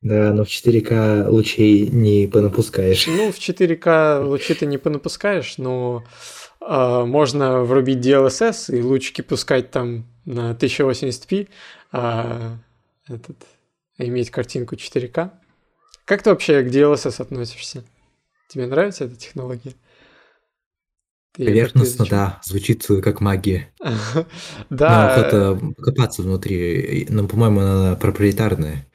Да, 0.00 0.32
но 0.32 0.44
в 0.44 0.48
4К 0.48 1.28
лучей 1.28 1.88
не 1.88 2.26
понапускаешь. 2.28 3.06
Ну, 3.06 3.32
в 3.32 3.38
4К 3.38 4.24
лучи 4.24 4.54
ты 4.54 4.66
не 4.66 4.78
понапускаешь, 4.78 5.58
но 5.58 6.04
э, 6.04 6.43
можно 6.66 7.62
врубить 7.62 7.98
DLSS 7.98 8.76
и 8.76 8.82
лучики 8.82 9.20
пускать 9.20 9.70
там 9.70 10.06
на 10.24 10.52
1080p, 10.52 11.48
а 11.92 12.58
этот, 13.08 13.36
иметь 13.98 14.30
картинку 14.30 14.74
4К. 14.74 15.30
Как 16.04 16.22
ты 16.22 16.30
вообще 16.30 16.62
к 16.62 16.66
DLSS 16.66 17.20
относишься? 17.20 17.84
Тебе 18.48 18.66
нравится 18.66 19.04
эта 19.04 19.16
технология? 19.16 19.74
Ты 21.32 21.46
Поверхностно, 21.46 22.06
да, 22.08 22.40
звучит 22.44 22.86
как 23.02 23.20
магия. 23.20 23.72
Да. 24.70 25.16
это 25.16 25.58
копаться 25.76 26.22
внутри, 26.22 27.06
но, 27.10 27.26
по-моему, 27.26 27.60
она 27.60 27.96
проприетарная. 27.96 28.86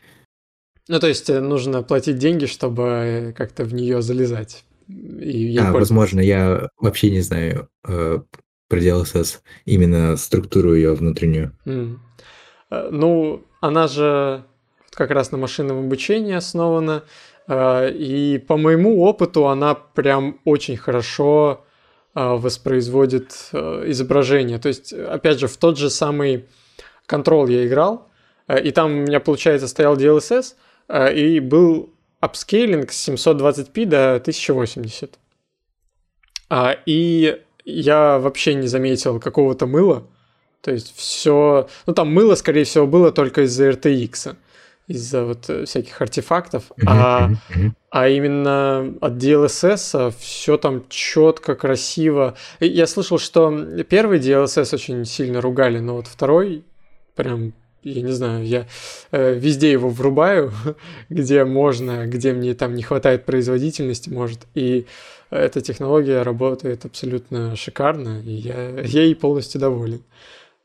Ну, 0.88 1.00
то 1.00 1.08
есть 1.08 1.30
э, 1.30 1.40
нужно 1.42 1.84
платить 1.84 2.18
деньги, 2.18 2.46
чтобы 2.46 2.84
э, 2.84 3.34
как-то 3.34 3.66
в 3.66 3.74
нее 3.74 4.02
залезать. 4.02 4.64
И 4.90 5.58
а, 5.58 5.72
возможно, 5.72 6.20
я 6.20 6.70
вообще 6.80 7.12
не 7.12 7.22
знаю 7.22 7.70
э, 7.88 8.20
про 8.68 8.80
DLSS, 8.80 9.40
именно 9.66 10.18
структуру 10.18 10.74
ее 10.74 10.94
внутреннюю. 10.94 11.56
Mm. 11.66 11.98
Ну, 12.92 13.44
она 13.62 13.88
же 13.88 14.44
как 14.92 15.12
раз 15.12 15.32
на 15.32 15.38
машинном 15.38 15.80
обучении 15.80 16.34
основана, 16.34 17.04
э, 17.48 17.92
и 17.92 18.40
по 18.40 18.58
моему 18.58 19.02
опыту 19.04 19.48
она 19.48 19.76
прям 19.76 20.40
очень 20.46 20.78
хорошо 20.78 21.66
э, 22.16 22.20
воспроизводит 22.22 23.50
э, 23.54 23.84
изображение. 23.88 24.58
То 24.58 24.70
есть, 24.70 24.94
опять 24.94 25.40
же, 25.40 25.48
в 25.48 25.58
тот 25.58 25.78
же 25.78 25.90
самый 25.90 26.46
контрол 27.06 27.48
я 27.48 27.66
играл, 27.68 28.10
э, 28.48 28.62
и 28.62 28.72
там 28.72 28.92
у 28.92 28.96
меня, 29.06 29.20
получается, 29.20 29.68
стоял 29.68 29.96
DLSS– 29.96 30.56
Э, 30.90 31.14
и 31.14 31.40
был 31.40 31.94
апскейлинг 32.20 32.92
с 32.92 33.10
720p 33.10 33.86
до 33.86 34.16
1080. 34.16 35.20
А, 36.50 36.76
и 36.86 37.42
я 37.66 38.20
вообще 38.20 38.56
не 38.56 38.68
заметил 38.68 39.20
какого-то 39.20 39.68
мыла. 39.68 40.08
То 40.62 40.72
есть 40.72 40.96
все... 40.96 41.68
Ну, 41.86 41.94
там 41.94 42.14
мыло, 42.14 42.36
скорее 42.36 42.64
всего, 42.64 42.86
было 42.86 43.12
только 43.12 43.44
из-за 43.44 43.70
RTX, 43.70 44.36
из-за 44.88 45.24
вот 45.24 45.50
э, 45.50 45.66
всяких 45.66 46.02
артефактов. 46.02 46.72
А, 46.86 47.30
а 47.92 48.10
именно 48.10 48.94
от 49.00 49.14
DLSS 49.14 50.14
все 50.20 50.58
там 50.58 50.84
четко, 50.90 51.56
красиво. 51.56 52.36
Я 52.60 52.88
слышал, 52.88 53.20
что 53.20 53.84
первый 53.84 54.20
DLSS 54.20 54.76
очень 54.76 55.06
сильно 55.06 55.40
ругали, 55.40 55.80
но 55.80 55.96
вот 55.96 56.08
второй 56.08 56.66
прям 57.16 57.54
я 57.92 58.02
не 58.02 58.12
знаю, 58.12 58.46
я 58.46 58.68
э, 59.12 59.34
везде 59.34 59.72
его 59.72 59.90
врубаю, 59.90 60.52
где 61.10 61.46
можно, 61.46 62.08
где 62.08 62.34
мне 62.34 62.54
там 62.54 62.76
не 62.76 62.84
хватает 62.84 63.26
производительности, 63.26 64.10
может, 64.10 64.40
и 64.56 64.86
эта 65.30 65.62
технология 65.62 66.22
работает 66.24 66.86
абсолютно 66.86 67.56
шикарно, 67.56 68.22
и 68.22 68.32
я, 68.32 68.80
я 68.84 69.04
ей 69.04 69.16
полностью 69.16 69.62
доволен. 69.62 70.04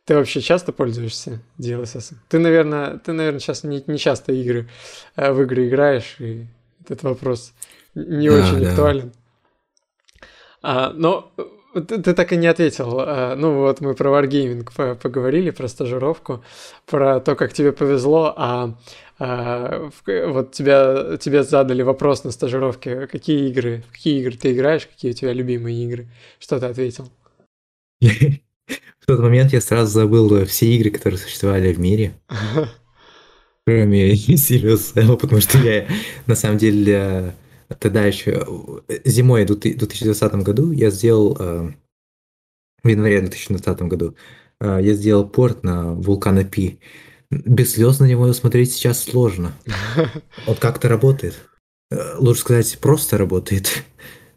Ты 0.04 0.14
вообще 0.14 0.42
часто 0.42 0.72
пользуешься 0.72 1.40
DLSS? 1.58 2.14
Ты, 2.28 2.38
наверное, 2.38 2.98
ты, 2.98 3.12
наверное, 3.12 3.40
сейчас 3.40 3.64
не, 3.64 3.82
не 3.86 3.98
часто 3.98 4.32
игры, 4.32 4.68
э, 5.16 5.32
в 5.32 5.42
игры 5.42 5.68
играешь, 5.68 6.16
и 6.18 6.46
этот 6.84 7.02
вопрос 7.02 7.52
не 7.94 8.28
да, 8.28 8.36
очень 8.36 8.62
да. 8.62 8.70
актуален. 8.70 9.12
А, 10.62 10.92
но 10.94 11.32
ты, 11.74 12.02
ты 12.02 12.14
так 12.14 12.32
и 12.32 12.36
не 12.36 12.46
ответил. 12.46 12.96
А, 13.00 13.34
ну 13.36 13.60
вот 13.60 13.80
мы 13.80 13.94
про 13.94 14.10
Wargaming 14.10 14.96
поговорили, 14.96 15.50
про 15.50 15.68
стажировку, 15.68 16.42
про 16.86 17.20
то, 17.20 17.34
как 17.34 17.52
тебе 17.52 17.72
повезло, 17.72 18.34
а, 18.36 18.74
а 19.18 19.90
вот 20.06 20.52
тебя, 20.52 21.16
тебе 21.18 21.42
задали 21.42 21.82
вопрос 21.82 22.24
на 22.24 22.30
стажировке, 22.30 23.06
какие 23.06 23.48
игры, 23.48 23.84
в 23.88 23.92
какие 23.92 24.20
игры 24.20 24.36
ты 24.36 24.52
играешь, 24.52 24.86
какие 24.86 25.12
у 25.12 25.14
тебя 25.14 25.32
любимые 25.32 25.84
игры. 25.84 26.08
Что 26.38 26.58
ты 26.58 26.66
ответил? 26.66 27.08
В 28.00 29.06
тот 29.06 29.20
момент 29.20 29.52
я 29.52 29.60
сразу 29.60 29.92
забыл 29.92 30.46
все 30.46 30.66
игры, 30.66 30.90
которые 30.90 31.18
существовали 31.18 31.74
в 31.74 31.78
мире. 31.78 32.14
Кроме 33.66 34.12
Sirius 34.14 34.94
Sam, 34.94 35.18
потому 35.18 35.42
что 35.42 35.58
я 35.58 35.86
на 36.26 36.34
самом 36.34 36.56
деле 36.56 37.34
тогда 37.78 38.04
еще 38.04 38.46
зимой 39.04 39.44
в 39.44 39.58
2020 39.58 40.34
году 40.36 40.70
я 40.72 40.90
сделал, 40.90 41.36
э, 41.38 41.72
в 42.82 42.88
январе 42.88 43.20
2020 43.20 43.82
году, 43.82 44.16
э, 44.60 44.78
я 44.82 44.94
сделал 44.94 45.28
порт 45.28 45.62
на 45.62 45.94
Vulkan 45.94 46.44
API. 46.44 46.78
Без 47.30 47.72
слез 47.72 48.00
на 48.00 48.04
него 48.04 48.32
смотреть 48.32 48.72
сейчас 48.72 49.02
сложно. 49.02 49.52
Вот 50.46 50.58
как-то 50.58 50.88
работает. 50.88 51.34
Э, 51.90 52.16
лучше 52.18 52.40
сказать, 52.40 52.78
просто 52.80 53.18
работает. 53.18 53.84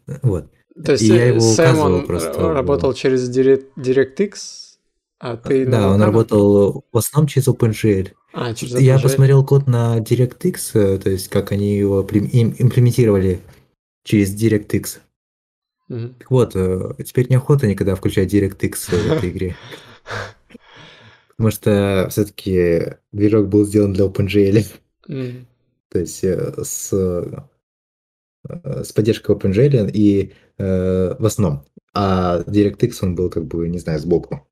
Вот. 0.22 0.50
То 0.82 0.92
есть 0.92 1.04
и 1.04 1.08
я 1.08 1.26
его 1.26 1.40
Сэм 1.40 1.78
он 1.78 2.06
просто 2.06 2.52
работал 2.52 2.94
через 2.94 3.28
DirectX, 3.28 4.36
а 5.18 5.36
ты... 5.36 5.66
Да, 5.66 5.90
он 5.90 6.00
работал 6.00 6.84
в 6.92 6.96
основном 6.96 7.26
через 7.26 7.48
OpenGL. 7.48 8.12
А, 8.32 8.54
через 8.54 8.78
Я 8.80 8.98
посмотрел 8.98 9.44
код 9.44 9.66
на 9.66 9.98
DirectX, 9.98 10.70
э, 10.74 10.98
то 10.98 11.10
есть 11.10 11.28
как 11.28 11.52
они 11.52 11.76
его 11.76 12.02
имплементировали 12.02 13.40
через 14.04 14.34
DirectX. 14.34 14.98
Угу. 15.88 16.08
Так 16.18 16.30
вот, 16.30 16.52
э, 16.54 16.94
теперь 17.04 17.30
неохота 17.30 17.66
никогда 17.66 17.94
включать 17.94 18.32
DirectX 18.32 18.74
в 18.74 19.12
этой 19.12 19.30
игре. 19.30 19.56
Потому 21.30 21.50
что 21.50 22.08
все-таки 22.10 22.96
движок 23.12 23.48
был 23.48 23.64
сделан 23.64 23.92
для 23.92 24.04
OpenGL. 24.06 24.66
Mm. 25.08 25.44
То 25.88 25.98
есть 26.00 26.24
э, 26.24 26.54
с, 26.62 26.90
с 28.44 28.92
поддержкой 28.92 29.36
OpenGL 29.36 29.90
и 29.92 30.34
в 30.58 31.24
основном. 31.24 31.64
А 31.94 32.42
DirectX 32.42 32.98
он 33.02 33.14
был 33.14 33.30
как 33.30 33.44
бы, 33.44 33.68
не 33.68 33.78
знаю, 33.78 34.00
сбоку. 34.00 34.46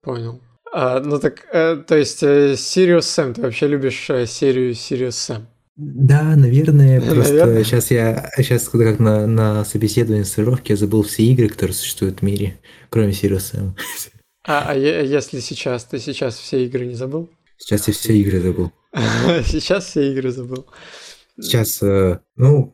Понял. 0.00 0.40
А, 0.72 1.00
ну 1.00 1.18
так, 1.18 1.46
э, 1.52 1.76
то 1.86 1.96
есть 1.96 2.22
э, 2.22 2.52
Sirius 2.54 3.00
Sam, 3.00 3.34
ты 3.34 3.42
вообще 3.42 3.66
любишь 3.66 4.10
э, 4.10 4.26
серию 4.26 4.72
Sirius 4.72 5.10
Sam? 5.10 5.42
Да, 5.76 6.22
наверное, 6.36 7.00
просто 7.10 7.34
наверное. 7.34 7.64
сейчас 7.64 7.90
я 7.90 8.30
сейчас 8.36 8.68
как 8.68 8.98
на, 8.98 9.26
на 9.26 9.64
собеседовании 9.64 10.24
стажировки 10.24 10.72
я 10.72 10.76
забыл 10.76 11.02
все 11.02 11.22
игры, 11.24 11.48
которые 11.48 11.74
существуют 11.74 12.20
в 12.20 12.22
мире, 12.22 12.58
кроме 12.90 13.12
Sirius 13.12 13.54
Sam. 13.54 13.70
А, 14.48 14.66
а 14.68 14.74
если 14.76 15.40
сейчас, 15.40 15.86
ты 15.86 15.98
сейчас 15.98 16.36
все 16.38 16.64
игры 16.66 16.86
не 16.86 16.94
забыл? 16.94 17.28
Сейчас 17.58 17.88
я 17.88 17.94
все 17.94 18.16
игры 18.16 18.38
забыл. 18.38 18.70
Сейчас 19.44 19.86
все 19.86 20.12
игры 20.12 20.30
забыл. 20.30 20.66
Сейчас, 21.40 21.82
э, 21.82 22.20
ну... 22.36 22.72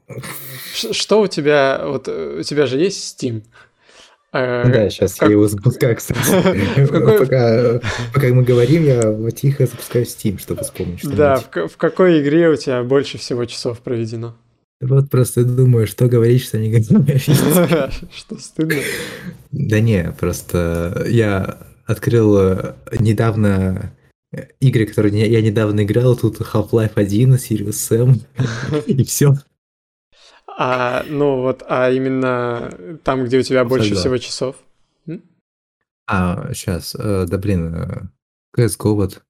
Что 0.75 1.23
у 1.23 1.29
тебя, 1.29 1.83
вот 1.87 2.09
у 2.09 2.43
тебя 2.43 2.67
же 2.67 2.79
есть 2.79 3.23
Steam? 3.23 3.43
Э, 4.33 4.65
да, 4.67 4.89
сейчас 4.89 5.15
как... 5.15 5.29
я 5.29 5.35
его 5.35 5.47
запускаю, 5.47 5.95
кстати. 5.97 6.21
какой... 6.87 7.19
пока, 7.19 7.81
пока 8.15 8.29
мы 8.29 8.43
говорим, 8.43 8.85
я 8.85 9.31
тихо 9.31 9.67
запускаю 9.67 10.07
Steam, 10.07 10.41
чтобы 10.41 10.63
вспомнить 10.63 11.01
что 11.01 11.11
Да, 11.11 11.37
в, 11.37 11.69
в 11.69 11.77
какой 11.77 12.23
игре 12.23 12.49
у 12.49 12.57
тебя 12.57 12.83
больше 12.83 13.19
всего 13.19 13.45
часов 13.45 13.81
проведено? 13.81 14.35
Вот 14.81 15.11
просто 15.11 15.45
думаю, 15.45 15.87
что 15.87 16.09
говорить, 16.09 16.43
что 16.43 16.59
не 16.59 16.71
говорить. 16.71 17.23
Что 18.13 18.39
стыдно? 18.39 18.81
Да 19.53 19.79
не, 19.79 20.13
просто 20.19 21.07
я 21.09 21.59
открыл 21.85 22.37
э, 22.39 22.75
недавно 22.99 23.93
э, 24.33 24.47
игры, 24.61 24.87
которые 24.87 25.31
я 25.31 25.41
недавно 25.41 25.85
играл, 25.85 26.17
тут 26.17 26.41
Half-Life 26.41 26.93
1, 26.97 27.35
Sirius 27.35 27.71
Sam, 27.71 28.17
и 28.87 29.05
все. 29.05 29.37
А, 30.59 31.05
ну 31.09 31.41
вот, 31.41 31.63
а 31.69 31.91
именно 31.91 32.99
там, 33.05 33.25
где 33.25 33.39
у 33.39 33.43
тебя 33.43 33.65
больше 33.65 33.95
всего 33.95 34.19
часов? 34.19 34.57
А, 36.07 36.53
сейчас, 36.53 36.95
э, 36.99 37.27
да 37.29 37.39
блин, 37.39 37.75
э, 37.75 38.03
CSGO 38.59 38.95
вот. 38.95 39.23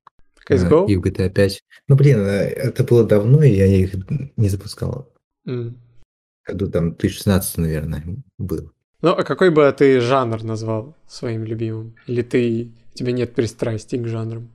CSGO? 0.48 0.86
Э, 0.88 0.90
и 0.90 0.96
в 0.96 1.02
GTA 1.02 1.28
5. 1.30 1.62
Ну 1.88 1.96
блин, 1.96 2.20
э, 2.20 2.48
это 2.48 2.82
было 2.82 3.04
давно, 3.04 3.42
и 3.42 3.50
я 3.50 3.66
их 3.66 3.94
не 4.36 4.48
запускал. 4.48 5.12
Mm. 5.46 5.74
Году 6.46 6.70
там 6.70 6.96
2016, 6.96 7.58
наверное, 7.58 8.04
был. 8.38 8.72
Ну, 9.02 9.10
а 9.10 9.22
какой 9.22 9.50
бы 9.50 9.72
ты 9.76 10.00
жанр 10.00 10.42
назвал 10.42 10.96
своим 11.06 11.44
любимым? 11.44 11.94
Или 12.06 12.22
ты, 12.22 12.72
у 12.94 12.96
тебя 12.96 13.12
нет 13.12 13.34
пристрастий 13.34 13.98
к 13.98 14.06
жанрам? 14.06 14.48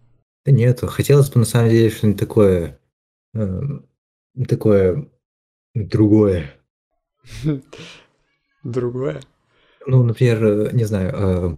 Да 0.45 0.51
нету. 0.51 0.87
Хотелось 0.87 1.29
бы, 1.29 1.39
на 1.39 1.45
самом 1.45 1.69
деле, 1.69 1.89
что-нибудь 1.89 2.19
такое, 2.19 2.79
э, 3.33 3.61
такое 4.47 5.09
другое. 5.75 6.56
Другое? 8.63 9.21
Ну, 9.85 10.03
например, 10.03 10.43
э, 10.43 10.71
не 10.73 10.85
знаю, 10.85 11.11
а, 11.13 11.57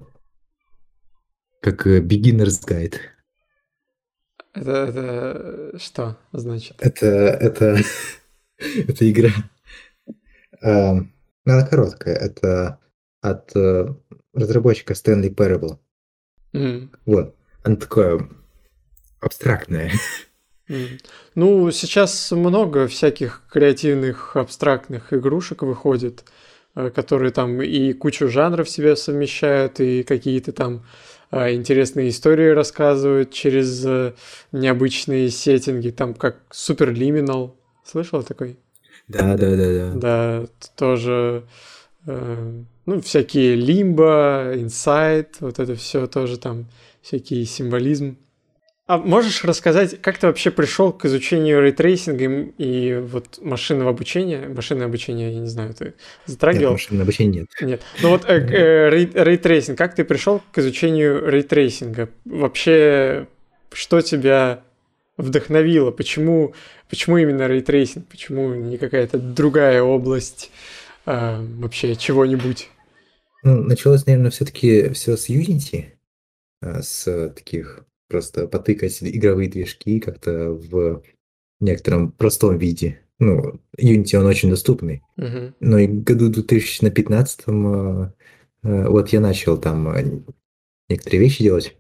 как 1.62 1.88
э, 1.88 1.99
Beginner's 1.99 2.63
Guide. 2.67 2.97
Это, 4.53 4.71
это 4.71 5.79
что 5.79 6.17
значит? 6.32 6.75
Это, 6.79 7.08
это, 7.08 7.77
это 8.58 9.12
игра. 9.12 9.32
Ну, 10.62 11.08
она 11.45 11.65
короткая. 11.65 12.15
Это 12.15 12.79
от 13.21 13.55
э, 13.55 13.88
разработчика 14.34 14.93
Stanley 14.93 15.34
Parable. 15.34 15.79
Mm. 16.53 16.89
Вот. 17.05 17.36
Она 17.63 17.75
такое 17.75 18.29
абстрактная. 19.19 19.91
Ну, 21.36 21.71
сейчас 21.71 22.32
много 22.32 22.88
всяких 22.88 23.41
креативных 23.51 24.36
абстрактных 24.36 25.13
игрушек 25.13 25.63
выходит, 25.63 26.23
э, 26.75 26.89
которые 26.91 27.32
там 27.32 27.62
и 27.62 27.93
кучу 27.93 28.29
жанров 28.29 28.67
в 28.67 28.69
себя 28.69 28.95
совмещают, 28.95 29.79
и 29.79 30.03
какие-то 30.03 30.51
там 30.51 30.86
э, 31.32 31.53
интересные 31.53 32.10
истории 32.10 32.49
рассказывают 32.49 33.32
через 33.32 33.84
э, 33.86 34.13
необычные 34.51 35.32
сеттинги, 35.32 35.89
там 35.89 36.13
как 36.13 36.38
Superliminal. 36.51 37.51
Слышал 37.84 38.21
такой? 38.21 38.58
Да, 39.08 39.36
да, 39.36 39.55
да, 39.55 39.73
да. 39.73 39.91
Да, 39.95 40.45
тоже 40.75 41.43
ну, 42.86 43.01
всякие 43.01 43.55
Limbo, 43.56 44.54
Inside, 44.56 45.36
вот 45.41 45.60
это 45.60 45.75
все 45.75 46.08
тоже 46.08 46.39
там 46.39 46.65
всякий 47.01 47.45
символизм. 47.45 48.17
А 48.89 48.97
можешь 48.97 49.43
рассказать, 49.43 50.02
как 50.02 50.17
ты 50.17 50.25
вообще 50.25 50.49
пришел 50.49 50.91
к 50.91 51.06
изучению 51.06 51.62
рейтрейсинга 51.62 52.52
и, 52.58 52.95
вот 52.95 53.38
машинного 53.39 53.91
обучения? 53.91 54.47
Машинное 54.47 54.88
обучение, 54.88 55.32
я 55.32 55.39
не 55.41 55.47
знаю, 55.47 55.75
ты 55.75 55.93
затрагивал? 56.25 56.71
Нет, 56.71 56.71
машинное 56.71 57.04
обучение 57.04 57.41
нет. 57.41 57.49
Нет. 57.62 57.82
Ну 58.02 58.10
вот 58.10 58.25
э, 58.25 58.39
э, 58.39 58.89
рейтрейсинг, 58.89 59.78
как 59.78 59.93
ты 59.93 60.04
пришел 60.04 60.41
к 60.52 60.58
изучению 60.58 61.30
рейтрейсинга? 61.30 62.10
Вообще, 62.25 63.28
что 63.71 64.02
тебя 64.02 64.63
вдохновило? 65.17 65.91
Почему, 65.91 66.56
почему 66.89 67.19
именно 67.19 67.47
рейтрейсинг? 67.47 68.08
Почему 68.08 68.56
не 68.56 68.80
какая-то 68.80 69.19
другая 69.19 69.84
область 69.84 70.49
э, 71.06 71.45
вообще 71.60 71.95
чего-нибудь? 71.95 72.69
Ну, 73.43 73.62
началось, 73.62 74.08
наверное, 74.08 74.32
все-таки 74.32 74.89
все 74.93 75.15
с 75.15 75.30
Unity, 75.30 75.89
а, 76.63 76.82
с 76.82 77.30
таких 77.36 77.86
просто 78.10 78.48
потыкать 78.48 78.98
игровые 79.02 79.50
движки 79.50 80.00
как-то 80.00 80.52
в 80.52 81.04
некотором 81.62 82.12
простом 82.12 82.58
виде. 82.58 83.00
Ну, 83.19 83.60
Unity, 83.78 84.15
он 84.15 84.26
очень 84.26 84.50
доступный. 84.50 85.04
Uh-huh. 85.17 85.54
Но 85.60 85.78
и 85.78 85.88
году 85.88 86.30
2015 86.30 87.41
э, 87.48 88.12
э, 88.63 88.88
вот 88.88 89.10
я 89.10 89.19
начал 89.19 89.58
там 89.58 89.89
э, 89.89 90.22
некоторые 90.88 91.19
вещи 91.22 91.43
делать. 91.43 91.78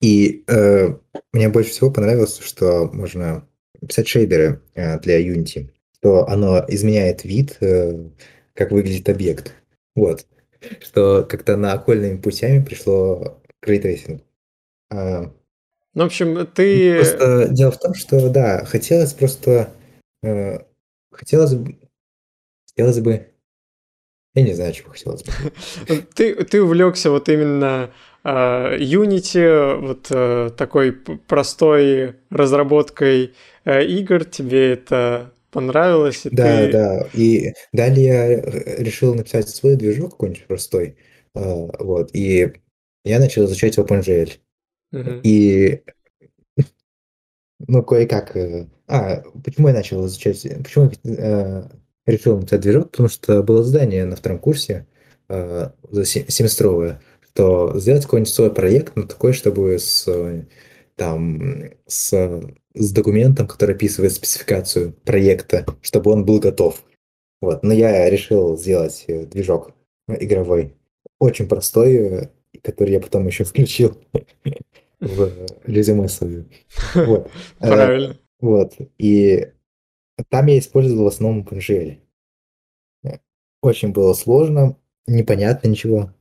И 0.00 0.44
э, 0.46 0.96
мне 1.32 1.48
больше 1.48 1.70
всего 1.70 1.90
понравилось, 1.90 2.38
что 2.38 2.90
можно 2.92 3.46
писать 3.86 4.08
шейдеры 4.08 4.62
э, 4.74 4.98
для 5.00 5.20
Unity, 5.20 5.70
что 5.94 6.26
оно 6.26 6.64
изменяет 6.68 7.24
вид, 7.24 7.58
э, 7.60 8.08
как 8.54 8.72
выглядит 8.72 9.08
объект. 9.08 9.54
Вот. 9.94 10.26
Что 10.80 11.26
как-то 11.28 11.56
на 11.56 11.74
окольными 11.74 12.18
путями 12.18 12.64
пришло 12.64 13.40
к 13.60 13.68
рейтрейсингу. 13.68 14.25
А, 14.90 15.32
ну, 15.96 16.02
в 16.02 16.06
общем, 16.06 16.46
ты... 16.46 16.96
Просто 16.96 17.48
дело 17.48 17.70
в 17.70 17.78
том, 17.78 17.94
что, 17.94 18.28
да, 18.28 18.64
хотелось 18.66 19.14
просто... 19.14 19.70
Э, 20.22 20.58
хотелось 21.10 21.54
бы... 21.54 21.78
Хотелось 22.68 23.00
бы... 23.00 23.28
Я 24.34 24.42
не 24.42 24.52
знаю, 24.52 24.74
чего 24.74 24.90
хотелось 24.90 25.24
бы. 25.24 25.32
ты, 26.14 26.44
ты 26.44 26.62
увлекся 26.62 27.10
вот 27.10 27.30
именно 27.30 27.90
э, 28.24 28.28
Unity, 28.78 29.76
вот 29.80 30.08
э, 30.10 30.50
такой 30.54 30.92
простой 30.92 32.16
разработкой 32.28 33.32
э, 33.64 33.86
игр, 33.86 34.26
тебе 34.26 34.72
это 34.72 35.32
понравилось? 35.50 36.26
И 36.26 36.30
да, 36.30 36.66
ты... 36.66 36.72
да. 36.72 37.08
И 37.14 37.54
далее 37.72 38.06
я 38.06 38.40
решил 38.82 39.14
написать 39.14 39.48
свой 39.48 39.76
движок 39.76 40.10
какой-нибудь 40.10 40.46
простой. 40.46 40.98
Э, 41.34 41.68
вот. 41.78 42.10
И 42.14 42.52
я 43.04 43.18
начал 43.18 43.46
изучать 43.46 43.78
OpenGL. 43.78 44.32
И 45.22 45.82
ну, 47.58 47.82
кое-как... 47.82 48.36
Э, 48.36 48.66
а, 48.86 49.22
почему 49.44 49.68
я 49.68 49.74
начал 49.74 50.06
изучать... 50.06 50.42
Почему 50.62 50.90
я 51.04 51.12
э, 51.14 51.62
решил 52.06 52.36
написать 52.36 52.60
движок? 52.60 52.90
Потому 52.90 53.08
что 53.08 53.42
было 53.42 53.62
задание 53.62 54.04
на 54.04 54.16
втором 54.16 54.38
курсе, 54.38 54.86
э, 55.28 55.70
семестровое, 55.92 57.00
что 57.28 57.78
сделать 57.78 58.04
какой-нибудь 58.04 58.32
свой 58.32 58.52
проект, 58.52 58.96
но 58.96 59.02
такой, 59.04 59.32
чтобы 59.32 59.78
с, 59.78 60.08
там, 60.96 61.64
с, 61.86 62.42
с 62.74 62.92
документом, 62.92 63.46
который 63.46 63.74
описывает 63.74 64.12
спецификацию 64.12 64.92
проекта, 64.92 65.66
чтобы 65.82 66.10
он 66.10 66.24
был 66.24 66.40
готов. 66.40 66.82
Вот. 67.40 67.62
Но 67.62 67.72
я 67.72 68.08
решил 68.08 68.56
сделать 68.56 69.04
э, 69.08 69.26
движок 69.26 69.72
игровой, 70.08 70.74
очень 71.18 71.48
простой, 71.48 72.30
который 72.62 72.92
я 72.92 73.00
потом 73.00 73.26
еще 73.26 73.44
включил 73.44 73.96
в 75.00 75.46
резюме 75.64 76.08
свое. 76.08 76.46
Вот. 76.94 77.30
Э, 77.60 77.68
Правильно. 77.68 78.18
Вот. 78.40 78.74
И 78.98 79.52
там 80.28 80.46
я 80.46 80.58
использовал 80.58 81.04
в 81.04 81.08
основном 81.08 81.42
OpenGL. 81.42 81.98
Очень 83.62 83.92
было 83.92 84.12
сложно, 84.12 84.78
непонятно 85.06 85.68
ничего, 85.68 86.12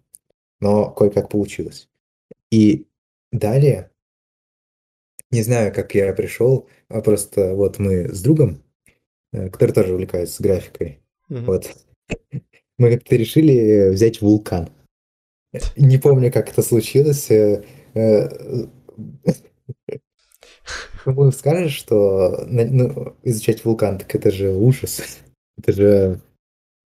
но 0.60 0.90
кое-как 0.90 1.30
получилось. 1.30 1.90
И 2.50 2.88
далее, 3.32 3.92
не 5.32 5.44
знаю, 5.44 5.74
как 5.74 5.94
я 5.94 6.12
пришел, 6.14 6.68
а 6.88 7.02
просто 7.02 7.54
вот 7.54 7.78
мы 7.78 8.10
с 8.10 8.22
другом, 8.22 8.64
э, 9.34 9.50
который 9.50 9.74
тоже 9.74 9.94
увлекается 9.94 10.42
графикой, 10.42 11.02
mm-hmm. 11.30 11.46
вот, 11.46 11.76
мы 12.78 12.92
как-то 12.92 13.16
решили 13.16 13.90
взять 13.90 14.22
вулкан. 14.22 14.70
Не 15.76 15.98
помню, 15.98 16.32
как 16.32 16.50
это 16.50 16.62
случилось. 16.62 17.30
Э, 17.96 18.30
э, 19.26 19.36
Кому 21.04 21.32
скажешь, 21.32 21.74
что 21.74 22.46
ну, 22.48 23.16
изучать 23.24 23.64
вулкан, 23.64 23.98
так 24.00 24.14
это 24.16 24.32
же 24.32 24.52
ужас. 24.52 25.02
Это 25.58 25.72
же 25.72 26.22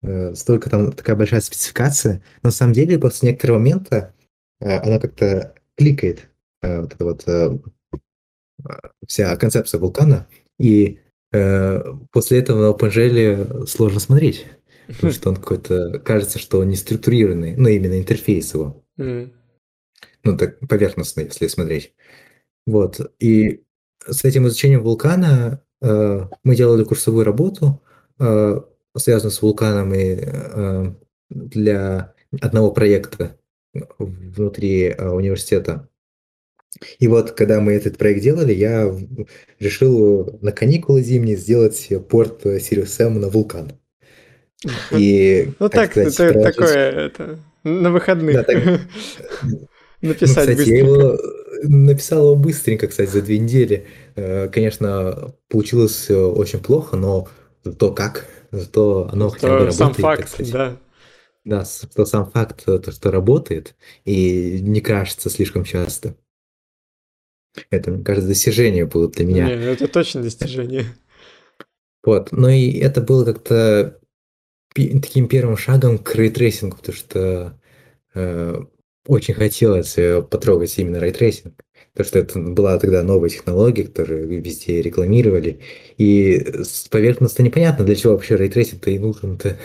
э, 0.04 0.36
столько 0.36 0.70
там 0.70 0.92
такая 0.92 1.16
большая 1.16 1.42
спецификация. 1.42 2.22
Но 2.44 2.48
на 2.48 2.52
самом 2.52 2.74
деле, 2.74 3.00
после 3.00 3.30
некоторого 3.30 3.58
момента 3.58 4.14
она 4.60 5.00
как-то 5.00 5.56
кликает 5.80 6.30
э, 6.62 6.82
вот 6.82 6.94
эта 6.94 7.06
вот 7.06 7.24
э, 7.28 7.58
вся 9.08 9.36
концепция 9.38 9.80
вулкана, 9.80 10.28
и 10.60 11.00
э, 11.32 11.82
после 12.12 12.40
этого 12.40 12.62
на 12.62 12.76
OpenGL 12.76 13.66
сложно 13.66 14.00
смотреть, 14.00 14.46
потому 14.88 15.14
что 15.14 15.30
он 15.30 15.38
какой-то, 15.38 16.00
кажется, 16.00 16.38
что 16.38 16.60
он 16.60 16.70
не 16.70 16.76
структурированный, 16.76 17.56
ну, 17.56 17.70
именно 17.70 17.98
интерфейс 17.98 18.54
его. 18.54 18.84
Мгм. 18.98 19.32
Ну, 20.24 20.38
так 20.38 20.60
поверхностно, 20.60 21.22
если 21.22 21.48
смотреть. 21.48 21.94
Вот, 22.66 23.00
и 23.20 23.64
с 24.08 24.26
этим 24.26 24.48
изучением 24.48 24.84
вулкана 24.84 25.62
э, 25.82 26.28
мы 26.44 26.56
делали 26.56 26.84
курсовую 26.84 27.26
работу, 27.26 27.82
э, 28.20 28.62
связанную 28.98 29.32
с 29.32 29.42
вулканом 29.42 29.94
и 29.94 30.18
э, 30.22 30.94
для 31.30 32.14
одного 32.42 32.72
проекта 32.72 33.38
внутри 33.98 34.90
э, 34.90 35.10
университета. 35.10 35.88
И 37.00 37.08
вот, 37.08 37.32
когда 37.32 37.62
мы 37.62 37.74
этот 37.74 37.98
проект 37.98 38.22
делали, 38.22 38.54
я 38.54 38.94
решил 39.60 40.38
на 40.42 40.52
каникулы 40.52 41.02
зимние 41.02 41.36
сделать 41.36 41.90
порт 42.10 42.46
Sirius 42.46 42.96
M 43.00 43.20
на 43.20 43.30
вулкан. 43.30 43.72
И, 44.92 45.52
Ну 45.60 45.70
так 45.70 45.94
так, 45.94 46.10
сказать, 46.12 46.20
это 46.20 46.44
такое, 46.44 46.92
это, 46.92 47.40
на 47.64 47.92
выходных 47.92 48.36
Да, 48.36 48.44
так- 48.44 48.82
Ну, 50.02 50.10
написать 50.10 50.50
кстати, 50.50 50.70
я 50.70 50.86
быстренько. 50.86 50.86
его 50.86 51.14
э, 51.14 51.68
написал 51.68 52.24
его 52.24 52.36
быстренько, 52.36 52.88
кстати, 52.88 53.10
за 53.10 53.22
две 53.22 53.40
недели. 53.40 53.88
Э, 54.16 54.48
Конечно, 54.48 55.34
получилось 55.50 56.10
очень 56.10 56.60
плохо, 56.60 56.96
но 56.96 57.28
зато 57.64 57.94
как, 57.94 58.28
зато 58.52 59.10
оно 59.12 59.30
хотя 59.30 59.60
бы 59.60 59.66
То 59.66 59.72
сам 59.72 59.88
работает, 59.90 60.20
так 60.20 60.28
факт, 60.28 60.52
да. 60.52 60.78
Да, 61.46 61.66
что 61.66 62.06
сам 62.06 62.30
факт, 62.30 62.66
то, 62.66 62.92
что 62.92 63.12
работает, 63.12 63.76
и 64.06 64.60
не 64.62 64.82
крашится 64.82 65.30
слишком 65.30 65.64
часто. 65.64 66.16
Это, 67.70 67.92
мне 67.92 68.04
кажется, 68.04 68.28
достижение 68.28 68.86
было 68.86 69.10
для 69.10 69.26
меня. 69.26 69.48
Не, 69.48 69.66
это 69.66 69.88
точно 69.88 70.22
достижение. 70.22 70.86
Вот, 72.04 72.32
ну 72.32 72.48
и 72.48 72.78
это 72.80 73.02
было 73.02 73.26
как-то 73.26 74.00
таким 74.74 75.28
первым 75.28 75.58
шагом 75.58 75.98
к 75.98 76.16
рейтрейсингу, 76.16 76.78
потому 76.78 76.96
что 76.96 77.60
э, 78.14 78.62
очень 79.10 79.34
хотелось 79.34 79.98
э, 79.98 80.22
потрогать 80.22 80.78
именно 80.78 81.00
рейтрейсинг, 81.00 81.56
потому 81.94 82.08
что 82.08 82.20
это 82.20 82.40
была 82.40 82.78
тогда 82.78 83.02
новая 83.02 83.30
технология, 83.30 83.86
которую 83.86 84.28
везде 84.28 84.84
рекламировали, 84.84 85.62
и 85.98 86.38
с 86.64 86.88
поверхностно 86.90 87.42
непонятно, 87.42 87.84
для 87.84 87.96
чего 87.96 88.14
вообще 88.14 88.38
рейтрейсинг-то 88.38 88.92
и 88.92 89.00
нужен-то, 89.00 89.58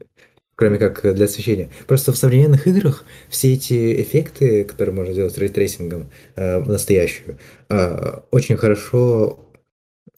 кроме 0.54 0.78
как 0.78 1.14
для 1.14 1.26
освещения. 1.26 1.68
Просто 1.86 2.12
в 2.12 2.16
современных 2.16 2.66
играх 2.66 3.04
все 3.28 3.52
эти 3.52 4.00
эффекты, 4.00 4.64
которые 4.64 4.94
можно 4.94 5.12
сделать 5.12 5.34
с 5.34 5.38
рейтрейсингом 5.38 6.10
э, 6.34 6.58
настоящую, 6.60 7.38
э, 7.68 8.20
очень 8.30 8.56
хорошо 8.56 9.40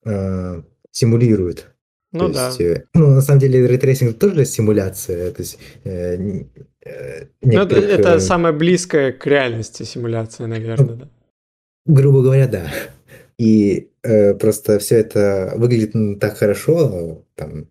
э, 0.05 0.63
симулируют 0.93 1.67
Ну 2.13 2.29
то 2.29 2.35
да. 2.35 2.47
есть, 2.47 2.61
э, 2.61 2.85
ну, 2.95 3.09
на 3.09 3.23
самом 3.23 3.41
деле, 3.41 3.67
рейтрейсинг 3.67 4.17
тоже 4.21 4.45
симуляция, 4.45 5.33
то 5.33 5.43
есть 5.43 5.59
э, 5.83 6.45
Ну, 7.43 7.61
это, 7.61 7.75
некоторых, 7.77 7.85
это 7.85 8.15
э, 8.15 8.21
самая 8.21 8.53
близкая 8.53 9.13
к 9.13 9.27
реальности 9.27 9.83
симуляция, 9.85 10.47
наверное, 10.47 10.95
да. 10.97 11.09
грубо 11.87 12.23
говоря, 12.23 12.47
да. 12.49 12.71
И 13.39 13.91
э, 14.03 14.35
просто 14.35 14.79
все 14.79 14.97
это 14.97 15.53
выглядит 15.57 16.21
так 16.21 16.37
хорошо 16.37 17.23
там 17.37 17.67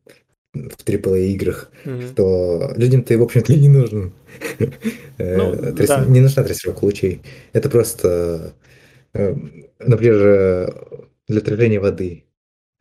в 0.53 0.83
AAA 0.85 1.27
играх, 1.27 1.69
Мгм. 1.85 2.01
что 2.07 2.73
людям-то, 2.75 3.17
в 3.17 3.21
общем-то, 3.21 3.53
и 3.53 3.59
не 3.59 3.69
нужен. 3.69 4.13
э, 5.17 5.37
Ну, 5.37 5.53
тряс- 5.73 5.87
да. 5.87 6.05
Не 6.05 6.21
нужна 6.21 6.43
трассировка 6.43 6.85
лучей. 6.85 7.21
Это 7.53 7.69
просто, 7.69 8.53
э, 9.13 9.35
например, 9.79 10.15
э, 10.15 10.67
для 11.27 11.39
отражения 11.41 11.79
воды, 11.79 12.23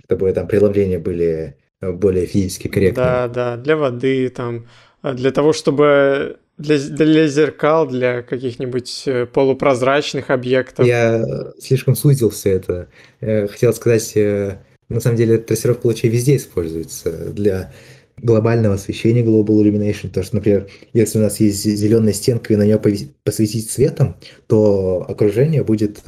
чтобы 0.05 0.33
там 0.33 0.47
преломления 0.47 0.99
были 0.99 1.57
более 1.83 2.27
физически 2.27 2.69
корректными. 2.69 3.05
Да, 3.07 3.29
да, 3.29 3.57
для 3.57 3.77
воды, 3.77 4.29
там, 4.31 4.67
для 5.15 5.31
того, 5.31 5.53
чтобы 5.53 6.39
для, 6.59 6.79
для 6.79 7.29
зеркал, 7.29 7.87
для 7.87 8.23
каких-нибудь 8.23 9.03
э, 9.07 9.27
полупрозрачных 9.27 10.31
объектов. 10.31 10.87
Я 10.87 11.25
слишком 11.59 11.95
сузился 11.95 12.49
это. 12.49 12.89
Э, 13.21 13.47
Хотел 13.47 13.75
сказать, 13.75 14.13
э, 14.17 14.59
на 14.89 15.01
самом 15.01 15.17
деле 15.17 15.39
трассировка 15.39 15.87
лучей 15.87 16.09
везде 16.09 16.37
используется 16.37 17.11
для 17.33 17.73
глобального 18.17 18.77
освещения 18.77 19.23
Global 19.23 19.63
Illumination. 19.63 20.09
Потому 20.09 20.25
что, 20.25 20.37
например, 20.37 20.69
если 20.95 21.19
у 21.19 21.23
нас 21.23 21.41
есть 21.41 21.63
зеленая 21.63 22.15
стенка 22.15 22.55
и 22.55 22.57
на 22.57 22.63
нее 22.65 22.81
посветить 23.23 23.71
светом, 23.71 24.17
то 24.47 25.05
окружение 25.07 25.63
будет, 25.63 26.03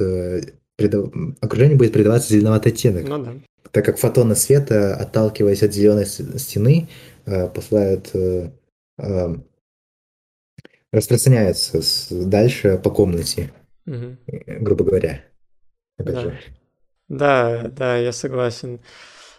придав- 0.75 1.11
окружение 1.41 1.77
будет 1.77 1.93
придаваться 1.93 2.33
зеленоватый 2.33 2.71
оттенок. 2.71 3.07
Ну 3.07 3.23
да. 3.23 3.33
Так 3.71 3.85
как 3.85 3.99
фотоны 3.99 4.35
света, 4.35 4.95
отталкиваясь 4.95 5.61
от 5.61 5.71
зеленой 5.71 6.07
стены, 6.07 6.89
посылают 7.53 8.09
э, 8.99 9.33
э, 9.33 9.35
распространяются 10.91 11.81
с- 11.81 12.07
дальше 12.11 12.77
по 12.83 12.89
комнате, 12.89 13.51
э, 13.87 14.15
грубо 14.59 14.83
говоря. 14.85 15.21
Опять 15.97 16.15
Да. 16.15 16.21
же. 16.21 16.39
Да, 17.09 17.67
да, 17.75 17.97
я 17.97 18.11
согласен. 18.11 18.79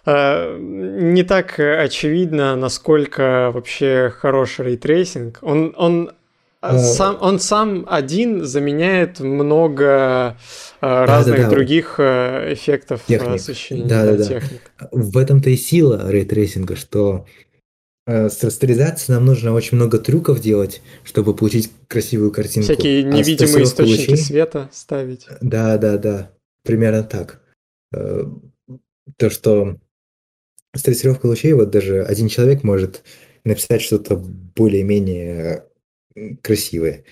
А, 0.07 0.57
Не 0.59 1.23
так 1.25 1.61
э, 1.61 1.77
очевидно, 1.79 2.57
насколько 2.57 3.51
вообще 3.53 4.11
хорош 4.11 4.59
рейтрейсинг. 4.59 5.39
Он, 5.43 5.75
он, 5.77 6.11
А. 6.63 6.79
сам, 6.79 7.19
он 7.21 7.39
сам 7.39 7.87
один 7.89 8.45
заменяет 8.45 9.21
много 9.21 10.37
разных 10.81 11.37
да-да. 11.39 11.51
других 11.51 11.97
э, 11.99 12.55
эффектов 12.55 13.03
э, 13.09 13.13
Техник. 13.15 13.35
освещения, 13.35 13.85
Да-да-да. 13.89 14.17
да, 14.19 14.25
техник. 14.41 14.71
В 14.91 15.17
этом-то 15.19 15.51
и 15.51 15.57
сила 15.57 16.11
рейтрейсинга, 16.11 16.77
что 16.77 17.27
э, 17.27 17.50
с 18.11 18.43
растеризацией 18.43 19.15
нам 19.17 19.27
нужно 19.27 19.53
очень 19.53 19.77
много 19.77 19.99
трюков 19.99 20.41
делать, 20.41 20.83
чтобы 21.05 21.35
получить 21.35 21.71
красивую 21.89 22.31
картинку. 22.31 22.73
Всякие 22.73 23.01
А 23.01 23.03
невидимые 23.05 23.37
трассировкой 23.37 23.63
источники 23.65 24.11
лучей- 24.11 24.17
света 24.25 24.71
ставить. 24.73 25.27
Да, 25.41 25.79
да, 25.79 25.97
да. 25.99 26.31
Примерно 26.65 27.03
так. 27.05 27.41
Э, 27.93 28.25
То, 29.17 29.29
что 29.31 29.77
с 30.75 30.83
трассировкой 30.83 31.31
лучей 31.31 31.53
вот 31.53 31.71
даже 31.71 32.03
один 32.05 32.29
человек 32.29 32.63
может 32.63 33.03
написать 33.45 33.83
что-то 33.83 34.17
более-менее 34.17 35.65
м, 36.17 36.37
красивое. 36.39 37.05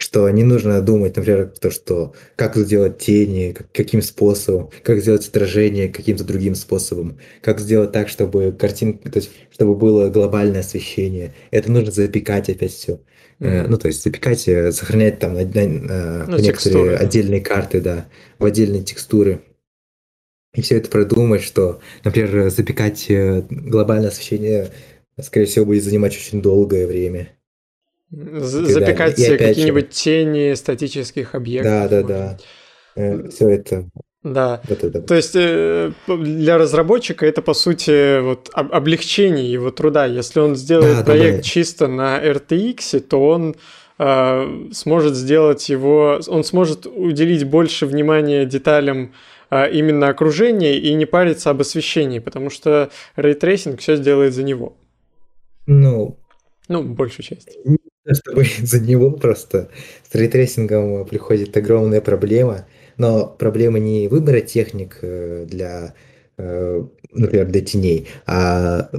Что 0.00 0.30
не 0.30 0.44
нужно 0.44 0.80
думать, 0.80 1.16
например, 1.16 1.52
то, 1.60 1.72
что 1.72 2.14
как 2.36 2.56
сделать 2.56 2.98
тени, 2.98 3.52
как- 3.52 3.72
каким 3.72 4.00
способом, 4.00 4.70
как 4.84 5.00
сделать 5.00 5.26
отражение 5.26 5.88
каким-то 5.88 6.22
другим 6.22 6.54
способом, 6.54 7.18
как 7.42 7.58
сделать 7.58 7.90
так, 7.90 8.08
чтобы 8.08 8.52
картинка, 8.52 9.10
то 9.10 9.18
есть, 9.18 9.30
чтобы 9.50 9.74
было 9.74 10.08
глобальное 10.08 10.60
освещение. 10.60 11.34
Это 11.50 11.72
нужно 11.72 11.90
запекать 11.90 12.48
опять 12.48 12.72
все. 12.72 13.00
Мгм. 13.40 13.70
Ну, 13.70 13.76
то 13.78 13.88
есть 13.88 14.02
запекать, 14.04 14.46
э, 14.46 14.70
сохранять 14.70 15.18
там 15.18 15.34
на- 15.34 15.40
на- 15.44 15.44
э, 15.44 16.24
Ну, 16.28 16.36
некоторые 16.36 16.42
текстуры, 16.42 16.90
да. 16.90 16.96
отдельные 16.98 17.40
карты, 17.40 17.80
да, 17.80 18.08
в 18.38 18.44
отдельные 18.44 18.84
текстуры. 18.84 19.42
И 20.54 20.62
все 20.62 20.76
это 20.76 20.88
продумать, 20.90 21.42
что, 21.42 21.80
например, 22.04 22.50
запекать 22.50 23.06
э, 23.10 23.42
глобальное 23.50 24.08
освещение, 24.10 24.70
скорее 25.20 25.46
всего, 25.46 25.66
будет 25.66 25.82
занимать 25.82 26.16
очень 26.16 26.40
долгое 26.40 26.86
время. 26.86 27.30
Запекать 28.10 29.16
какие-нибудь 29.16 29.90
тени 29.90 30.54
статических 30.54 31.34
объектов. 31.34 31.72
Да, 31.72 31.88
да, 31.88 32.02
да. 32.02 32.38
быть. 32.96 33.34
все 33.34 33.48
это, 33.50 33.90
Да. 34.22 34.60
вот 34.68 34.82
это. 34.84 35.02
То 35.02 35.14
есть 35.14 35.32
э, 35.36 35.92
для 36.06 36.58
разработчика 36.58 37.26
это 37.26 37.42
по 37.42 37.54
сути 37.54 38.20
вот 38.20 38.50
об- 38.54 38.72
облегчение 38.72 39.50
его 39.52 39.70
труда. 39.70 40.06
Если 40.06 40.40
он 40.40 40.56
сделает 40.56 40.98
Да, 40.98 41.02
да, 41.02 41.12
проект 41.12 41.36
да. 41.38 41.42
чисто 41.42 41.86
на 41.86 42.18
RTX, 42.24 43.00
то 43.00 43.28
он 43.28 43.56
э, 43.98 44.68
сможет 44.72 45.14
сделать 45.14 45.68
его, 45.68 46.18
он 46.28 46.44
сможет 46.44 46.86
уделить 46.86 47.44
больше 47.44 47.84
внимания 47.86 48.46
деталям 48.46 49.12
э, 49.50 49.70
именно 49.70 50.08
окружения 50.08 50.78
и 50.78 50.94
не 50.94 51.04
париться 51.04 51.50
об 51.50 51.60
освещении, 51.60 52.20
потому 52.20 52.48
что 52.48 52.90
рейтрейсинг 53.16 53.80
все 53.80 53.96
сделает 53.96 54.32
за 54.32 54.42
него. 54.44 54.76
Ну, 55.66 56.18
Ну, 56.68 56.82
большую 56.82 57.24
часть. 57.26 57.58
чтобы 58.14 58.44
за 58.62 58.80
него 58.80 59.10
просто 59.12 59.70
с 60.10 60.14
рейтрейсингом 60.14 61.06
приходит 61.06 61.56
огромная 61.56 62.00
проблема, 62.00 62.66
но 62.96 63.26
проблема 63.26 63.78
не 63.78 64.08
выбора 64.08 64.40
техник 64.40 64.98
э, 65.02 65.46
для, 65.48 65.94
э, 66.38 66.84
например, 67.12 67.46
для 67.48 67.60
теней, 67.62 68.08
а 68.26 68.90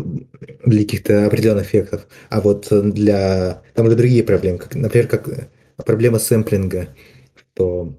для 0.65 0.81
каких-то 0.83 1.25
определенных 1.27 1.65
эффектов, 1.67 2.07
а 2.29 2.41
вот 2.41 2.67
для 2.71 3.61
там 3.75 3.87
уже 3.87 3.95
другие 3.95 4.23
проблемы, 4.23 4.59
как, 4.59 4.75
например, 4.75 5.07
как 5.07 5.27
проблема 5.85 6.19
сэмплинга, 6.19 6.89
что, 7.35 7.97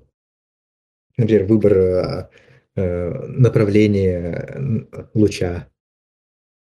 например, 1.16 1.44
выбор 1.44 2.30
э, 2.76 3.10
направления 3.28 5.06
луча, 5.14 5.68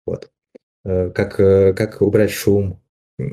вот, 0.07 0.31
как, 0.85 1.37
как 1.37 2.03
убрать 2.03 2.31
шум, 2.31 2.81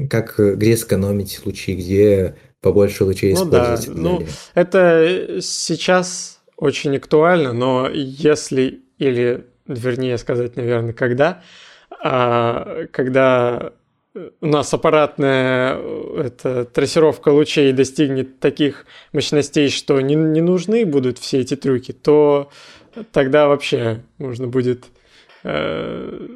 как, 0.10 0.40
э, 0.40 0.56
где 0.56 0.78
сэкономить 0.78 1.46
лучи, 1.46 1.76
где 1.76 2.36
побольше 2.62 3.04
лучей 3.04 3.34
ну, 3.34 3.44
использовать. 3.44 3.86
Да. 3.88 3.94
Ну, 3.96 4.26
это 4.56 5.40
сейчас 5.42 6.40
очень 6.58 6.96
актуально, 6.98 7.54
но 7.54 7.90
если, 7.90 8.82
или 8.98 9.46
вернее 9.68 10.18
сказать, 10.18 10.56
наверное, 10.56 10.94
когда, 10.94 11.44
а, 12.04 12.86
когда 12.92 13.74
у 14.42 14.48
нас 14.48 14.74
аппаратная 14.74 15.78
это, 16.18 16.66
трассировка 16.66 17.30
лучей 17.30 17.72
достигнет 17.72 18.40
таких 18.40 18.86
мощностей, 19.14 19.70
что 19.70 20.02
не, 20.02 20.16
не 20.16 20.42
нужны 20.42 20.86
будут 20.86 21.20
все 21.20 21.40
эти 21.40 21.56
трюки, 21.56 21.92
то 21.92 22.50
тогда 23.12 23.48
вообще 23.48 24.02
можно 24.18 24.48
будет 24.48 24.86
э, 25.44 26.28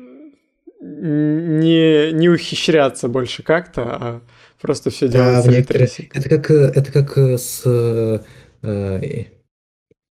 не, 0.82 2.11
не 2.11 2.29
ухищряться 2.29 3.07
больше 3.07 3.43
как-то, 3.43 3.84
а 3.84 4.21
просто 4.59 4.89
все 4.89 5.07
делать. 5.07 5.45
Да, 5.45 5.51
некоторые... 5.51 5.89
Это 6.13 6.29
как, 6.29 6.51
это 6.51 6.91
как 6.91 7.17
с 7.39 7.61
э, 8.63 9.25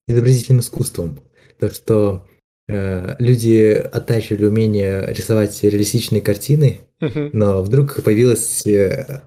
изобразительным 0.08 0.60
искусством. 0.60 1.20
То, 1.58 1.70
что 1.70 2.26
э, 2.68 3.16
люди 3.18 3.72
оттачивали 3.72 4.46
умение 4.46 5.06
рисовать 5.06 5.62
реалистичные 5.62 6.20
картины, 6.20 6.80
угу. 7.00 7.30
но 7.32 7.62
вдруг 7.62 8.02
появилась, 8.02 8.66
э, 8.66 9.22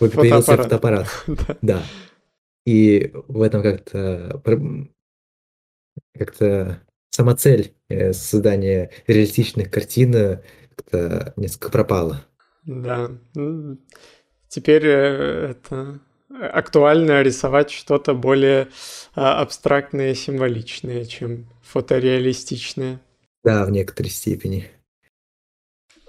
появился 0.00 0.56
фотоаппарат. 0.56 1.08
да. 1.26 1.56
да. 1.62 1.82
И 2.66 3.12
в 3.28 3.42
этом 3.42 3.62
как-то 3.62 4.42
как-то 6.18 6.80
сама 7.16 7.34
цель 7.34 7.72
э, 7.88 8.12
создания 8.12 8.90
реалистичных 9.06 9.70
картин 9.70 10.14
э, 10.14 10.40
как-то 10.76 11.32
несколько 11.36 11.70
пропала. 11.70 12.22
Да. 12.66 13.10
Теперь 14.48 14.86
э, 14.86 15.50
это 15.52 16.00
актуально 16.28 17.22
рисовать 17.22 17.70
что-то 17.70 18.12
более 18.12 18.68
а, 19.14 19.40
абстрактное 19.40 20.14
символичное, 20.14 21.06
чем 21.06 21.48
фотореалистичное. 21.62 23.00
Да, 23.42 23.64
в 23.64 23.70
некоторой 23.70 24.10
степени. 24.10 24.68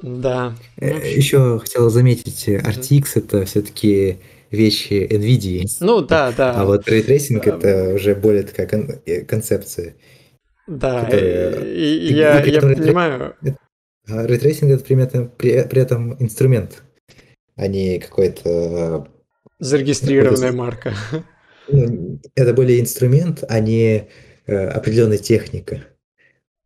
Да. 0.02 0.56
Ну, 0.82 0.88
Еще 0.88 1.60
хотел 1.60 1.90
заметить, 1.90 2.50
RTX 2.50 3.06
это 3.16 3.46
все-таки 3.46 4.18
вещи 4.52 5.08
NVIDIA. 5.10 5.66
Ну 5.80 6.02
да, 6.02 6.34
да. 6.36 6.54
А 6.54 6.66
вот 6.66 6.90
рейтрейсинг 6.90 7.48
это 7.48 7.94
уже 7.94 8.14
более 8.14 8.44
такая 8.44 8.68
кон- 8.68 9.26
концепция. 9.26 9.96
Да, 10.68 11.06
которая, 11.06 11.64
и, 11.64 12.10
и, 12.10 12.14
я, 12.14 12.44
я 12.44 12.62
понимаю. 12.62 13.36
Рейтрейсинг 14.06 14.72
это 14.72 14.84
при 14.84 15.02
этом, 15.02 15.30
при, 15.30 15.64
при 15.64 15.82
этом 15.82 16.22
инструмент, 16.22 16.84
а 17.56 17.68
не 17.68 18.00
какой-то... 18.00 19.08
Зарегистрированная 19.60 20.52
марка. 20.52 20.94
Ну, 21.70 22.22
это 22.36 22.54
более 22.54 22.80
инструмент, 22.80 23.44
а 23.50 23.60
не 23.60 24.08
э, 24.46 24.68
определенная 24.68 25.18
техника. 25.18 25.84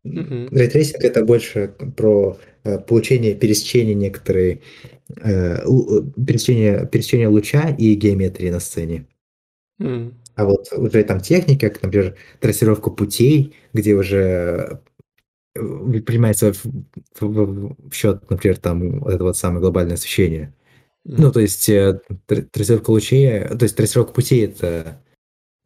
Mm-hmm. 0.06 0.56
Рейтрейсинг 0.56 1.02
это 1.02 1.24
больше 1.24 1.74
про 1.96 2.38
э, 2.62 2.78
получение 2.78 3.34
пересечения 3.34 3.94
некоторой 3.94 4.62
э, 5.16 5.56
пересечения, 6.24 6.86
пересечения 6.86 7.28
луча 7.28 7.74
и 7.76 7.94
геометрии 7.94 8.50
на 8.50 8.60
сцене. 8.60 9.08
Mm. 9.80 10.14
А 10.34 10.44
вот 10.44 10.72
уже 10.72 11.04
там 11.04 11.20
техника, 11.20 11.68
как, 11.68 11.82
например, 11.82 12.16
трассировка 12.40 12.90
путей, 12.90 13.54
где 13.72 13.94
уже 13.94 14.80
принимается 15.54 16.52
в, 16.52 16.64
в, 17.20 17.76
в 17.90 17.92
счет, 17.92 18.28
например, 18.30 18.56
там 18.58 19.00
вот 19.00 19.12
это 19.12 19.24
вот 19.24 19.36
самое 19.36 19.60
глобальное 19.60 19.94
освещение. 19.94 20.54
Ну, 21.04 21.32
то 21.32 21.40
есть 21.40 21.66
трассировка 21.66 22.90
лучей, 22.90 23.48
то 23.48 23.62
есть 23.64 23.76
трассировка 23.76 24.12
путей 24.12 24.46
это 24.46 25.02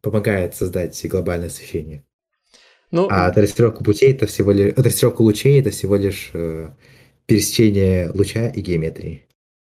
помогает 0.01 0.55
создать 0.55 1.05
глобальное 1.07 1.47
освещение. 1.47 2.03
Ну, 2.91 3.07
а 3.09 3.29
трассировка 3.31 3.83
путей 3.83 4.13
это 4.13 4.27
всего 4.27 4.51
лишь 4.51 4.73
трассировка 4.73 5.21
лучей 5.21 5.59
это 5.59 5.71
всего 5.71 5.95
лишь 5.95 6.31
э, 6.33 6.69
пересечение 7.25 8.09
луча 8.11 8.47
и 8.47 8.61
геометрии. 8.61 9.27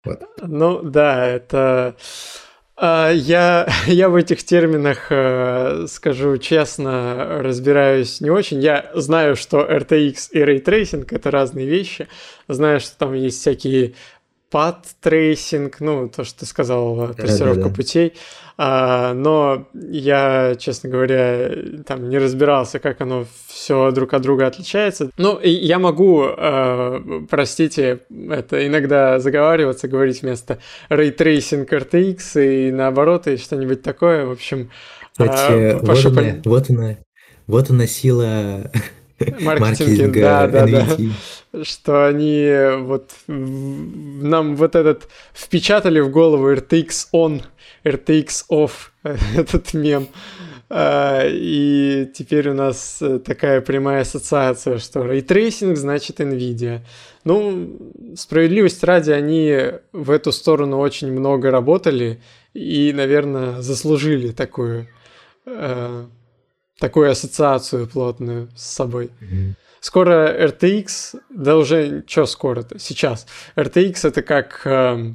Вот. 0.03 0.23
Ну 0.41 0.83
да, 0.83 1.25
это 1.25 1.95
я, 2.79 3.67
я 3.87 4.09
в 4.09 4.15
этих 4.15 4.43
терминах, 4.43 5.07
э, 5.09 5.85
скажу 5.87 6.37
честно, 6.37 7.41
разбираюсь 7.41 8.21
не 8.21 8.29
очень. 8.29 8.59
Я 8.59 8.91
знаю, 8.93 9.35
что 9.35 9.61
RTX 9.61 10.29
и 10.31 10.39
Ray 10.39 10.63
Tracing— 10.63 11.07
это 11.11 11.31
разные 11.31 11.65
вещи. 11.65 12.07
Знаю, 12.47 12.79
что 12.79 12.97
там 12.97 13.13
есть 13.13 13.39
всякие 13.39 13.95
path 14.49 14.92
tracing, 14.92 15.79
ну, 15.79 16.07
то, 16.07 16.23
что 16.23 16.39
ты 16.39 16.45
сказал, 16.45 17.13
трассировка 17.13 17.55
да, 17.55 17.63
да, 17.63 17.69
да. 17.69 17.75
путей. 17.75 18.13
А, 18.59 19.13
но 19.13 19.67
я, 19.73 20.55
честно 20.57 20.89
говоря, 20.89 21.51
там 21.85 22.09
не 22.09 22.17
разбирался, 22.17 22.79
как 22.79 23.01
оно 23.01 23.25
все 23.45 23.91
друг 23.91 24.15
от 24.15 24.23
друга 24.23 24.47
отличается. 24.47 25.11
Ну, 25.17 25.39
я 25.39 25.77
могу, 25.77 26.25
э, 26.25 26.99
простите, 27.29 27.99
это 28.29 28.65
иногда 28.65 29.19
заговариваться, 29.19 29.87
говорить 29.87 30.23
вместо 30.23 30.57
Ray 30.89 31.15
Tracing 31.15 31.69
RTX 31.69 32.43
и 32.43 32.71
наоборот, 32.71 33.27
и 33.27 33.37
что-нибудь 33.37 33.83
такое. 33.83 34.25
В 34.25 34.31
общем, 34.31 34.71
Кстати, 35.11 35.51
э, 35.51 35.77
вот, 35.77 36.05
она, 36.05 36.35
вот 36.43 36.69
она, 36.71 36.97
вот 37.45 37.69
она 37.69 37.85
сила 37.85 38.71
маркетинга, 39.41 40.21
да, 40.21 40.47
да, 40.47 40.67
да, 40.67 41.63
что 41.63 42.07
они 42.07 42.51
вот 42.79 43.11
нам 43.27 44.55
вот 44.55 44.75
этот 44.75 45.07
впечатали 45.33 45.99
в 45.99 46.09
голову 46.09 46.51
RTX 46.51 47.07
on, 47.13 47.43
RTX 47.83 48.45
off, 48.51 48.71
этот 49.35 49.73
мем. 49.73 50.07
А, 50.69 51.23
и 51.25 52.11
теперь 52.13 52.49
у 52.49 52.53
нас 52.53 52.97
э, 53.01 53.19
такая 53.19 53.61
прямая 53.61 54.01
ассоциация, 54.01 54.79
что 54.79 55.05
рейтрейсинг 55.05 55.77
значит 55.77 56.19
NVIDIA. 56.19 56.81
Ну, 57.23 57.77
справедливости 58.15 58.83
ради, 58.83 59.11
они 59.11 59.57
в 59.93 60.11
эту 60.11 60.33
сторону 60.33 60.79
очень 60.79 61.09
много 61.11 61.51
работали 61.51 62.21
и, 62.53 62.91
наверное, 62.93 63.61
заслужили 63.61 64.31
такую 64.31 64.89
э, 65.45 66.05
такую 66.79 67.11
ассоциацию 67.11 67.87
плотную 67.87 68.49
с 68.55 68.63
собой. 68.63 69.11
Mm-hmm. 69.21 69.53
Скоро 69.79 70.47
RTX, 70.47 71.19
да 71.29 71.55
уже 71.57 72.03
что 72.07 72.25
скоро-то, 72.25 72.79
сейчас. 72.79 73.27
RTX 73.55 74.07
это 74.07 74.21
как 74.21 74.61
э, 74.65 75.13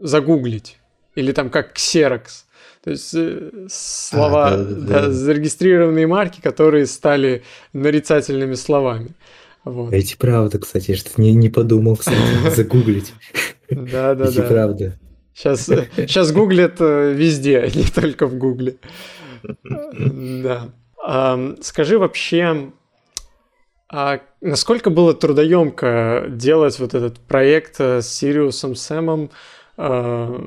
загуглить, 0.00 0.78
или 1.14 1.32
там 1.32 1.50
как 1.50 1.76
Xerox. 1.76 2.44
То 2.82 2.90
есть 2.90 3.14
э, 3.14 3.50
слова, 3.68 4.48
а, 4.48 4.56
да, 4.56 4.64
да, 4.64 5.00
да. 5.02 5.10
зарегистрированные 5.10 6.06
марки, 6.06 6.40
которые 6.40 6.86
стали 6.86 7.42
нарицательными 7.72 8.54
словами. 8.54 9.10
Вот. 9.64 9.92
Эти 9.92 10.16
правда, 10.16 10.58
кстати, 10.58 10.94
что 10.94 11.20
не, 11.20 11.34
не 11.34 11.50
подумал, 11.50 11.96
кстати, 11.96 12.16
загуглить. 12.54 13.12
Да, 13.68 14.14
да, 14.14 14.24
да. 14.24 14.28
Эти 14.30 14.40
правда. 14.40 14.98
Сейчас, 15.34 15.66
сейчас 15.66 16.32
гуглят 16.32 16.76
э, 16.80 17.12
везде, 17.12 17.70
не 17.74 17.84
только 17.84 18.26
в 18.26 18.36
гугле. 18.36 18.76
Да. 19.62 20.68
Скажи 21.60 21.98
вообще, 21.98 22.72
а 23.92 24.20
насколько 24.40 24.88
было 24.90 25.14
трудоемко 25.14 26.26
делать 26.28 26.78
вот 26.78 26.94
этот 26.94 27.18
проект 27.18 27.80
с 27.80 28.06
Сириусом 28.06 28.76
Сэмом? 28.76 29.30
А, 29.76 30.40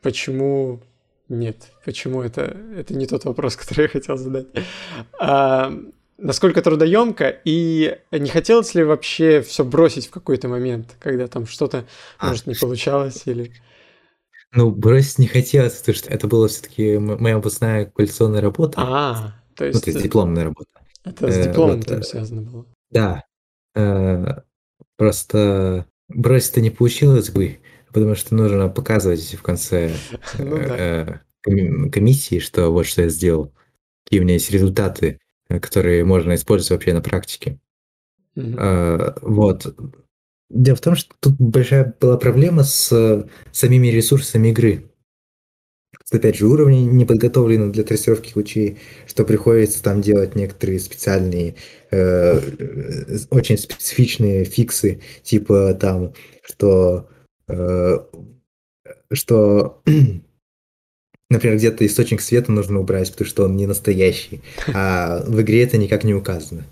почему 0.00 0.80
нет? 1.28 1.72
Почему 1.84 2.22
это, 2.22 2.56
это 2.74 2.94
не 2.94 3.06
тот 3.06 3.24
вопрос, 3.24 3.56
который 3.56 3.82
я 3.82 3.88
хотел 3.88 4.16
задать? 4.16 4.46
А, 5.18 5.72
насколько 6.16 6.62
трудоемко 6.62 7.40
и 7.44 7.98
не 8.12 8.30
хотелось 8.30 8.74
ли 8.74 8.82
вообще 8.82 9.42
все 9.42 9.62
бросить 9.62 10.06
в 10.06 10.10
какой-то 10.10 10.48
момент, 10.48 10.96
когда 11.00 11.26
там 11.26 11.46
что-то, 11.46 11.84
а, 12.18 12.28
может, 12.28 12.46
не 12.46 12.54
получалось 12.54 13.22
или... 13.26 13.52
Ну, 14.52 14.70
бросить 14.72 15.18
не 15.18 15.28
хотелось, 15.28 15.74
потому 15.74 15.96
что 15.96 16.10
это 16.10 16.26
была 16.26 16.48
все-таки 16.48 16.98
моя 16.98 17.36
выпускная 17.36 17.86
квалификационная 17.86 18.40
работа. 18.40 18.80
А, 18.80 19.34
то 19.54 19.64
есть... 19.64 19.76
Ну, 19.76 19.80
то 19.80 19.90
есть 19.90 20.02
дипломная 20.02 20.44
работа. 20.44 20.70
Это 21.04 21.30
с 21.30 21.36
э, 21.36 21.48
дипломом 21.48 21.82
там 21.82 22.00
э, 22.00 22.02
связано 22.02 22.42
было. 22.42 22.66
Да. 22.90 23.24
Э, 23.74 24.40
просто 24.96 25.86
бросить-то 26.08 26.60
не 26.60 26.70
получилось 26.70 27.30
бы, 27.30 27.58
потому 27.92 28.14
что 28.14 28.34
нужно 28.34 28.68
показывать 28.68 29.34
в 29.34 29.42
конце 29.42 29.92
ну 30.38 31.90
комиссии, 31.90 32.38
что 32.40 32.70
вот 32.70 32.86
что 32.86 33.02
я 33.02 33.08
сделал, 33.08 33.52
какие 34.04 34.20
у 34.20 34.24
меня 34.24 34.34
есть 34.34 34.50
результаты, 34.50 35.20
которые 35.48 36.04
можно 36.04 36.34
использовать 36.34 36.70
вообще 36.70 36.92
на 36.92 37.00
практике. 37.00 37.58
Вот. 38.34 39.74
Дело 40.50 40.76
в 40.76 40.80
том, 40.80 40.96
что 40.96 41.14
тут 41.20 41.36
большая 41.38 41.94
была 42.00 42.18
проблема 42.18 42.64
с 42.64 43.24
самими 43.52 43.86
ресурсами 43.86 44.48
игры. 44.48 44.90
Опять 46.10 46.38
же, 46.38 46.46
уровни 46.46 46.80
не 46.80 47.04
подготовлены 47.04 47.70
для 47.70 47.84
трассировки 47.84 48.32
лучей, 48.34 48.78
что 49.06 49.24
приходится 49.24 49.80
там 49.80 50.00
делать 50.00 50.34
некоторые 50.34 50.80
специальные, 50.80 51.54
э, 51.92 52.40
очень 53.30 53.56
специфичные 53.56 54.44
фиксы, 54.44 55.02
типа 55.22 55.72
там, 55.74 56.14
что 56.42 57.08
э, 57.46 57.98
что 59.12 59.82
например, 61.30 61.56
где-то 61.56 61.86
источник 61.86 62.20
света 62.20 62.50
нужно 62.50 62.80
убрать, 62.80 63.12
потому 63.12 63.28
что 63.28 63.44
он 63.44 63.56
не 63.56 63.66
настоящий, 63.66 64.42
а 64.74 65.22
в 65.24 65.40
игре 65.40 65.62
это 65.62 65.78
никак 65.78 66.02
не 66.02 66.14
указано. 66.14 66.64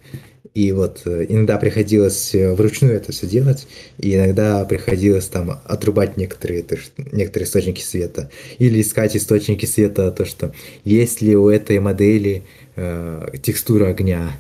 И 0.55 0.73
вот 0.73 1.03
э, 1.05 1.27
иногда 1.29 1.59
приходилось 1.59 2.35
э, 2.35 2.53
вручную 2.55 2.95
это 2.95 3.13
все 3.13 3.27
делать, 3.27 3.67
и 3.99 4.15
иногда 4.15 4.65
приходилось 4.65 5.27
там 5.27 5.61
отрубать 5.65 6.17
некоторые, 6.17 6.63
то, 6.63 6.77
что, 6.77 7.03
некоторые 7.13 7.47
источники 7.47 7.81
света. 7.81 8.31
Или 8.59 8.81
искать 8.81 9.17
источники 9.17 9.67
света, 9.67 10.11
то 10.11 10.25
что 10.25 10.53
есть 10.85 11.21
ли 11.23 11.37
у 11.37 11.49
этой 11.49 11.79
модели 11.81 12.45
э, 12.77 13.29
текстура 13.43 13.89
огня. 13.89 14.33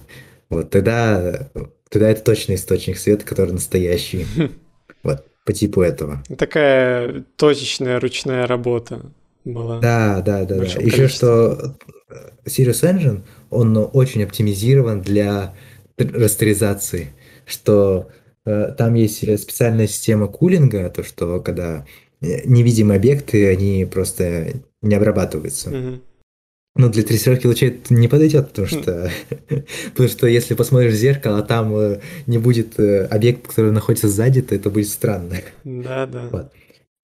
Вот 0.51 0.71
тогда, 0.71 1.51
тогда 1.89 2.11
это 2.11 2.23
точно 2.23 2.55
источник 2.55 2.99
света, 2.99 3.25
который 3.25 3.53
настоящий. 3.53 4.27
Вот, 5.05 5.25
по 5.45 5.53
типу 5.53 5.83
этого. 5.83 6.25
Такая 6.37 7.25
точечная 7.37 8.01
ручная 8.01 8.47
работа 8.49 9.13
была. 9.45 9.79
Да, 9.81 10.21
да, 10.21 10.45
да. 10.45 10.57
да. 10.57 10.65
Еще 10.65 11.09
что 11.09 11.77
э, 12.11 12.15
Sirius 12.47 12.83
Engine, 12.83 13.23
он 13.51 13.77
очень 13.93 14.23
оптимизирован 14.25 15.01
для 15.01 15.55
растеризации, 15.99 17.09
что 17.47 18.09
э, 18.45 18.75
там 18.77 18.95
есть 18.95 19.19
специальная 19.41 19.87
система 19.87 20.27
кулинга, 20.29 20.89
то 20.91 21.03
что 21.03 21.41
когда 21.41 21.87
э, 22.21 22.47
невидимые 22.47 22.97
объекты, 22.99 23.49
они 23.49 23.87
просто 23.91 24.53
не 24.83 24.95
обрабатываются. 24.95 25.71
Но 26.77 26.89
для 26.89 27.03
трассировки 27.03 27.47
лучей 27.47 27.71
это 27.71 27.93
не 27.93 28.07
подойдет, 28.07 28.49
потому 28.51 28.69
что, 28.69 29.11
потому 29.91 30.09
что 30.09 30.29
если 30.29 30.55
посмотришь 30.55 30.93
в 30.93 30.97
зеркало, 30.97 31.39
а 31.39 31.43
там 31.43 31.77
э, 31.77 32.01
не 32.27 32.39
будет 32.39 32.79
э, 32.79 33.05
объект, 33.07 33.49
который 33.49 33.73
находится 33.73 34.07
сзади, 34.09 34.43
то 34.43 34.55
это 34.55 34.71
будет 34.71 34.89
странно. 34.89 35.37
Да, 35.65 36.07
да. 36.07 36.29
Вот. 36.31 36.53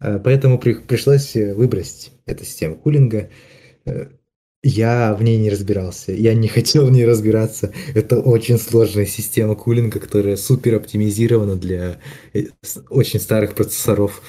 Э, 0.00 0.20
Поэтому 0.22 0.58
при- 0.60 0.74
пришлось 0.74 1.34
э, 1.34 1.54
выбросить 1.54 2.12
эту 2.24 2.44
систему 2.44 2.76
кулинга. 2.76 3.30
Я 4.66 5.14
в 5.14 5.22
ней 5.22 5.36
не 5.36 5.50
разбирался, 5.50 6.12
я 6.12 6.32
не 6.34 6.48
хотел 6.48 6.86
в 6.86 6.90
ней 6.90 7.04
разбираться. 7.04 7.72
Это 7.94 8.18
очень 8.18 8.58
сложная 8.58 9.04
система 9.04 9.54
кулинга, 9.54 10.00
которая 10.00 10.36
супер 10.36 10.76
оптимизирована 10.76 11.56
для 11.56 12.00
э, 12.32 12.46
очень 12.88 13.20
старых 13.20 13.54
процессоров. 13.54 14.22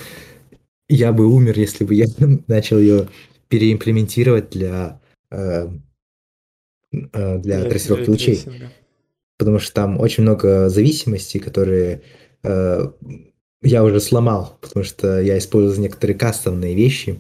Я 0.90 1.14
бы 1.14 1.26
умер, 1.26 1.58
если 1.58 1.86
бы 1.86 1.96
я 1.96 2.08
начал 2.48 2.80
ее 2.80 3.08
переимплементировать 3.48 4.50
для, 4.50 5.00
э, 5.32 5.70
э, 6.92 7.38
для 7.40 7.64
трассировки 7.64 8.10
лучей 8.10 8.44
потому 9.38 9.60
что 9.60 9.74
там 9.74 10.00
очень 10.00 10.24
много 10.24 10.70
зависимостей, 10.70 11.40
которые 11.40 12.02
э, 12.44 12.92
я 13.62 13.84
уже 13.84 14.00
сломал, 14.00 14.58
потому 14.62 14.84
что 14.84 15.22
я 15.22 15.38
использовал 15.38 15.82
некоторые 15.82 16.18
кастомные 16.18 16.76
вещи, 16.76 17.20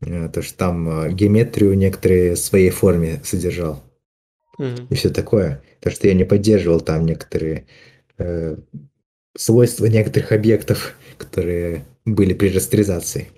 то 0.00 0.42
что 0.42 0.56
там 0.56 0.88
э, 0.88 1.12
геометрию 1.12 1.76
некоторые 1.76 2.34
в 2.34 2.38
своей 2.38 2.70
форме 2.70 3.20
содержал 3.24 3.82
Мгм. 4.58 4.86
и 4.90 4.94
все 4.94 5.10
такое. 5.10 5.62
То, 5.80 5.90
что 5.90 6.08
я 6.08 6.14
не 6.14 6.24
поддерживал 6.24 6.80
там 6.80 7.06
некоторые 7.06 7.66
э, 8.18 8.56
свойства 9.36 9.86
некоторых 9.86 10.32
объектов, 10.32 10.96
которые 11.16 11.84
были 12.04 12.34
при 12.34 12.48
растеризации. 12.48 13.28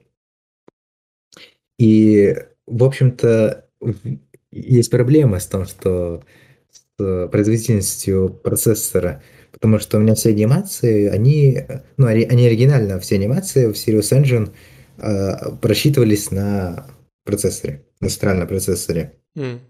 И, 1.79 2.37
в 2.67 2.85
общем-то, 2.85 3.67
есть 4.51 4.91
проблема 4.91 5.39
с 5.39 5.47
том, 5.47 5.65
что 5.65 6.23
с 6.71 7.03
э, 7.03 7.29
производительностью 7.31 8.39
процессора, 8.43 9.23
потому 9.53 9.79
что 9.79 9.97
у 9.97 10.01
меня 10.01 10.15
все 10.15 10.31
анимации, 10.31 11.07
они, 11.07 11.67
ну, 11.97 12.07
они 12.07 12.47
оригинально, 12.47 13.01
все 13.01 13.17
анимации 13.17 13.67
в 13.67 13.73
Sirius 13.73 14.13
Engine 14.13 14.51
э, 15.01 15.57
просчитывались 15.61 16.31
на 16.31 16.87
процессоре, 17.25 17.87
на 18.01 18.09
центральном 18.09 18.49
процессоре. 18.49 19.15
М. 19.37 19.61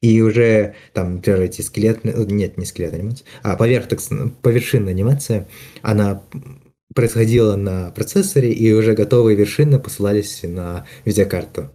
И 0.00 0.20
уже 0.20 0.74
там, 0.92 1.16
например, 1.16 1.40
эти 1.42 1.60
скелетные, 1.62 2.14
э, 2.14 2.24
нет, 2.24 2.56
не 2.56 2.64
скелет 2.64 2.94
анимация, 2.94 3.26
а 3.42 3.56
поверхностная, 3.56 4.28
повершинная 4.42 4.92
анимация, 4.92 5.48
она 5.82 6.22
происходила 6.94 7.56
на 7.56 7.90
процессоре, 7.90 8.52
и 8.52 8.72
уже 8.72 8.94
готовые 8.94 9.36
вершины 9.36 9.78
посылались 9.78 10.42
на 10.42 10.86
видеокарту. 11.04 11.70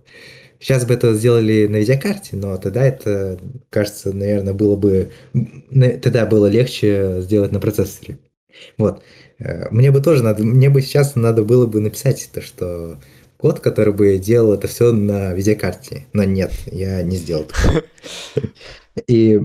Сейчас 0.59 0.85
бы 0.85 0.93
это 0.93 1.13
сделали 1.13 1.67
на 1.67 1.77
видеокарте, 1.77 2.35
но 2.35 2.57
тогда 2.57 2.83
это, 2.83 3.39
кажется, 3.69 4.11
наверное, 4.11 4.53
было 4.53 4.75
бы... 4.75 5.11
Тогда 6.01 6.25
было 6.25 6.47
легче 6.47 7.21
сделать 7.21 7.51
на 7.51 7.59
процессоре. 7.59 8.19
Вот. 8.77 9.03
Э, 9.39 9.67
Мне 9.71 9.91
бы 9.91 10.01
тоже 10.01 10.23
надо... 10.23 10.43
Мне 10.43 10.69
бы 10.69 10.81
сейчас 10.81 11.15
надо 11.15 11.43
было 11.43 11.65
бы 11.67 11.79
написать 11.81 12.29
то, 12.33 12.41
что 12.41 12.99
код, 13.37 13.59
который 13.59 13.93
бы 13.93 14.17
делал 14.17 14.53
это 14.53 14.67
все 14.67 14.91
на 14.91 15.33
видеокарте. 15.33 16.07
Но 16.13 16.23
нет, 16.23 16.51
я 16.67 17.01
не 17.03 17.17
сделал 17.17 17.45
такого. 17.45 17.83
И 19.07 19.39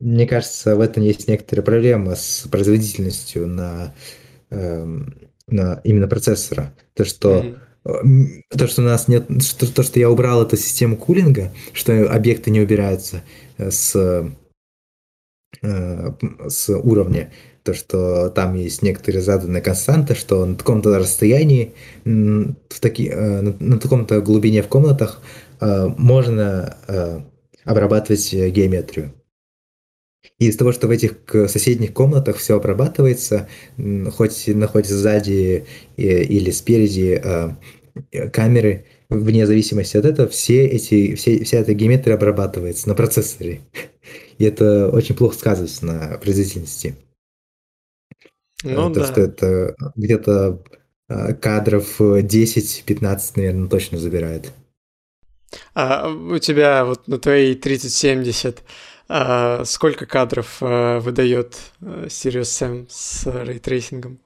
мне 0.00 0.26
кажется, 0.26 0.76
в 0.76 0.80
этом 0.80 1.02
есть 1.02 1.28
некоторая 1.28 1.64
проблема 1.64 2.14
с 2.16 2.46
производительностью 2.50 3.46
на, 3.46 3.94
эм, 4.50 5.14
на 5.46 5.80
именно 5.84 6.08
процессора. 6.08 6.74
То, 6.94 7.04
что. 7.04 7.44
М, 7.84 8.42
То, 8.50 8.66
что 8.66 8.82
у 8.82 8.84
нас 8.84 9.08
нет, 9.08 9.26
что, 9.42 9.72
то, 9.72 9.82
что 9.82 9.98
я 9.98 10.10
убрал 10.10 10.42
эту 10.42 10.56
систему 10.56 10.96
кулинга, 10.96 11.52
что 11.72 12.10
объекты 12.12 12.50
не 12.50 12.60
убираются 12.60 13.22
э, 13.56 13.70
с, 13.70 13.96
э, 15.62 16.12
с 16.48 16.68
уровня, 16.76 17.32
то, 17.68 17.74
что 17.74 18.30
там 18.30 18.54
есть 18.54 18.80
некоторые 18.80 19.20
заданные 19.20 19.60
константы, 19.60 20.14
что 20.14 20.46
на 20.46 20.56
таком-то 20.56 20.98
расстоянии, 20.98 21.74
в 22.02 22.80
таки, 22.80 23.10
э, 23.12 23.40
на, 23.42 23.78
таком-то 23.78 24.22
глубине 24.22 24.62
в 24.62 24.68
комнатах 24.68 25.20
э, 25.60 25.86
можно 25.98 26.78
э, 26.88 27.20
обрабатывать 27.64 28.32
геометрию. 28.32 29.12
И 30.38 30.46
из 30.46 30.56
того, 30.56 30.72
что 30.72 30.86
в 30.86 30.90
этих 30.90 31.16
соседних 31.48 31.92
комнатах 31.92 32.38
все 32.38 32.56
обрабатывается, 32.56 33.48
хоть 34.16 34.46
находится 34.46 34.96
сзади 34.96 35.66
или 35.96 36.50
спереди 36.50 37.22
камеры, 38.32 38.86
вне 39.10 39.46
зависимости 39.46 39.96
от 39.98 40.06
этого, 40.06 40.28
все 40.28 40.66
эти, 40.66 41.16
все, 41.16 41.44
вся 41.44 41.58
эта 41.58 41.74
геометрия 41.74 42.14
обрабатывается 42.14 42.88
на 42.88 42.94
процессоре. 42.94 43.60
И 44.38 44.44
это 44.44 44.88
очень 44.88 45.14
плохо 45.14 45.36
сказывается 45.36 45.84
на 45.84 46.18
производительности. 46.18 46.96
Ну 48.62 48.90
Э, 48.90 48.94
То, 48.94 49.00
да. 49.00 49.06
что 49.06 49.20
это 49.20 49.76
где-то 49.96 50.62
э, 51.08 51.34
кадров 51.34 52.00
э, 52.00 52.22
10-15, 52.22 53.32
наверное, 53.36 53.68
точно 53.68 53.98
забирает. 53.98 54.52
А 55.74 56.08
у 56.08 56.38
тебя 56.38 56.84
вот 56.84 57.08
на 57.08 57.18
твоей 57.18 57.54
3070 57.54 58.62
а, 59.08 59.64
сколько 59.64 60.04
кадров 60.04 60.58
а, 60.60 61.00
выдает 61.00 61.56
Serious 61.80 62.42
Sam 62.42 62.86
с 62.90 63.26
рейтрейсингом? 63.26 64.20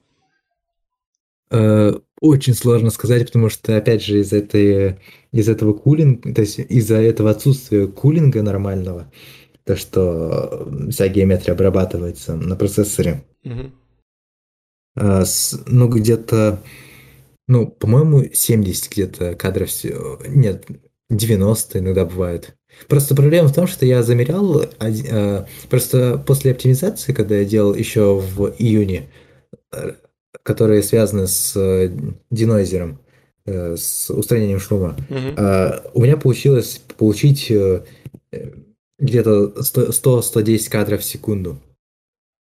Э, 1.50 1.92
Очень 2.20 2.54
сложно 2.54 2.90
сказать, 2.90 3.26
потому 3.26 3.48
что, 3.48 3.76
опять 3.76 4.02
же, 4.02 4.18
из 4.20 4.32
этой, 4.32 4.98
из 5.32 5.48
этого 5.48 5.74
кулинга, 5.74 6.34
то 6.34 6.40
есть 6.40 6.58
из-за 6.58 6.96
этого 6.96 7.30
отсутствия 7.30 7.86
кулинга 7.86 8.42
нормального, 8.42 9.12
то, 9.64 9.76
что 9.76 10.66
э, 10.66 10.90
вся 10.90 11.08
геометрия 11.08 11.54
обрабатывается 11.54 12.34
на 12.34 12.56
процессоре, 12.56 13.22
Мгм. 13.44 13.72
Э, 14.96 15.24
ну, 15.66 15.88
где-то, 15.88 16.62
ну, 17.48 17.66
по-моему, 17.66 18.24
70 18.32 18.92
где-то 18.92 19.34
кадров, 19.34 19.70
нет, 20.26 20.66
90 21.10 21.78
иногда 21.78 22.04
бывает. 22.04 22.56
Просто 22.88 23.14
проблема 23.14 23.48
в 23.48 23.54
том, 23.54 23.66
что 23.66 23.86
я 23.86 24.02
замерял, 24.02 24.62
э, 24.62 25.44
просто 25.68 26.22
после 26.26 26.52
оптимизации, 26.52 27.12
когда 27.12 27.36
я 27.36 27.44
делал 27.44 27.74
еще 27.74 28.18
в 28.18 28.54
июне, 28.58 29.10
э, 29.72 29.92
которые 30.42 30.82
связаны 30.82 31.26
с 31.26 31.92
денойзером, 32.30 32.98
э, 33.46 33.76
с 33.76 34.10
устранением 34.10 34.60
шума, 34.60 34.96
а, 35.36 35.82
у 35.94 36.02
меня 36.02 36.16
получилось 36.16 36.80
получить 36.96 37.52
где-то 38.98 39.62
100-110 39.62 40.68
кадров 40.68 41.00
в 41.00 41.04
секунду 41.04 41.58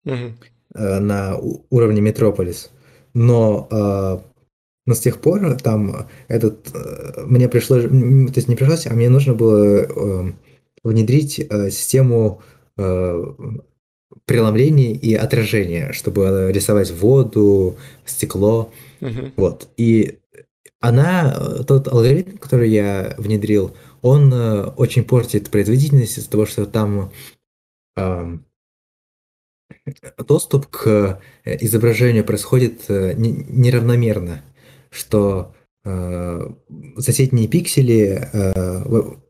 Мгм. 0.05 0.37
Э, 0.77 0.99
на 1.01 1.37
уровне 1.70 2.01
Метрополис. 2.01 2.70
Но, 3.14 3.68
э, 3.70 4.18
но 4.87 4.95
с 4.95 5.01
тех 5.01 5.20
пор 5.20 5.57
там 5.61 6.09
этот 6.29 6.68
э, 6.74 7.24
мне 7.27 7.49
пришлось, 7.49 7.85
то 7.85 7.89
есть 8.35 8.49
не 8.49 8.57
пришлось, 8.57 8.87
а 8.87 8.95
мне 8.95 9.09
нужно 9.09 9.35
было 9.35 10.33
внедрить 10.85 11.49
систему 11.72 12.43
преломления 14.27 14.93
и 14.93 15.14
отражения, 15.14 15.93
чтобы 15.93 16.51
рисовать 16.53 16.91
воду, 16.93 17.77
стекло. 18.05 18.70
Мгм. 19.01 19.33
Вот. 19.37 19.68
И 19.77 20.18
она, 20.81 21.35
тот 21.66 21.89
алгоритм, 21.89 22.37
который 22.37 22.70
я 22.70 23.14
внедрил, 23.18 23.74
он 24.03 24.33
очень 24.77 25.05
портит 25.05 25.51
производительность 25.51 26.18
из-за 26.18 26.31
того, 26.31 26.47
что 26.47 26.66
там 26.66 27.11
ам, 27.97 28.46
доступ 30.26 30.66
к 30.66 31.20
э, 31.45 31.57
изображению 31.61 32.24
происходит 32.24 32.82
э, 32.89 33.14
не- 33.14 33.47
неравномерно, 33.49 34.43
что 34.91 35.55
э, 35.84 36.51
соседние 36.99 37.49
пиксели 37.49 38.28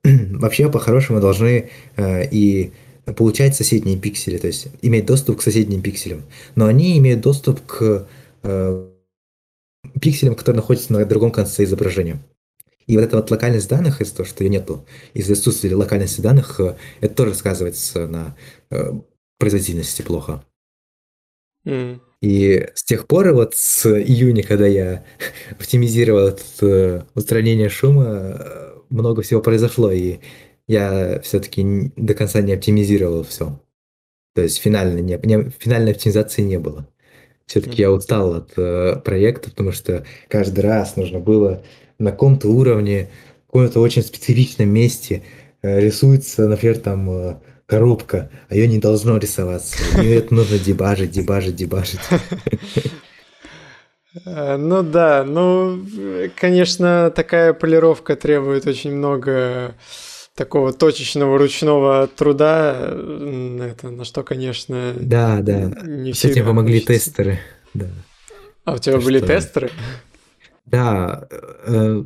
вообще 0.39 0.71
по-хорошему 0.71 1.21
должны 1.21 1.71
и 1.99 2.73
получать 3.17 3.55
соседние 3.55 3.99
пиксели, 3.99 4.39
то 4.39 4.49
есть 4.49 4.69
иметь 4.83 5.07
доступ 5.07 5.39
к 5.39 5.43
соседним 5.43 5.83
пикселям. 5.83 6.23
Но 6.57 6.67
они 6.67 6.99
имеют 6.99 7.21
доступ 7.21 7.61
к 7.65 8.09
пикселям, 10.01 10.35
которые 10.35 10.61
находятся 10.61 10.93
на 10.93 11.05
другом 11.05 11.31
конце 11.31 11.65
изображения. 11.65 12.21
И 12.89 12.97
вот 12.97 13.05
эта 13.05 13.17
вот 13.17 13.31
локальность 13.31 13.69
данных, 13.69 14.01
из-за 14.01 14.17
того, 14.17 14.29
что 14.29 14.43
ее 14.43 14.51
нету, 14.51 14.85
из-за 15.15 15.35
отсутствия 15.35 15.75
локальности 15.75 16.21
данных, 16.21 16.61
это 17.01 17.15
тоже 17.15 17.35
сказывается 17.35 18.09
на 18.09 18.37
производительности 19.39 20.03
плохо. 20.03 20.45
Mm. 21.67 22.01
И 22.23 22.69
с 22.75 22.85
тех 22.85 23.07
пор, 23.07 23.33
вот 23.33 23.55
с 23.55 23.87
июня, 23.87 24.43
когда 24.43 24.67
я 24.67 25.05
оптимизировал 25.51 26.29
это 26.29 26.43
э, 26.63 27.03
устранение 27.15 27.69
шума, 27.69 28.75
много 28.89 29.23
всего 29.23 29.41
произошло, 29.41 29.91
и 29.91 30.19
я 30.67 31.21
все-таки 31.23 31.93
до 31.97 32.15
конца 32.15 32.41
не 32.41 32.53
оптимизировал 32.53 33.25
все. 33.25 33.61
То 34.35 34.43
есть 34.43 34.59
финальной, 34.59 35.03
не, 35.03 35.19
не, 35.23 35.51
финальной 35.59 35.93
оптимизации 35.93 36.43
не 36.43 36.59
было. 36.59 36.89
Все-таки 37.47 37.79
mm-hmm. 37.79 37.81
я 37.81 37.93
устал 37.93 38.35
от 38.35 38.53
э, 38.57 38.97
проекта, 39.05 39.51
потому 39.51 39.73
что 39.73 40.05
каждый 40.29 40.61
раз 40.61 40.97
нужно 40.97 41.21
было 41.21 41.63
на 41.99 42.11
каком-то 42.11 42.49
уровне, 42.49 43.09
в 43.45 43.47
каком-то 43.53 43.81
очень 43.81 44.03
специфичном 44.03 44.69
месте 44.69 45.23
э, 45.63 45.81
рисуется, 45.81 46.49
например, 46.49 46.79
там 46.79 47.11
э, 47.11 47.37
коробка, 47.67 48.31
а 48.49 48.55
ее 48.55 48.69
не 48.69 48.79
должно 48.79 49.19
рисоваться. 49.19 49.77
Ее 50.01 50.17
это 50.19 50.35
нужно 50.35 50.59
дебажить, 50.59 51.11
дебажить, 51.11 51.57
дебажить. 51.57 52.01
Э, 54.25 54.57
ну 54.57 54.83
да, 54.83 55.25
ну, 55.25 55.85
конечно, 56.37 57.11
такая 57.15 57.53
полировка 57.53 58.17
требует 58.17 58.67
очень 58.67 58.95
много 58.95 59.75
такого 60.35 60.73
точечного 60.73 61.39
ручного 61.39 62.07
труда, 62.09 62.75
это 63.63 63.91
на 63.91 64.05
что, 64.05 64.23
конечно, 64.23 64.93
да, 64.95 65.41
да. 65.41 65.73
Не 65.85 66.13
С 66.13 66.25
этим 66.25 66.45
помогли 66.45 66.81
получится. 66.81 67.11
тестеры. 67.11 67.39
Да. 67.75 67.87
А 68.65 68.75
у 68.75 68.79
тебя 68.79 68.99
То 68.99 69.05
были 69.05 69.19
что... 69.19 69.27
тестеры? 69.27 69.71
Да, 70.67 71.27
э, 71.31 72.05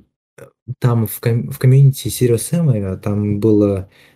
там 0.79 1.07
в, 1.07 1.21
ком- 1.21 1.51
в 1.51 1.59
комьюнити 1.59 2.09
Sirius 2.09 2.49
M 2.53 2.99
там 3.01 3.41
было 3.41 3.89
э, 3.89 4.10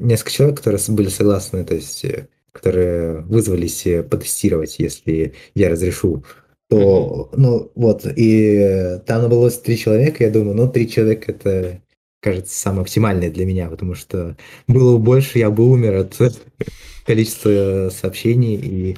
несколько 0.00 0.30
человек, 0.30 0.58
которые 0.58 0.80
были 0.88 1.08
согласны, 1.08 1.64
то 1.64 1.74
есть 1.74 2.04
э, 2.04 2.28
которые 2.52 3.20
вызвались 3.20 3.86
потестировать, 4.08 4.78
если 4.78 5.34
я 5.54 5.70
разрешу, 5.70 6.24
то, 6.68 7.30
ну, 7.36 7.70
вот, 7.74 8.06
и 8.16 9.00
там 9.06 9.22
набралось 9.22 9.58
три 9.58 9.76
человека, 9.76 10.24
я 10.24 10.30
думаю, 10.30 10.56
ну, 10.56 10.68
три 10.68 10.88
человека 10.88 11.32
это, 11.32 11.82
кажется, 12.20 12.56
самое 12.56 12.82
оптимальное 12.82 13.30
для 13.30 13.44
меня, 13.44 13.68
потому 13.68 13.94
что 13.94 14.36
было 14.68 14.96
бы 14.96 15.02
больше, 15.02 15.38
я 15.38 15.50
бы 15.50 15.68
умер 15.68 15.94
от 15.96 16.16
количества 17.06 17.90
сообщений 17.90 18.56
и 18.56 18.96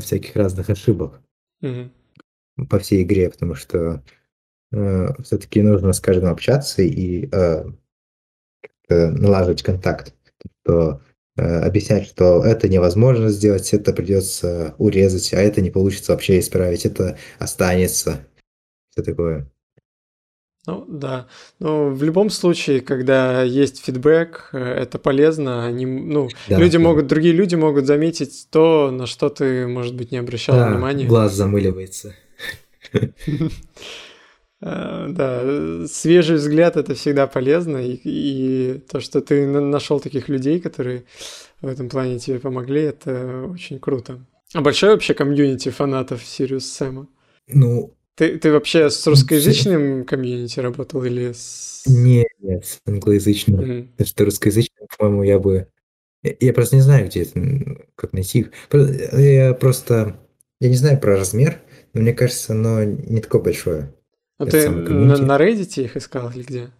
всяких 0.00 0.34
разных 0.36 0.70
ошибок. 0.70 1.20
Mm-hmm 1.62 1.90
по 2.68 2.78
всей 2.78 3.02
игре, 3.02 3.30
потому 3.30 3.54
что 3.54 4.02
э, 4.72 5.08
все-таки 5.22 5.62
нужно 5.62 5.92
с 5.92 6.00
каждым 6.00 6.30
общаться 6.30 6.82
и 6.82 7.28
э, 7.30 7.64
налаживать 8.88 9.62
контакт. 9.62 10.14
То, 10.64 11.00
э, 11.36 11.60
объяснять, 11.60 12.06
что 12.06 12.44
это 12.44 12.68
невозможно 12.68 13.28
сделать, 13.28 13.72
это 13.72 13.92
придется 13.92 14.74
урезать, 14.78 15.32
а 15.34 15.38
это 15.38 15.60
не 15.60 15.70
получится 15.70 16.12
вообще 16.12 16.38
исправить, 16.38 16.86
это 16.86 17.18
останется. 17.38 18.26
Все 18.90 19.02
такое. 19.02 19.50
Ну 20.64 20.84
да, 20.86 21.26
но 21.58 21.88
в 21.88 22.04
любом 22.04 22.30
случае, 22.30 22.82
когда 22.82 23.42
есть 23.42 23.84
фидбэк, 23.84 24.50
э, 24.52 24.58
это 24.58 24.98
полезно. 25.00 25.66
Они, 25.66 25.86
ну, 25.86 26.28
да, 26.48 26.56
люди 26.56 26.78
да. 26.78 26.84
могут, 26.84 27.08
другие 27.08 27.34
люди 27.34 27.56
могут 27.56 27.86
заметить 27.86 28.46
то, 28.48 28.92
на 28.92 29.06
что 29.06 29.28
ты, 29.28 29.66
может 29.66 29.96
быть, 29.96 30.12
не 30.12 30.18
обращал 30.18 30.54
да, 30.54 30.68
внимания. 30.68 31.06
Глаз 31.06 31.34
замыливается. 31.34 32.14
Э, 34.62 35.08
да, 35.10 35.86
свежий 35.88 36.36
взгляд 36.36 36.76
это 36.76 36.94
всегда 36.94 37.26
полезно, 37.26 37.78
и, 37.78 37.98
и 38.04 38.78
то, 38.88 39.00
что 39.00 39.20
ты 39.20 39.46
нашел 39.46 39.98
таких 39.98 40.28
людей, 40.28 40.60
которые 40.60 41.04
в 41.60 41.66
этом 41.66 41.88
плане 41.88 42.18
тебе 42.18 42.38
помогли, 42.38 42.82
это 42.82 43.46
очень 43.50 43.80
круто. 43.80 44.24
А 44.54 44.60
большой 44.60 44.90
вообще 44.90 45.14
комьюнити 45.14 45.70
фанатов 45.70 46.24
Serious 46.24 46.66
Sam'а? 46.66 47.08
Ну, 47.48 47.96
ты, 48.14 48.38
ты 48.38 48.52
вообще 48.52 48.88
с 48.88 49.04
русскоязычным 49.06 50.04
комьюнити 50.04 50.60
работал 50.60 51.02
или 51.02 51.32
с... 51.32 51.82
Нет, 51.86 52.28
нет, 52.40 52.64
с 52.64 52.78
англоязычным. 52.86 53.60
Mm-hmm. 53.60 53.88
Потому 53.92 54.06
что 54.06 54.24
русскоязычным, 54.26 54.86
по-моему, 54.96 55.22
я 55.24 55.38
бы... 55.38 55.68
Я 56.22 56.52
просто 56.52 56.76
не 56.76 56.82
знаю, 56.82 57.06
где 57.06 57.22
это, 57.22 57.84
как 57.96 58.12
найти 58.12 58.40
их. 58.40 58.50
Я 58.70 59.54
просто... 59.54 60.20
Я 60.60 60.68
не 60.68 60.76
знаю 60.76 61.00
про 61.00 61.16
размер, 61.16 61.60
но 61.94 62.02
мне 62.02 62.12
кажется, 62.12 62.52
оно 62.52 62.84
не 62.84 63.20
такое 63.20 63.42
большое. 63.42 63.92
А 64.42 64.46
ты 64.46 64.68
на, 64.68 65.16
на 65.18 65.36
Reddit 65.38 65.82
их 65.82 65.96
искал 65.96 66.30
или 66.30 66.42
где? 66.42 66.70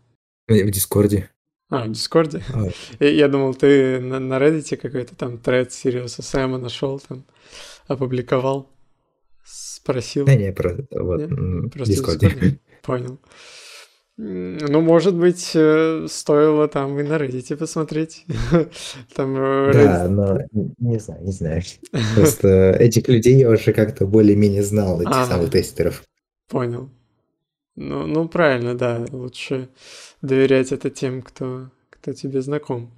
В 0.48 0.70
Дискорде. 0.70 1.30
А, 1.70 1.84
в 1.84 1.92
Дискорде? 1.92 2.42
А. 2.52 3.04
Я, 3.04 3.28
думал, 3.28 3.54
ты 3.54 4.00
на, 4.00 4.18
на 4.18 4.34
Reddit 4.34 4.76
какой-то 4.76 5.14
там 5.14 5.38
тред 5.38 5.72
Serious 5.72 6.22
Sam'а 6.22 6.59
нашел, 6.58 7.00
там, 7.00 7.24
опубликовал, 7.86 8.68
спросил. 9.44 10.26
Не, 10.26 10.36
не, 10.36 10.52
про, 10.52 10.76
вот, 10.90 11.20
Нет? 11.20 11.72
Просто 11.72 11.94
Дискорде. 11.94 12.28
Дискорде. 12.28 12.58
Понял. 12.82 13.18
Ну, 14.18 14.80
может 14.82 15.16
быть, 15.16 15.52
э, 15.54 16.06
стоило 16.10 16.68
там 16.68 16.98
и 16.98 17.02
на 17.02 17.14
Reddit 17.14 17.56
посмотреть. 17.56 18.26
Там 19.14 19.34
э, 19.36 19.70
Reddit... 19.70 19.84
Да, 19.84 20.08
но 20.08 20.38
не 20.78 20.98
знаю, 20.98 21.24
не 21.24 21.32
знаю. 21.32 21.62
Просто 22.14 22.72
этих 22.72 23.08
людей 23.08 23.36
я 23.36 23.48
уже 23.48 23.72
как-то 23.72 24.06
более-менее 24.06 24.62
знал, 24.62 25.00
этих 25.00 25.12
а, 25.12 25.26
самых 25.26 25.50
тестеров. 25.50 26.02
Понял. 26.48 26.90
Ну, 27.76 28.06
ну, 28.06 28.28
правильно, 28.28 28.74
да. 28.76 29.04
Лучше 29.10 29.68
доверять 30.20 30.72
это 30.72 30.90
тем, 30.90 31.22
кто, 31.22 31.70
кто 31.90 32.12
тебе 32.12 32.42
знаком. 32.42 32.90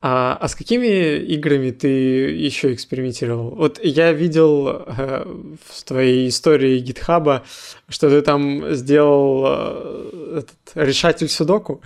А, 0.00 0.36
а 0.40 0.48
с 0.48 0.54
какими 0.54 1.16
играми 1.18 1.70
ты 1.70 1.88
еще 1.88 2.72
экспериментировал? 2.72 3.50
Вот 3.54 3.80
я 3.82 4.12
видел 4.12 4.68
э, 4.68 5.24
в 5.64 5.84
твоей 5.84 6.28
истории 6.28 6.78
гитхаба, 6.78 7.44
что 7.88 8.10
ты 8.10 8.20
там 8.22 8.74
сделал 8.74 9.44
э, 9.48 10.38
этот 10.38 10.56
решатель 10.74 11.28
судоку. 11.28 11.80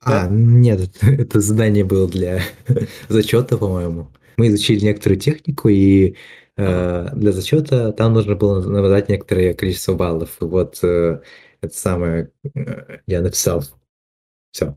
А, 0.00 0.26
да? 0.26 0.28
нет, 0.28 0.90
это 1.00 1.40
задание 1.40 1.84
было 1.84 2.08
для 2.08 2.42
зачета, 3.08 3.56
по-моему. 3.56 4.10
Мы 4.36 4.48
изучили 4.48 4.84
некоторую 4.84 5.20
технику, 5.20 5.68
и 5.68 6.16
для 6.56 7.32
зачета 7.32 7.92
там 7.92 8.12
нужно 8.12 8.34
было 8.36 8.60
набрать 8.62 9.08
некоторое 9.08 9.54
количество 9.54 9.94
баллов. 9.94 10.36
И 10.40 10.44
вот 10.44 10.78
э, 10.82 11.20
это 11.62 11.76
самое 11.76 12.30
э, 12.54 12.98
я 13.06 13.22
написал. 13.22 13.64
Все. 14.50 14.76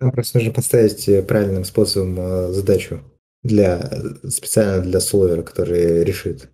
Там 0.00 0.10
просто 0.10 0.38
нужно 0.38 0.52
поставить 0.52 1.08
э, 1.08 1.22
правильным 1.22 1.64
способом 1.64 2.18
э, 2.18 2.52
задачу 2.52 3.00
для, 3.42 3.90
специально 4.28 4.82
для 4.82 5.00
солвера, 5.00 5.42
который 5.42 6.02
решит 6.02 6.48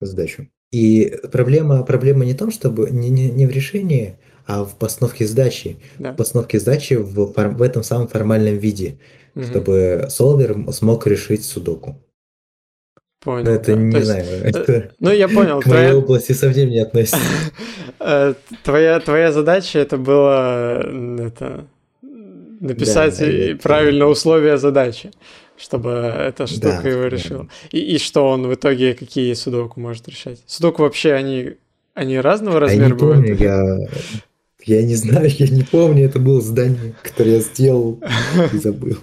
задачу. 0.00 0.48
И 0.70 1.18
проблема, 1.30 1.82
проблема 1.84 2.24
не 2.24 2.34
в 2.34 2.36
том, 2.36 2.50
чтобы 2.50 2.90
не, 2.90 3.08
не, 3.10 3.30
не 3.30 3.46
в 3.46 3.50
решении, 3.50 4.16
а 4.46 4.64
в 4.64 4.76
постановке 4.76 5.26
задачи. 5.26 5.78
Да. 5.98 6.12
В 6.12 6.16
постановке 6.16 6.60
задачи 6.60 6.94
в, 6.94 7.32
в 7.32 7.62
этом 7.62 7.82
самом 7.82 8.08
формальном 8.08 8.58
виде, 8.58 8.98
угу. 9.34 9.44
чтобы 9.44 10.06
солвер 10.10 10.70
смог 10.72 11.06
решить 11.06 11.44
судоку. 11.44 11.98
Понял. 13.22 13.44
Но 13.44 13.50
это, 13.52 13.76
да. 13.76 13.80
не 13.80 13.92
То 13.92 14.04
знаю, 14.04 14.24
есть, 14.24 14.44
это 14.44 14.90
ну, 14.98 15.12
я 15.12 15.28
понял, 15.28 15.60
к 15.60 15.64
твоя... 15.64 15.82
моей 15.82 15.94
области 15.94 16.32
совсем 16.32 16.70
не 16.70 16.80
относится. 16.80 17.20
твоя, 18.64 18.98
твоя 18.98 19.30
задача 19.30 19.78
это 19.78 19.96
было 19.96 20.80
это, 21.20 21.66
написать 22.60 23.18
да, 23.18 23.30
и 23.30 23.54
правильно 23.54 24.06
условия 24.06 24.56
задачи, 24.56 25.12
чтобы 25.56 25.90
эта 25.90 26.48
штука 26.48 26.80
да, 26.82 26.88
его 26.88 27.06
решила. 27.06 27.44
Да. 27.44 27.78
И, 27.78 27.94
и 27.94 27.98
что 27.98 28.28
он 28.28 28.48
в 28.48 28.54
итоге, 28.54 28.94
какие 28.94 29.32
судоку 29.34 29.78
может 29.78 30.08
решать? 30.08 30.40
Судоку 30.46 30.82
вообще, 30.82 31.12
они, 31.12 31.52
они 31.94 32.18
разного 32.18 32.58
размера 32.58 32.86
а 32.86 32.88
я 32.88 32.88
не 32.88 32.98
бывают? 32.98 33.24
Помню, 33.24 33.36
я, 33.36 33.78
я 34.64 34.82
не 34.82 34.94
знаю, 34.94 35.28
я 35.30 35.48
не 35.48 35.62
помню, 35.62 36.04
это 36.04 36.18
было 36.18 36.40
здание, 36.40 36.94
которое 37.02 37.36
я 37.36 37.40
сделал 37.40 38.00
и 38.52 38.58
забыл. 38.58 38.98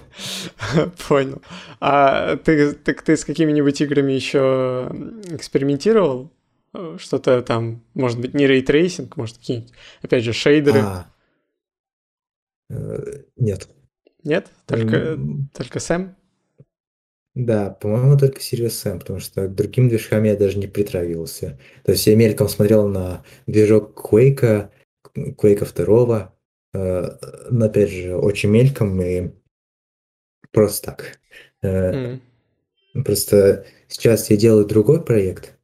Понял. 1.08 1.42
А 1.80 2.36
ты, 2.36 2.72
так 2.72 3.02
ты 3.02 3.16
с 3.16 3.24
какими-нибудь 3.24 3.80
играми 3.80 4.12
еще 4.12 4.90
экспериментировал? 5.30 6.30
Что-то 6.98 7.42
там, 7.42 7.82
может 7.94 8.20
быть, 8.20 8.32
не 8.34 8.46
рейтрейсинг, 8.46 9.16
может, 9.16 9.38
какие-нибудь, 9.38 9.72
опять 10.02 10.22
же, 10.22 10.32
шейдеры? 10.32 10.78
А, 10.80 11.10
Э, 12.70 13.22
нет. 13.36 13.68
Нет? 14.22 14.50
Только, 14.66 15.18
только 15.54 15.80
Сэм? 15.80 16.16
Да, 17.34 17.70
по-моему, 17.70 18.18
только 18.18 18.40
Serious 18.40 18.70
Sam, 18.70 18.98
потому 18.98 19.20
что 19.20 19.46
к 19.46 19.54
другим 19.54 19.88
движкам 19.88 20.24
я 20.24 20.36
даже 20.36 20.58
не 20.58 20.66
притрагивался. 20.66 21.58
То 21.84 21.92
есть 21.92 22.06
я 22.06 22.16
мельком 22.16 22.48
смотрел 22.48 22.88
на 22.88 23.24
движок 23.46 23.98
Quake, 23.98 24.70
Quake 25.16 25.84
2, 25.84 26.34
э, 26.74 27.18
но 27.50 27.66
опять 27.66 27.90
же, 27.90 28.16
очень 28.16 28.50
мельком 28.50 29.00
и 29.02 29.30
просто 30.52 30.86
так. 30.92 31.20
Mm. 31.62 32.20
Просто 33.04 33.66
сейчас 33.88 34.30
я 34.30 34.36
делаю 34.36 34.66
другой 34.66 35.02
проект, 35.04 35.58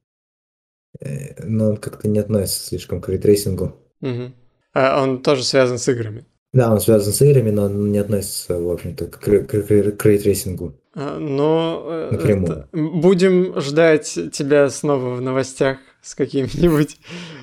э, 1.01 1.43
но 1.45 1.71
он 1.71 1.77
как-то 1.77 2.09
не 2.09 2.19
относится 2.19 2.69
слишком 2.69 3.01
к 3.01 3.09
рейтрейсингу. 3.09 3.77
Mm-hmm. 4.03 4.33
А 4.75 5.03
он 5.03 5.23
тоже 5.23 5.43
связан 5.43 5.79
с 5.79 5.89
играми? 5.89 6.27
Да, 6.53 6.73
он 6.73 6.81
связан 6.81 7.13
с 7.13 7.23
играми, 7.23 7.51
но 7.51 7.65
он 7.65 7.91
не 7.93 7.99
относится, 7.99 8.59
в 8.59 8.71
общем-то, 8.71 9.07
к, 9.07 9.19
к, 9.19 9.47
к, 9.47 9.97
к 9.97 10.07
рейтрейсингу. 10.07 10.75
А, 10.95 11.19
но 11.19 12.09
это, 12.11 12.69
будем 12.73 13.61
ждать 13.61 14.19
тебя 14.33 14.71
снова 14.71 15.15
в 15.15 15.21
новостях 15.21 15.79
с 16.07 16.15
каким-нибудь 16.15 16.97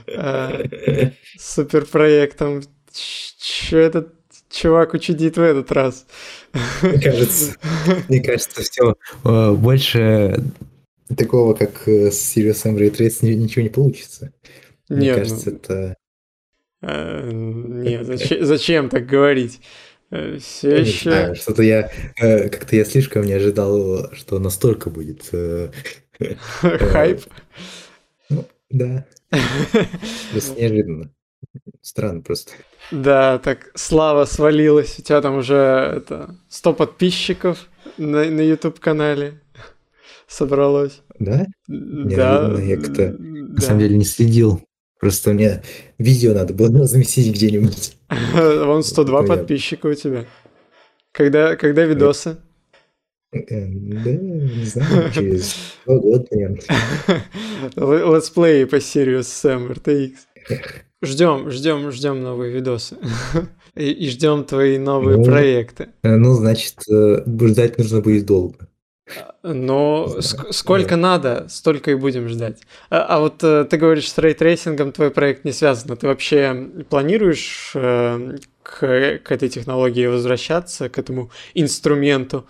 э, 0.08 1.12
суперпроектом. 1.38 2.64
Что 2.92 3.78
этот 3.78 4.14
чувак 4.50 4.94
учудит 4.94 5.38
в 5.38 5.42
этот 5.42 5.72
раз? 5.72 6.06
Мне 6.82 7.02
кажется, 7.02 7.56
мне 8.08 8.24
кажется, 8.24 8.62
все 8.62 8.96
э, 9.24 9.52
больше 9.52 10.44
такого, 11.18 11.54
как 11.54 11.88
с 11.88 12.38
Serious 12.38 12.64
Sam 12.64 12.78
Ray 12.78 12.92
Trace, 12.92 13.26
ничего 13.28 13.64
не 13.64 13.70
получится. 13.70 14.32
Мне 14.90 15.08
Нет, 15.08 15.18
кажется, 15.18 15.50
ну... 15.50 15.56
это 15.56 15.98
Э, 16.84 17.30
нет, 17.32 18.06
зачем, 18.06 18.46
зачем 18.46 18.90
так 18.90 19.06
говорить? 19.06 19.62
Э, 20.12 20.38
Все 20.40 20.82
еще... 20.82 21.10
Не 21.10 21.16
знаю, 21.16 21.36
что-то 21.36 21.64
я 21.64 21.90
э, 22.20 22.50
как-то 22.50 22.76
я 22.76 22.84
слишком 22.84 23.24
не 23.24 23.34
ожидал, 23.34 24.14
что 24.14 24.38
настолько 24.38 24.90
будет. 24.90 25.30
Хайп? 26.62 27.22
Да. 28.74 29.06
Просто 30.32 30.60
неожиданно. 30.60 31.12
Странно 31.82 32.22
просто. 32.22 32.54
Да, 32.92 33.38
так 33.38 33.72
слава 33.76 34.26
свалилась. 34.26 34.98
У 34.98 35.02
тебя 35.02 35.22
там 35.22 35.38
уже 35.38 35.56
это 35.56 36.36
100 36.50 36.74
подписчиков 36.74 37.68
на, 37.98 38.26
на 38.26 38.42
YouTube-канале 38.42 39.42
собралось. 40.28 41.02
Да? 41.20 41.46
Неожиданно. 41.68 42.58
Да. 42.58 42.62
Я 42.62 42.78
как-то 42.78 43.10
да. 43.10 43.16
на 43.20 43.62
самом 43.62 43.80
деле 43.80 43.98
не 43.98 44.06
следил. 44.06 44.64
Просто 45.00 45.34
мне 45.34 45.62
видео 46.00 46.34
надо 46.34 46.54
было 46.54 46.80
разместить 46.80 47.32
где-нибудь. 47.32 47.96
Вон 48.34 48.84
102 48.84 49.24
подписчика 49.24 49.88
у 49.88 49.94
тебя. 49.94 50.26
Когда, 51.12 51.56
когда 51.58 51.86
видосы? 51.86 52.38
Э, 53.34 53.66
да, 53.68 54.12
не 54.12 54.66
знаю, 54.66 55.12
через 55.12 55.56
два 55.86 55.98
года 55.98 56.26
примерно. 56.30 56.60
Летсплей 57.76 58.66
по 58.68 58.76
Serious 58.76 59.22
Sam 59.22 59.74
RTX. 59.74 60.14
Ждем, 61.04 61.52
ждем, 61.52 61.92
ждем 61.92 62.22
новые 62.22 62.54
видосы. 62.54 62.98
И, 63.76 63.90
и 63.90 64.08
ждем 64.08 64.44
твои 64.44 64.78
новые 64.78 65.18
ну, 65.18 65.24
проекты. 65.24 65.90
Э, 66.04 66.16
ну, 66.16 66.36
значит, 66.36 66.76
э, 66.88 67.24
ждать 67.26 67.80
нужно 67.80 68.02
будет 68.02 68.28
долго. 68.28 68.68
Но 69.42 70.16
ск- 70.20 70.52
сколько 70.52 70.92
да. 70.92 70.98
надо, 70.98 71.46
столько 71.50 71.90
и 71.90 71.96
будем 71.96 72.30
ждать. 72.30 72.62
А, 72.92 73.04
а 73.04 73.20
вот 73.20 73.44
э, 73.44 73.66
ты 73.66 73.78
говоришь, 73.78 74.12
с 74.12 74.18
рейтрейсингом 74.20 74.92
твой 74.92 75.10
проект 75.10 75.44
не 75.44 75.52
связан. 75.52 75.98
Ты 75.98 76.06
вообще 76.06 76.70
планируешь 76.88 77.72
э, 77.74 78.38
к, 78.62 79.20
к 79.24 79.32
этой 79.32 79.50
технологии 79.50 80.06
возвращаться, 80.06 80.88
к 80.88 81.00
этому 81.00 81.32
инструменту, 81.56 82.46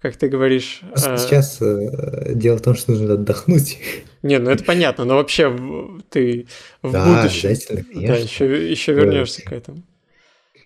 как 0.00 0.16
ты 0.16 0.28
говоришь? 0.28 0.82
Э... 0.94 1.16
Сейчас 1.18 1.58
э, 1.60 2.34
дело 2.34 2.58
в 2.58 2.62
том, 2.62 2.74
что 2.74 2.92
нужно 2.92 3.14
отдохнуть. 3.14 3.78
Не, 4.22 4.38
ну 4.38 4.50
это 4.50 4.64
понятно, 4.64 5.04
но 5.04 5.16
вообще 5.16 5.50
ты 6.10 6.46
в 6.82 6.92
да, 6.92 7.22
будущем 7.22 7.48
конечно. 7.48 7.84
Да, 7.94 8.16
еще, 8.16 8.70
еще 8.70 8.92
вернешься 8.92 9.42
к 9.42 9.52
этому. 9.52 9.82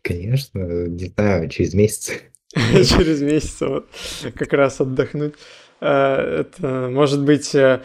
Конечно, 0.02 0.86
не 0.86 1.06
знаю, 1.06 1.48
через 1.48 1.74
месяц. 1.74 2.12
через 2.54 3.22
месяц 3.22 3.60
вот 3.60 3.88
как 4.34 4.52
раз 4.52 4.80
отдохнуть. 4.80 5.34
Э, 5.80 6.40
это, 6.40 6.90
может 6.90 7.24
быть, 7.24 7.54
э, 7.54 7.80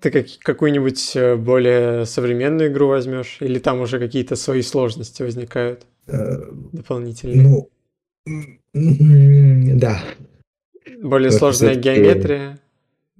ты 0.00 0.10
как, 0.10 0.26
какую-нибудь 0.40 1.16
более 1.38 2.04
современную 2.04 2.70
игру 2.72 2.88
возьмешь, 2.88 3.36
или 3.40 3.60
там 3.60 3.80
уже 3.80 4.00
какие-то 4.00 4.34
свои 4.34 4.62
сложности 4.62 5.22
возникают 5.22 5.86
дополнительные? 6.06 7.42
Ну, 7.42 7.70
да. 8.74 10.02
Более 11.02 11.30
вот 11.30 11.38
сложная 11.38 11.74
геометрия. 11.74 12.60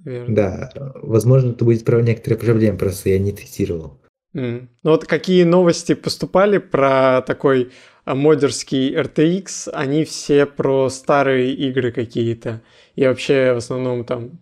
Верно. 0.03 0.35
Да, 0.35 0.71
возможно, 0.95 1.51
это 1.51 1.65
будет 1.65 1.83
про 1.83 2.01
некоторые 2.01 2.39
проблемы, 2.39 2.77
просто 2.77 3.09
я 3.09 3.19
не 3.19 3.31
тестировал. 3.31 3.99
Mm. 4.35 4.67
Ну 4.83 4.91
вот 4.91 5.05
какие 5.05 5.43
новости 5.43 5.95
поступали 5.95 6.59
про 6.59 7.23
такой 7.25 7.71
модерский 8.05 8.95
RTX, 8.95 9.71
они 9.71 10.03
все 10.03 10.45
про 10.45 10.89
старые 10.89 11.53
игры 11.53 11.91
какие-то. 11.91 12.61
И 12.95 13.05
вообще 13.05 13.53
в 13.53 13.57
основном 13.57 14.05
там 14.05 14.39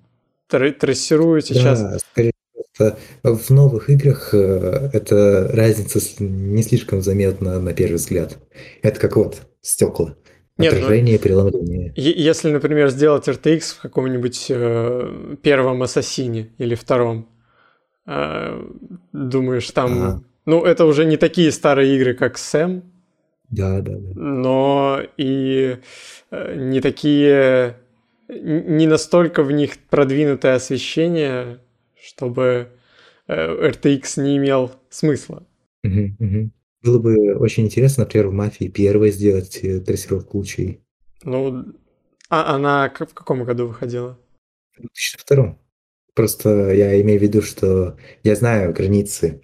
трассируют 0.48 1.46
сейчас. 1.46 1.82
Да, 1.82 1.98
скорее 2.00 2.34
в 3.24 3.50
новых 3.52 3.90
играх 3.90 4.34
э, 4.34 4.90
эта 4.94 5.48
разница 5.54 6.00
не 6.20 6.64
слишком 6.64 7.02
заметна 7.02 7.60
на 7.60 7.74
первый 7.74 7.96
взгляд. 7.96 8.38
Это 8.82 9.00
как 9.00 9.16
вот 9.16 9.42
стекла. 9.62 10.16
Нет, 10.64 10.74
ну, 10.74 10.80
Отражение, 10.80 11.18
ну, 11.18 11.24
преломление. 11.24 11.94
Если, 11.96 12.52
например, 12.52 12.90
сделать 12.90 13.28
RTX 13.28 13.60
в 13.78 13.82
каком-нибудь 13.82 14.48
э, 14.50 15.36
первом 15.42 15.84
Ассасине 15.84 16.50
или 16.58 16.76
втором, 16.76 17.28
э, 18.06 18.64
думаешь, 19.12 19.70
там... 19.72 19.92
Ага. 19.94 20.24
Ну, 20.46 20.66
это 20.66 20.86
уже 20.86 21.06
не 21.06 21.16
такие 21.16 21.52
старые 21.54 21.96
игры, 21.96 22.14
как 22.14 22.38
Сэм, 22.38 22.84
да, 23.54 23.82
да, 23.82 23.94
да. 23.94 24.10
Но 24.16 25.00
и 25.16 25.78
э, 26.32 26.56
не 26.56 26.82
такие, 26.82 27.78
не 28.28 28.88
настолько 28.88 29.44
в 29.44 29.52
них 29.52 29.78
продвинутое 29.90 30.56
освещение, 30.56 31.60
чтобы 32.02 32.70
э, 33.28 33.70
RTX 33.70 34.22
не 34.22 34.38
имел 34.38 34.72
смысла. 34.90 35.46
Угу, 35.84 36.16
угу. 36.20 36.50
Было 36.84 37.00
бы 37.00 37.36
очень 37.36 37.66
интересно, 37.66 38.04
например, 38.04 38.28
в 38.28 38.34
«Мафии» 38.34 38.68
первой 38.68 39.12
сделать 39.12 39.60
э, 39.64 39.80
трассировку 39.80 40.38
лучей. 40.38 40.82
Ну, 41.24 41.66
а 42.30 42.56
она 42.56 42.90
в 42.90 43.14
каком 43.14 43.44
году 43.44 43.68
выходила? 43.68 44.20
В 44.76 44.82
2002. 44.82 45.58
Просто 46.14 46.72
я 46.72 47.00
имею 47.02 47.20
в 47.20 47.24
виду, 47.24 47.42
что 47.42 47.98
я 48.24 48.36
знаю 48.36 48.74
границы 48.74 49.42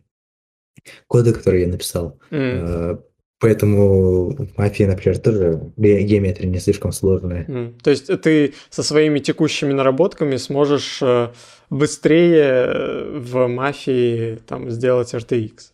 кода, 1.08 1.34
который 1.34 1.62
я 1.62 1.68
написал. 1.68 2.20
Mm. 2.32 3.02
Поэтому 3.40 4.32
в 4.32 4.58
мафии, 4.58 4.84
например, 4.84 5.18
тоже 5.18 5.72
геометрия 5.78 6.50
не 6.50 6.60
слишком 6.60 6.92
сложная. 6.92 7.46
Mm. 7.46 7.80
То 7.82 7.90
есть 7.90 8.08
ты 8.22 8.54
со 8.70 8.84
своими 8.84 9.20
текущими 9.20 9.72
наработками 9.72 10.36
сможешь 10.36 11.00
э, 11.02 11.30
быстрее 11.70 12.66
э, 12.68 13.18
в 13.18 13.48
мафии 13.48 14.40
там 14.46 14.70
сделать 14.70 15.14
RTX, 15.14 15.72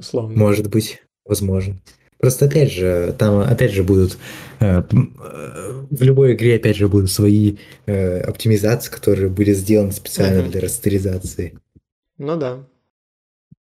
условно. 0.00 0.36
Может 0.36 0.68
быть, 0.68 1.02
возможно. 1.24 1.76
Просто 2.18 2.46
опять 2.46 2.72
же, 2.72 3.14
там 3.18 3.38
опять 3.38 3.72
же 3.72 3.82
будут 3.82 4.18
э, 4.58 4.82
в 4.90 6.02
любой 6.02 6.34
игре 6.34 6.56
опять 6.56 6.76
же 6.76 6.88
будут 6.88 7.10
свои 7.10 7.56
оптимизации, 7.86 8.90
которые 8.90 9.30
были 9.30 9.52
сделаны 9.52 9.92
специально 9.92 10.40
mm-hmm. 10.40 10.50
для 10.50 10.60
растеризации. 10.60 11.58
Ну 12.18 12.36
да. 12.36 12.66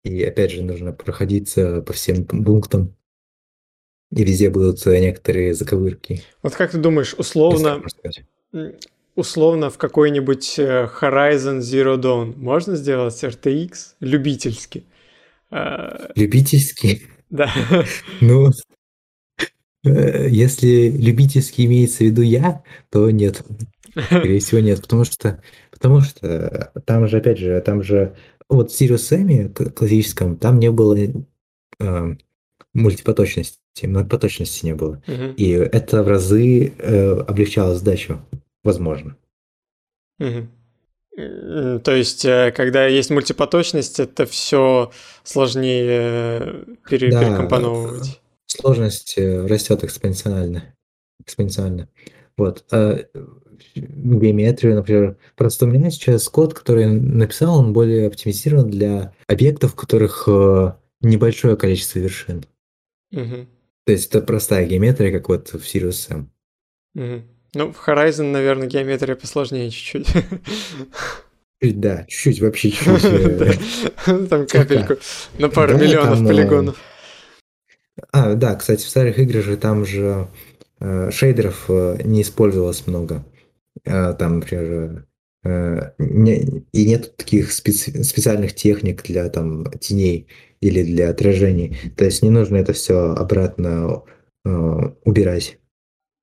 И 0.03 0.23
опять 0.23 0.51
же 0.51 0.63
нужно 0.63 0.93
проходиться 0.93 1.81
по 1.81 1.93
всем 1.93 2.25
пунктам. 2.25 2.95
И 4.15 4.23
везде 4.23 4.49
будут 4.49 4.85
некоторые 4.85 5.53
заковырки. 5.53 6.23
Вот 6.41 6.55
как 6.55 6.71
ты 6.71 6.77
думаешь, 6.77 7.13
условно, 7.17 7.83
условно 9.15 9.69
в 9.69 9.77
какой-нибудь 9.77 10.59
э, 10.59 10.89
Horizon 11.01 11.59
Zero 11.59 11.97
Dawn 11.97 12.33
можно 12.37 12.75
сделать 12.75 13.21
RTX 13.21 13.95
любительски? 13.99 14.85
А, 15.49 16.11
любительский? 16.15 17.07
Да. 17.29 17.51
Ну, 18.21 18.51
э, 19.83 20.27
если 20.29 20.89
любительский 20.89 21.65
имеется 21.65 21.99
в 21.99 22.07
виду 22.07 22.21
я, 22.21 22.63
то 22.89 23.09
нет. 23.11 23.43
Скорее 23.95 24.39
всего, 24.39 24.59
нет, 24.59 24.81
потому 24.81 25.05
что, 25.05 25.41
потому 25.71 26.01
что 26.01 26.71
там 26.85 27.07
же, 27.07 27.17
опять 27.17 27.37
же, 27.37 27.59
там 27.61 27.83
же, 27.83 28.15
вот 28.49 28.71
в 28.71 28.81
Sirius 28.81 28.97
Sam 28.97 29.71
классическом, 29.71 30.37
там 30.37 30.59
не 30.59 30.71
было 30.71 30.97
э, 31.79 32.15
мультипоточности 32.73 33.59
многопоточности 33.83 34.65
не 34.65 34.73
было. 34.73 35.01
Угу. 35.07 35.33
И 35.37 35.49
это 35.49 36.03
в 36.03 36.07
разы 36.07 36.73
э, 36.77 37.19
облегчало 37.19 37.75
задачу, 37.75 38.19
возможно. 38.63 39.15
Угу. 40.19 40.47
То 41.17 41.95
есть, 41.95 42.25
э, 42.25 42.51
когда 42.55 42.85
есть 42.85 43.09
мультипоточность, 43.09 43.99
это 43.99 44.27
все 44.27 44.91
сложнее 45.23 45.85
э, 45.89 46.63
пере- 46.87 47.11
да, 47.11 47.21
перекомпоновывать. 47.21 48.21
Сложность 48.45 49.17
э, 49.17 49.47
растет 49.47 49.83
экспоненциально. 49.83 50.75
Экспоненциально. 51.19 51.89
Вот. 52.37 52.65
А 52.71 52.99
геометрию, 53.75 54.75
например. 54.75 55.17
Просто 55.35 55.65
у 55.65 55.69
меня 55.69 55.89
сейчас 55.89 56.29
код, 56.29 56.53
который 56.53 56.83
я 56.83 56.89
написал, 56.89 57.57
он 57.57 57.73
более 57.73 58.07
оптимизирован 58.07 58.69
для 58.69 59.13
объектов, 59.25 59.71
в 59.71 59.75
которых 59.75 60.25
э, 60.27 60.73
небольшое 61.01 61.57
количество 61.57 61.97
вершин. 61.97 62.45
Мгм. 63.11 63.47
То 63.85 63.91
есть 63.91 64.09
это 64.13 64.21
простая 64.21 64.67
геометрия, 64.67 65.11
как 65.11 65.29
вот 65.29 65.49
в 65.49 65.63
Sirius 65.63 66.13
M. 66.13 66.29
Мгм. 66.93 67.23
Ну, 67.53 67.71
в 67.73 67.87
Horizon, 67.87 68.31
наверное, 68.31 68.67
геометрия 68.67 69.15
посложнее 69.15 69.69
чуть-чуть. 69.69 70.07
Чуть, 71.61 71.79
Да, 71.79 72.05
чуть-чуть, 72.07 72.41
вообще 72.41 72.71
чуть-чуть. 72.71 73.01
э. 74.07 74.27
Там 74.29 74.45
капельку 74.47 74.95
на 75.39 75.49
пару 75.49 75.77
миллионов 75.77 76.21
э, 76.21 76.25
полигонов. 76.27 76.77
А, 78.11 78.35
да, 78.35 78.55
кстати, 78.55 78.83
в 78.85 78.89
старых 78.89 79.17
играх 79.17 79.43
же 79.43 79.57
там 79.57 79.85
же 79.85 80.27
э, 80.79 81.09
шейдеров 81.11 81.67
не 81.69 82.21
использовалось 82.21 82.85
много. 82.85 83.25
Там, 83.83 84.39
например, 84.39 85.05
не- 85.43 86.63
и 86.73 86.85
нет 86.85 87.15
таких 87.15 87.51
специ- 87.51 88.03
специальных 88.03 88.53
техник 88.53 89.03
для 89.03 89.29
там 89.29 89.71
теней 89.79 90.27
или 90.61 90.83
для 90.83 91.09
отражений. 91.09 91.77
То 91.95 92.05
есть 92.05 92.23
не 92.23 92.29
нужно 92.29 92.57
это 92.57 92.73
все 92.73 93.13
обратно 93.13 94.03
э, 94.45 94.49
убирать. 95.03 95.59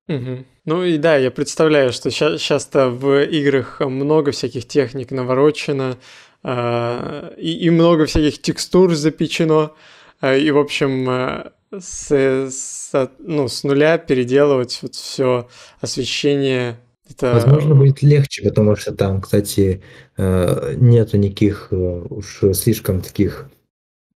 Мгм. 0.07 0.45
Ну 0.65 0.83
и 0.83 0.97
да, 0.97 1.17
я 1.17 1.31
представляю, 1.31 1.91
что 1.91 2.11
часто 2.11 2.89
в 2.89 3.23
играх 3.23 3.79
много 3.79 4.31
всяких 4.31 4.67
техник 4.67 5.11
наворочено, 5.11 5.97
а, 6.43 7.33
и, 7.37 7.53
и 7.53 7.69
много 7.69 8.05
всяких 8.05 8.41
текстур 8.41 8.93
запечено, 8.93 9.75
а, 10.21 10.35
и, 10.35 10.51
в 10.51 10.57
общем, 10.57 11.09
а, 11.09 11.51
с, 11.71 12.11
с- 12.11 13.11
ну, 13.19 13.47
с 13.47 13.63
нуля 13.63 13.97
переделывать 13.97 14.79
вот 14.81 14.95
все 14.95 15.47
освещение. 15.81 16.77
Это... 17.09 17.33
Возможно, 17.33 17.75
будет 17.75 18.01
легче, 18.01 18.43
потому 18.43 18.75
что 18.75 18.91
там, 18.93 19.21
кстати, 19.21 19.83
э, 20.17 20.75
нету 20.77 21.17
никаких 21.17 21.67
э, 21.71 21.75
уж 21.75 22.41
слишком 22.53 23.01
таких 23.01 23.49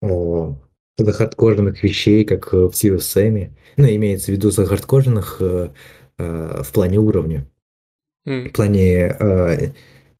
о, 0.02 0.56
захардкоженных 0.98 1.84
вещей, 1.84 2.26
как 2.26 2.54
э, 2.54 2.58
в 2.58 2.72
Sirius 2.72 3.00
Sam. 3.00 3.52
Ну, 3.80 3.88
имеется 3.88 4.26
в 4.26 4.36
виду 4.36 4.52
захардкоженных 4.52 5.38
э, 5.40 5.70
э, 6.18 6.62
в 6.64 6.72
плане 6.74 7.00
уровня, 7.00 7.50
М, 8.26 8.50
в 8.50 8.52
плане 8.52 9.16
э, 9.18 9.72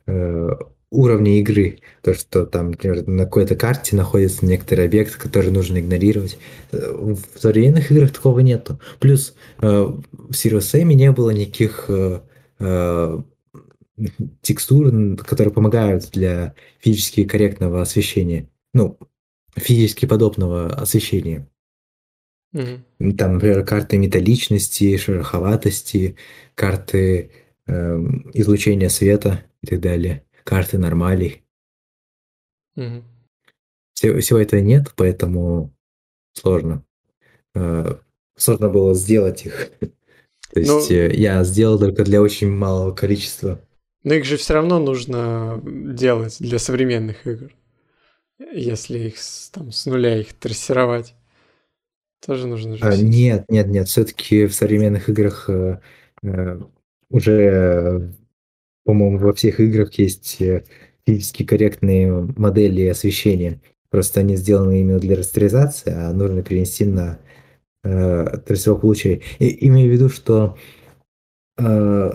э, 0.08 0.50
уровня 0.92 1.40
игры. 1.42 1.80
То, 2.02 2.14
что 2.14 2.46
там, 2.46 2.72
например, 2.72 3.06
на 3.06 3.26
какой-то 3.26 3.58
карте 3.58 3.98
находится 3.98 4.46
некоторый 4.46 4.86
объект, 4.86 5.18
который 5.18 5.52
нужно 5.52 5.80
игнорировать. 5.80 6.38
Э, 6.72 6.78
В 6.94 7.20
современных 7.38 7.92
играх 7.92 8.14
такого 8.14 8.40
нету. 8.40 8.80
Плюс 9.00 9.36
э, 9.62 9.68
в 9.68 10.32
Sirius 10.32 10.60
Sam 10.60 10.94
не 10.94 11.12
было 11.12 11.32
никаких 11.32 11.86
э, 11.90 12.22
э, 12.60 13.22
текстур, 14.42 15.18
которые 15.18 15.54
помогают 15.54 16.10
для 16.12 16.56
физически 16.80 17.26
корректного 17.26 17.82
освещения. 17.82 18.50
Ну, 18.74 18.98
физически 19.58 20.06
подобного 20.06 20.68
освещения. 20.76 21.46
Мгм. 22.54 23.16
Там, 23.18 23.34
например, 23.36 23.66
карты 23.66 23.98
металличности, 23.98 24.98
шероховатости, 24.98 26.16
карты 26.56 27.32
эм, 27.68 28.30
излучения 28.34 28.90
света 28.90 29.44
и 29.62 29.68
так 29.68 29.80
далее, 29.82 30.24
карты 30.44 30.78
нормалей. 30.78 31.44
Мгм. 32.76 33.04
Всего, 33.94 34.20
всего 34.20 34.40
этого 34.40 34.60
нет, 34.62 34.94
поэтому 34.96 35.74
сложно. 36.34 36.84
Э, 37.56 37.96
сложно 38.38 38.70
было 38.70 38.94
сделать 38.96 39.46
их. 39.46 39.72
То 39.80 40.60
Ну- 40.62 40.78
есть 40.80 40.92
э, 40.92 41.14
я 41.14 41.44
сделал 41.44 41.78
только 41.78 42.04
для 42.04 42.22
очень 42.22 42.50
малого 42.50 42.92
количества. 42.94 43.60
Но 44.04 44.14
их 44.14 44.24
же 44.26 44.38
все 44.38 44.54
равно 44.54 44.80
нужно 44.80 45.62
делать 45.64 46.38
для 46.40 46.58
современных 46.58 47.28
игр. 47.28 47.52
Если 48.54 49.00
их 49.00 49.16
там 49.52 49.72
с 49.74 49.86
нуля 49.86 50.18
их 50.18 50.34
трассировать. 50.34 51.14
Тоже 52.26 52.48
нужно 52.48 52.76
же 52.76 52.86
А, 52.86 52.96
нет, 52.98 53.46
нет, 53.50 53.68
нет, 53.68 53.88
все-таки 53.88 54.46
в 54.46 54.54
современных 54.54 55.10
играх 55.10 55.50
э, 55.50 55.80
э, 56.22 56.60
уже, 57.10 58.14
по-моему, 58.84 59.18
во 59.18 59.34
всех 59.34 59.60
играх 59.60 59.94
есть 59.94 60.42
э, 60.42 60.64
физически 61.06 61.44
корректные 61.44 62.12
модели 62.36 62.86
освещения. 62.88 63.62
Просто 63.90 64.20
они 64.20 64.36
сделаны 64.36 64.82
именно 64.82 65.00
для 65.00 65.16
растеризации, 65.16 65.92
а 65.92 66.14
нужно 66.14 66.44
перенести 66.44 66.86
на 66.86 67.20
э, 67.84 68.38
трассировку 68.46 68.88
лучей. 68.88 69.24
И, 69.40 69.68
имею 69.68 69.90
в 69.90 69.94
виду, 69.94 70.10
что 70.10 70.58
э, 71.58 72.12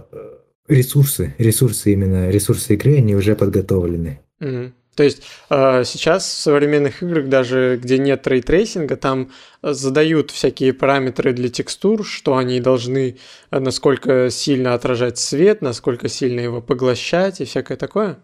ресурсы, 0.68 1.34
ресурсы 1.38 1.92
именно, 1.92 2.30
ресурсы 2.30 2.74
игры, 2.74 2.98
они 2.98 3.16
уже 3.16 3.34
подготовлены. 3.34 4.20
Мгм. 4.38 4.74
То 4.94 5.02
есть 5.02 5.22
э, 5.50 5.82
сейчас 5.84 6.24
в 6.24 6.38
современных 6.38 7.02
играх, 7.02 7.28
даже 7.28 7.78
где 7.82 7.98
нет 7.98 8.26
рейтрейсинга, 8.26 8.96
там 8.96 9.30
э, 9.62 9.72
задают 9.72 10.30
всякие 10.30 10.72
параметры 10.72 11.32
для 11.32 11.48
текстур, 11.48 12.06
что 12.06 12.36
они 12.36 12.60
должны 12.60 13.16
э, 13.50 13.58
насколько 13.58 14.30
сильно 14.30 14.74
отражать 14.74 15.18
свет, 15.18 15.62
насколько 15.62 16.08
сильно 16.08 16.40
его 16.40 16.60
поглощать 16.62 17.40
и 17.40 17.44
всякое 17.44 17.76
такое. 17.76 18.18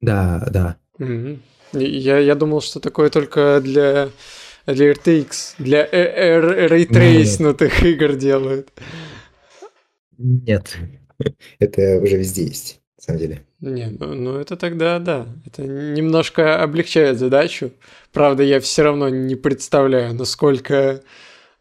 Да, 0.00 0.46
да. 0.50 0.76
И 0.98 1.84
Я, 1.84 2.18
я 2.18 2.34
думал, 2.34 2.62
что 2.62 2.80
такое 2.80 3.10
только 3.10 3.60
для, 3.62 4.10
для 4.66 4.92
RTX, 4.92 5.54
для 5.58 5.86
рейтрейснутых 5.86 7.84
игр 7.84 8.16
делают. 8.16 8.70
Нет, 10.18 10.76
это 11.60 12.00
уже 12.00 12.16
везде 12.16 12.44
есть, 12.44 12.80
на 12.98 13.02
самом 13.02 13.18
деле. 13.20 13.44
Не, 13.60 13.88
ну, 13.98 14.36
это 14.36 14.56
тогда 14.56 14.98
да. 14.98 15.26
Это 15.46 15.62
немножко 15.62 16.62
облегчает 16.62 17.18
задачу. 17.18 17.72
Правда, 18.12 18.42
я 18.42 18.58
все 18.60 18.82
равно 18.82 19.08
не 19.10 19.34
представляю, 19.34 20.14
насколько 20.14 21.02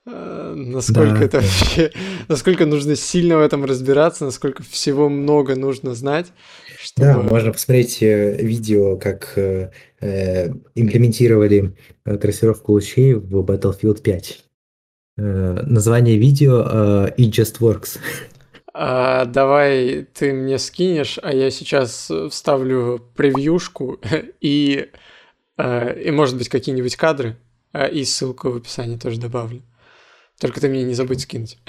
э, 0.05 0.53
насколько 0.55 1.19
Да, 1.19 1.25
это 1.25 1.39
да. 1.39 1.45
вообще, 1.45 1.91
насколько 2.29 2.65
нужно 2.65 2.95
сильно 2.95 3.37
в 3.37 3.41
этом 3.41 3.65
разбираться, 3.65 4.23
насколько 4.25 4.63
всего 4.63 5.09
много 5.09 5.55
нужно 5.55 5.93
знать, 5.93 6.27
Да, 6.95 7.13
чтобы... 7.13 7.29
можно 7.29 7.51
посмотреть 7.51 8.01
э, 8.01 8.37
видео, 8.41 8.95
как 8.97 9.33
э, 9.35 9.71
э, 9.99 10.49
имплементировали 10.75 11.75
трассировку 12.05 12.71
лучей 12.71 13.13
в 13.13 13.41
Battlefield 13.43 14.01
5. 14.01 14.43
Э, 15.17 15.63
название 15.67 16.17
видео 16.17 16.61
э, 16.65 17.11
It 17.17 17.29
Just 17.31 17.59
Works. 17.59 17.99
А, 18.81 19.25
давай 19.25 20.07
ты 20.13 20.31
мне 20.31 20.57
скинешь, 20.57 21.19
а 21.21 21.33
я 21.33 21.51
сейчас 21.51 22.09
вставлю 22.29 23.05
превьюшку 23.13 23.99
и, 24.39 24.89
э, 25.57 26.01
и 26.01 26.11
может 26.11 26.37
быть, 26.37 26.47
какие-нибудь 26.47 26.95
кадры, 26.95 27.35
а, 27.73 27.87
и 27.87 28.05
ссылку 28.05 28.51
в 28.51 28.55
описании 28.55 28.95
тоже 28.95 29.19
добавлю. 29.19 29.63
Только 30.39 30.61
ты 30.61 30.69
мне 30.69 30.83
не 30.83 30.93
забудь 30.93 31.21
скинуть. 31.21 31.57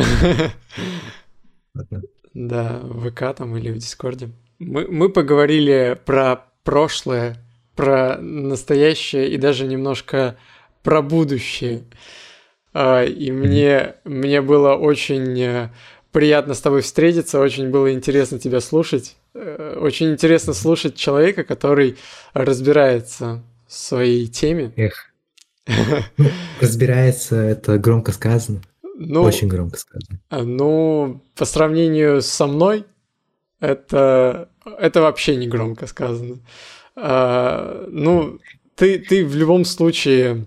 Да, 2.32 2.78
в 2.84 3.10
ВК 3.10 3.36
там 3.36 3.56
или 3.56 3.72
в 3.72 3.78
Дискорде. 3.78 4.30
Мы, 4.60 4.86
мы 4.86 5.08
поговорили 5.08 6.00
про 6.04 6.44
прошлое, 6.62 7.36
про 7.74 8.18
настоящее 8.18 9.30
и 9.30 9.36
даже 9.36 9.66
немножко 9.66 10.36
про 10.84 11.02
будущее. 11.02 11.82
А, 12.72 13.02
И 13.02 13.32
мне, 13.32 13.96
мне 14.04 14.40
было 14.42 14.74
очень 14.74 15.40
э, 15.40 15.70
приятно 16.12 16.54
с 16.54 16.60
тобой 16.60 16.82
встретиться, 16.82 17.40
очень 17.40 17.70
было 17.70 17.92
интересно 17.92 18.38
тебя 18.38 18.60
слушать. 18.60 19.16
Э, 19.34 19.76
Очень 19.80 20.12
интересно 20.12 20.52
слушать 20.52 20.96
человека, 20.96 21.44
который 21.44 21.96
разбирается 22.32 23.42
в 23.66 23.72
своей 23.72 24.26
теме. 24.26 24.72
Эх. 24.76 25.06
Разбирается, 26.60 27.36
это 27.36 27.78
громко 27.78 28.12
сказано. 28.12 28.60
Ну, 28.96 29.22
Очень 29.22 29.48
громко 29.48 29.78
сказано. 29.78 30.20
Ну, 30.30 31.22
по 31.36 31.44
сравнению 31.44 32.20
со 32.22 32.46
мной, 32.46 32.84
это, 33.60 34.48
это 34.78 35.00
вообще 35.00 35.36
не 35.36 35.48
громко 35.48 35.86
сказано. 35.86 36.38
А, 36.96 37.86
ну, 37.88 38.38
ты, 38.74 38.98
ты 38.98 39.24
в 39.24 39.34
любом 39.36 39.64
случае 39.64 40.44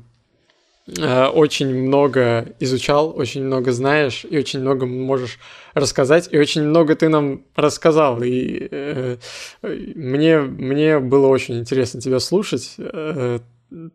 очень 0.86 1.74
много 1.74 2.54
изучал, 2.60 3.18
очень 3.18 3.46
много 3.46 3.72
знаешь 3.72 4.26
и 4.30 4.38
очень 4.38 4.60
много 4.60 4.86
можешь 4.86 5.40
рассказать, 5.74 6.28
и 6.32 6.38
очень 6.38 6.64
много 6.64 6.96
ты 6.96 7.10
нам 7.10 7.44
рассказал. 7.56 8.22
И 8.22 8.68
э, 8.70 9.18
мне, 9.62 10.40
мне 10.40 11.00
было 11.00 11.28
очень 11.28 11.60
интересно 11.60 12.02
тебя 12.02 12.20
слушать. 12.20 12.76
Э, 12.78 13.40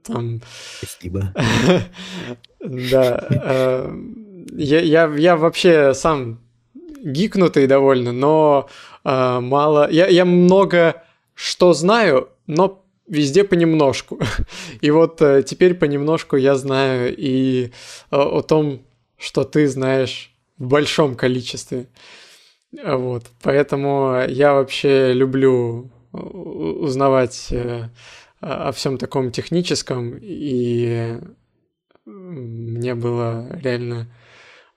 там, 0.02 0.40
Спасибо. 0.82 1.34
да. 2.60 3.26
э, 3.30 3.92
Я, 4.52 4.80
я, 4.80 5.14
я 5.14 5.36
вообще 5.36 5.94
сам 5.94 6.40
гикнутый 7.04 7.66
довольно, 7.66 8.12
но 8.12 8.68
э, 9.04 9.40
мало... 9.40 9.90
Я, 9.90 10.08
я 10.08 10.24
много 10.24 11.02
что 11.34 11.72
знаю, 11.72 12.30
но 12.48 12.84
везде 13.08 13.44
понемножку. 13.44 14.18
И 14.80 14.90
вот 14.90 15.20
э, 15.22 15.42
теперь 15.42 15.74
понемножку 15.74 16.36
я 16.36 16.54
знаю 16.54 17.14
и 17.16 17.66
э, 17.66 17.68
о 18.10 18.42
том, 18.42 18.82
что 19.16 19.44
ты 19.44 19.66
знаешь 19.66 20.32
в 20.58 20.68
большом 20.68 21.14
количестве. 21.16 21.86
Вот, 22.70 23.24
поэтому 23.42 24.24
я 24.28 24.52
вообще 24.52 25.14
люблю 25.14 25.90
узнавать 26.12 27.48
э, 27.50 27.88
о 28.40 28.72
всем 28.72 28.98
таком 28.98 29.30
техническом, 29.30 30.18
и 30.20 31.18
мне 32.04 32.94
было 32.94 33.48
реально 33.62 34.06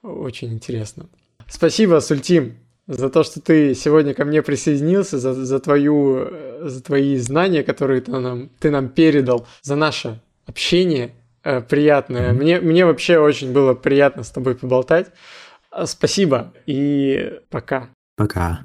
очень 0.02 0.54
интересно. 0.54 1.08
Спасибо, 1.48 2.00
Сультим, 2.00 2.56
за 2.86 3.10
то, 3.10 3.22
что 3.22 3.40
ты 3.40 3.74
сегодня 3.74 4.14
ко 4.14 4.24
мне 4.24 4.42
присоединился, 4.42 5.18
за, 5.18 5.34
за, 5.34 5.60
твою, 5.60 6.28
за 6.60 6.82
твои 6.82 7.16
знания, 7.16 7.62
которые 7.62 8.00
ты 8.00 8.12
нам, 8.12 8.50
ты 8.58 8.70
нам 8.70 8.88
передал, 8.88 9.46
за 9.62 9.76
наше 9.76 10.20
общение 10.46 11.12
э, 11.44 11.60
приятное. 11.60 12.32
Мне, 12.32 12.60
мне 12.60 12.84
вообще 12.84 13.18
очень 13.18 13.52
было 13.52 13.74
приятно 13.74 14.22
с 14.22 14.30
тобой 14.30 14.54
поболтать. 14.54 15.12
Спасибо 15.84 16.52
и 16.66 17.40
пока. 17.50 17.88
Пока. 18.16 18.64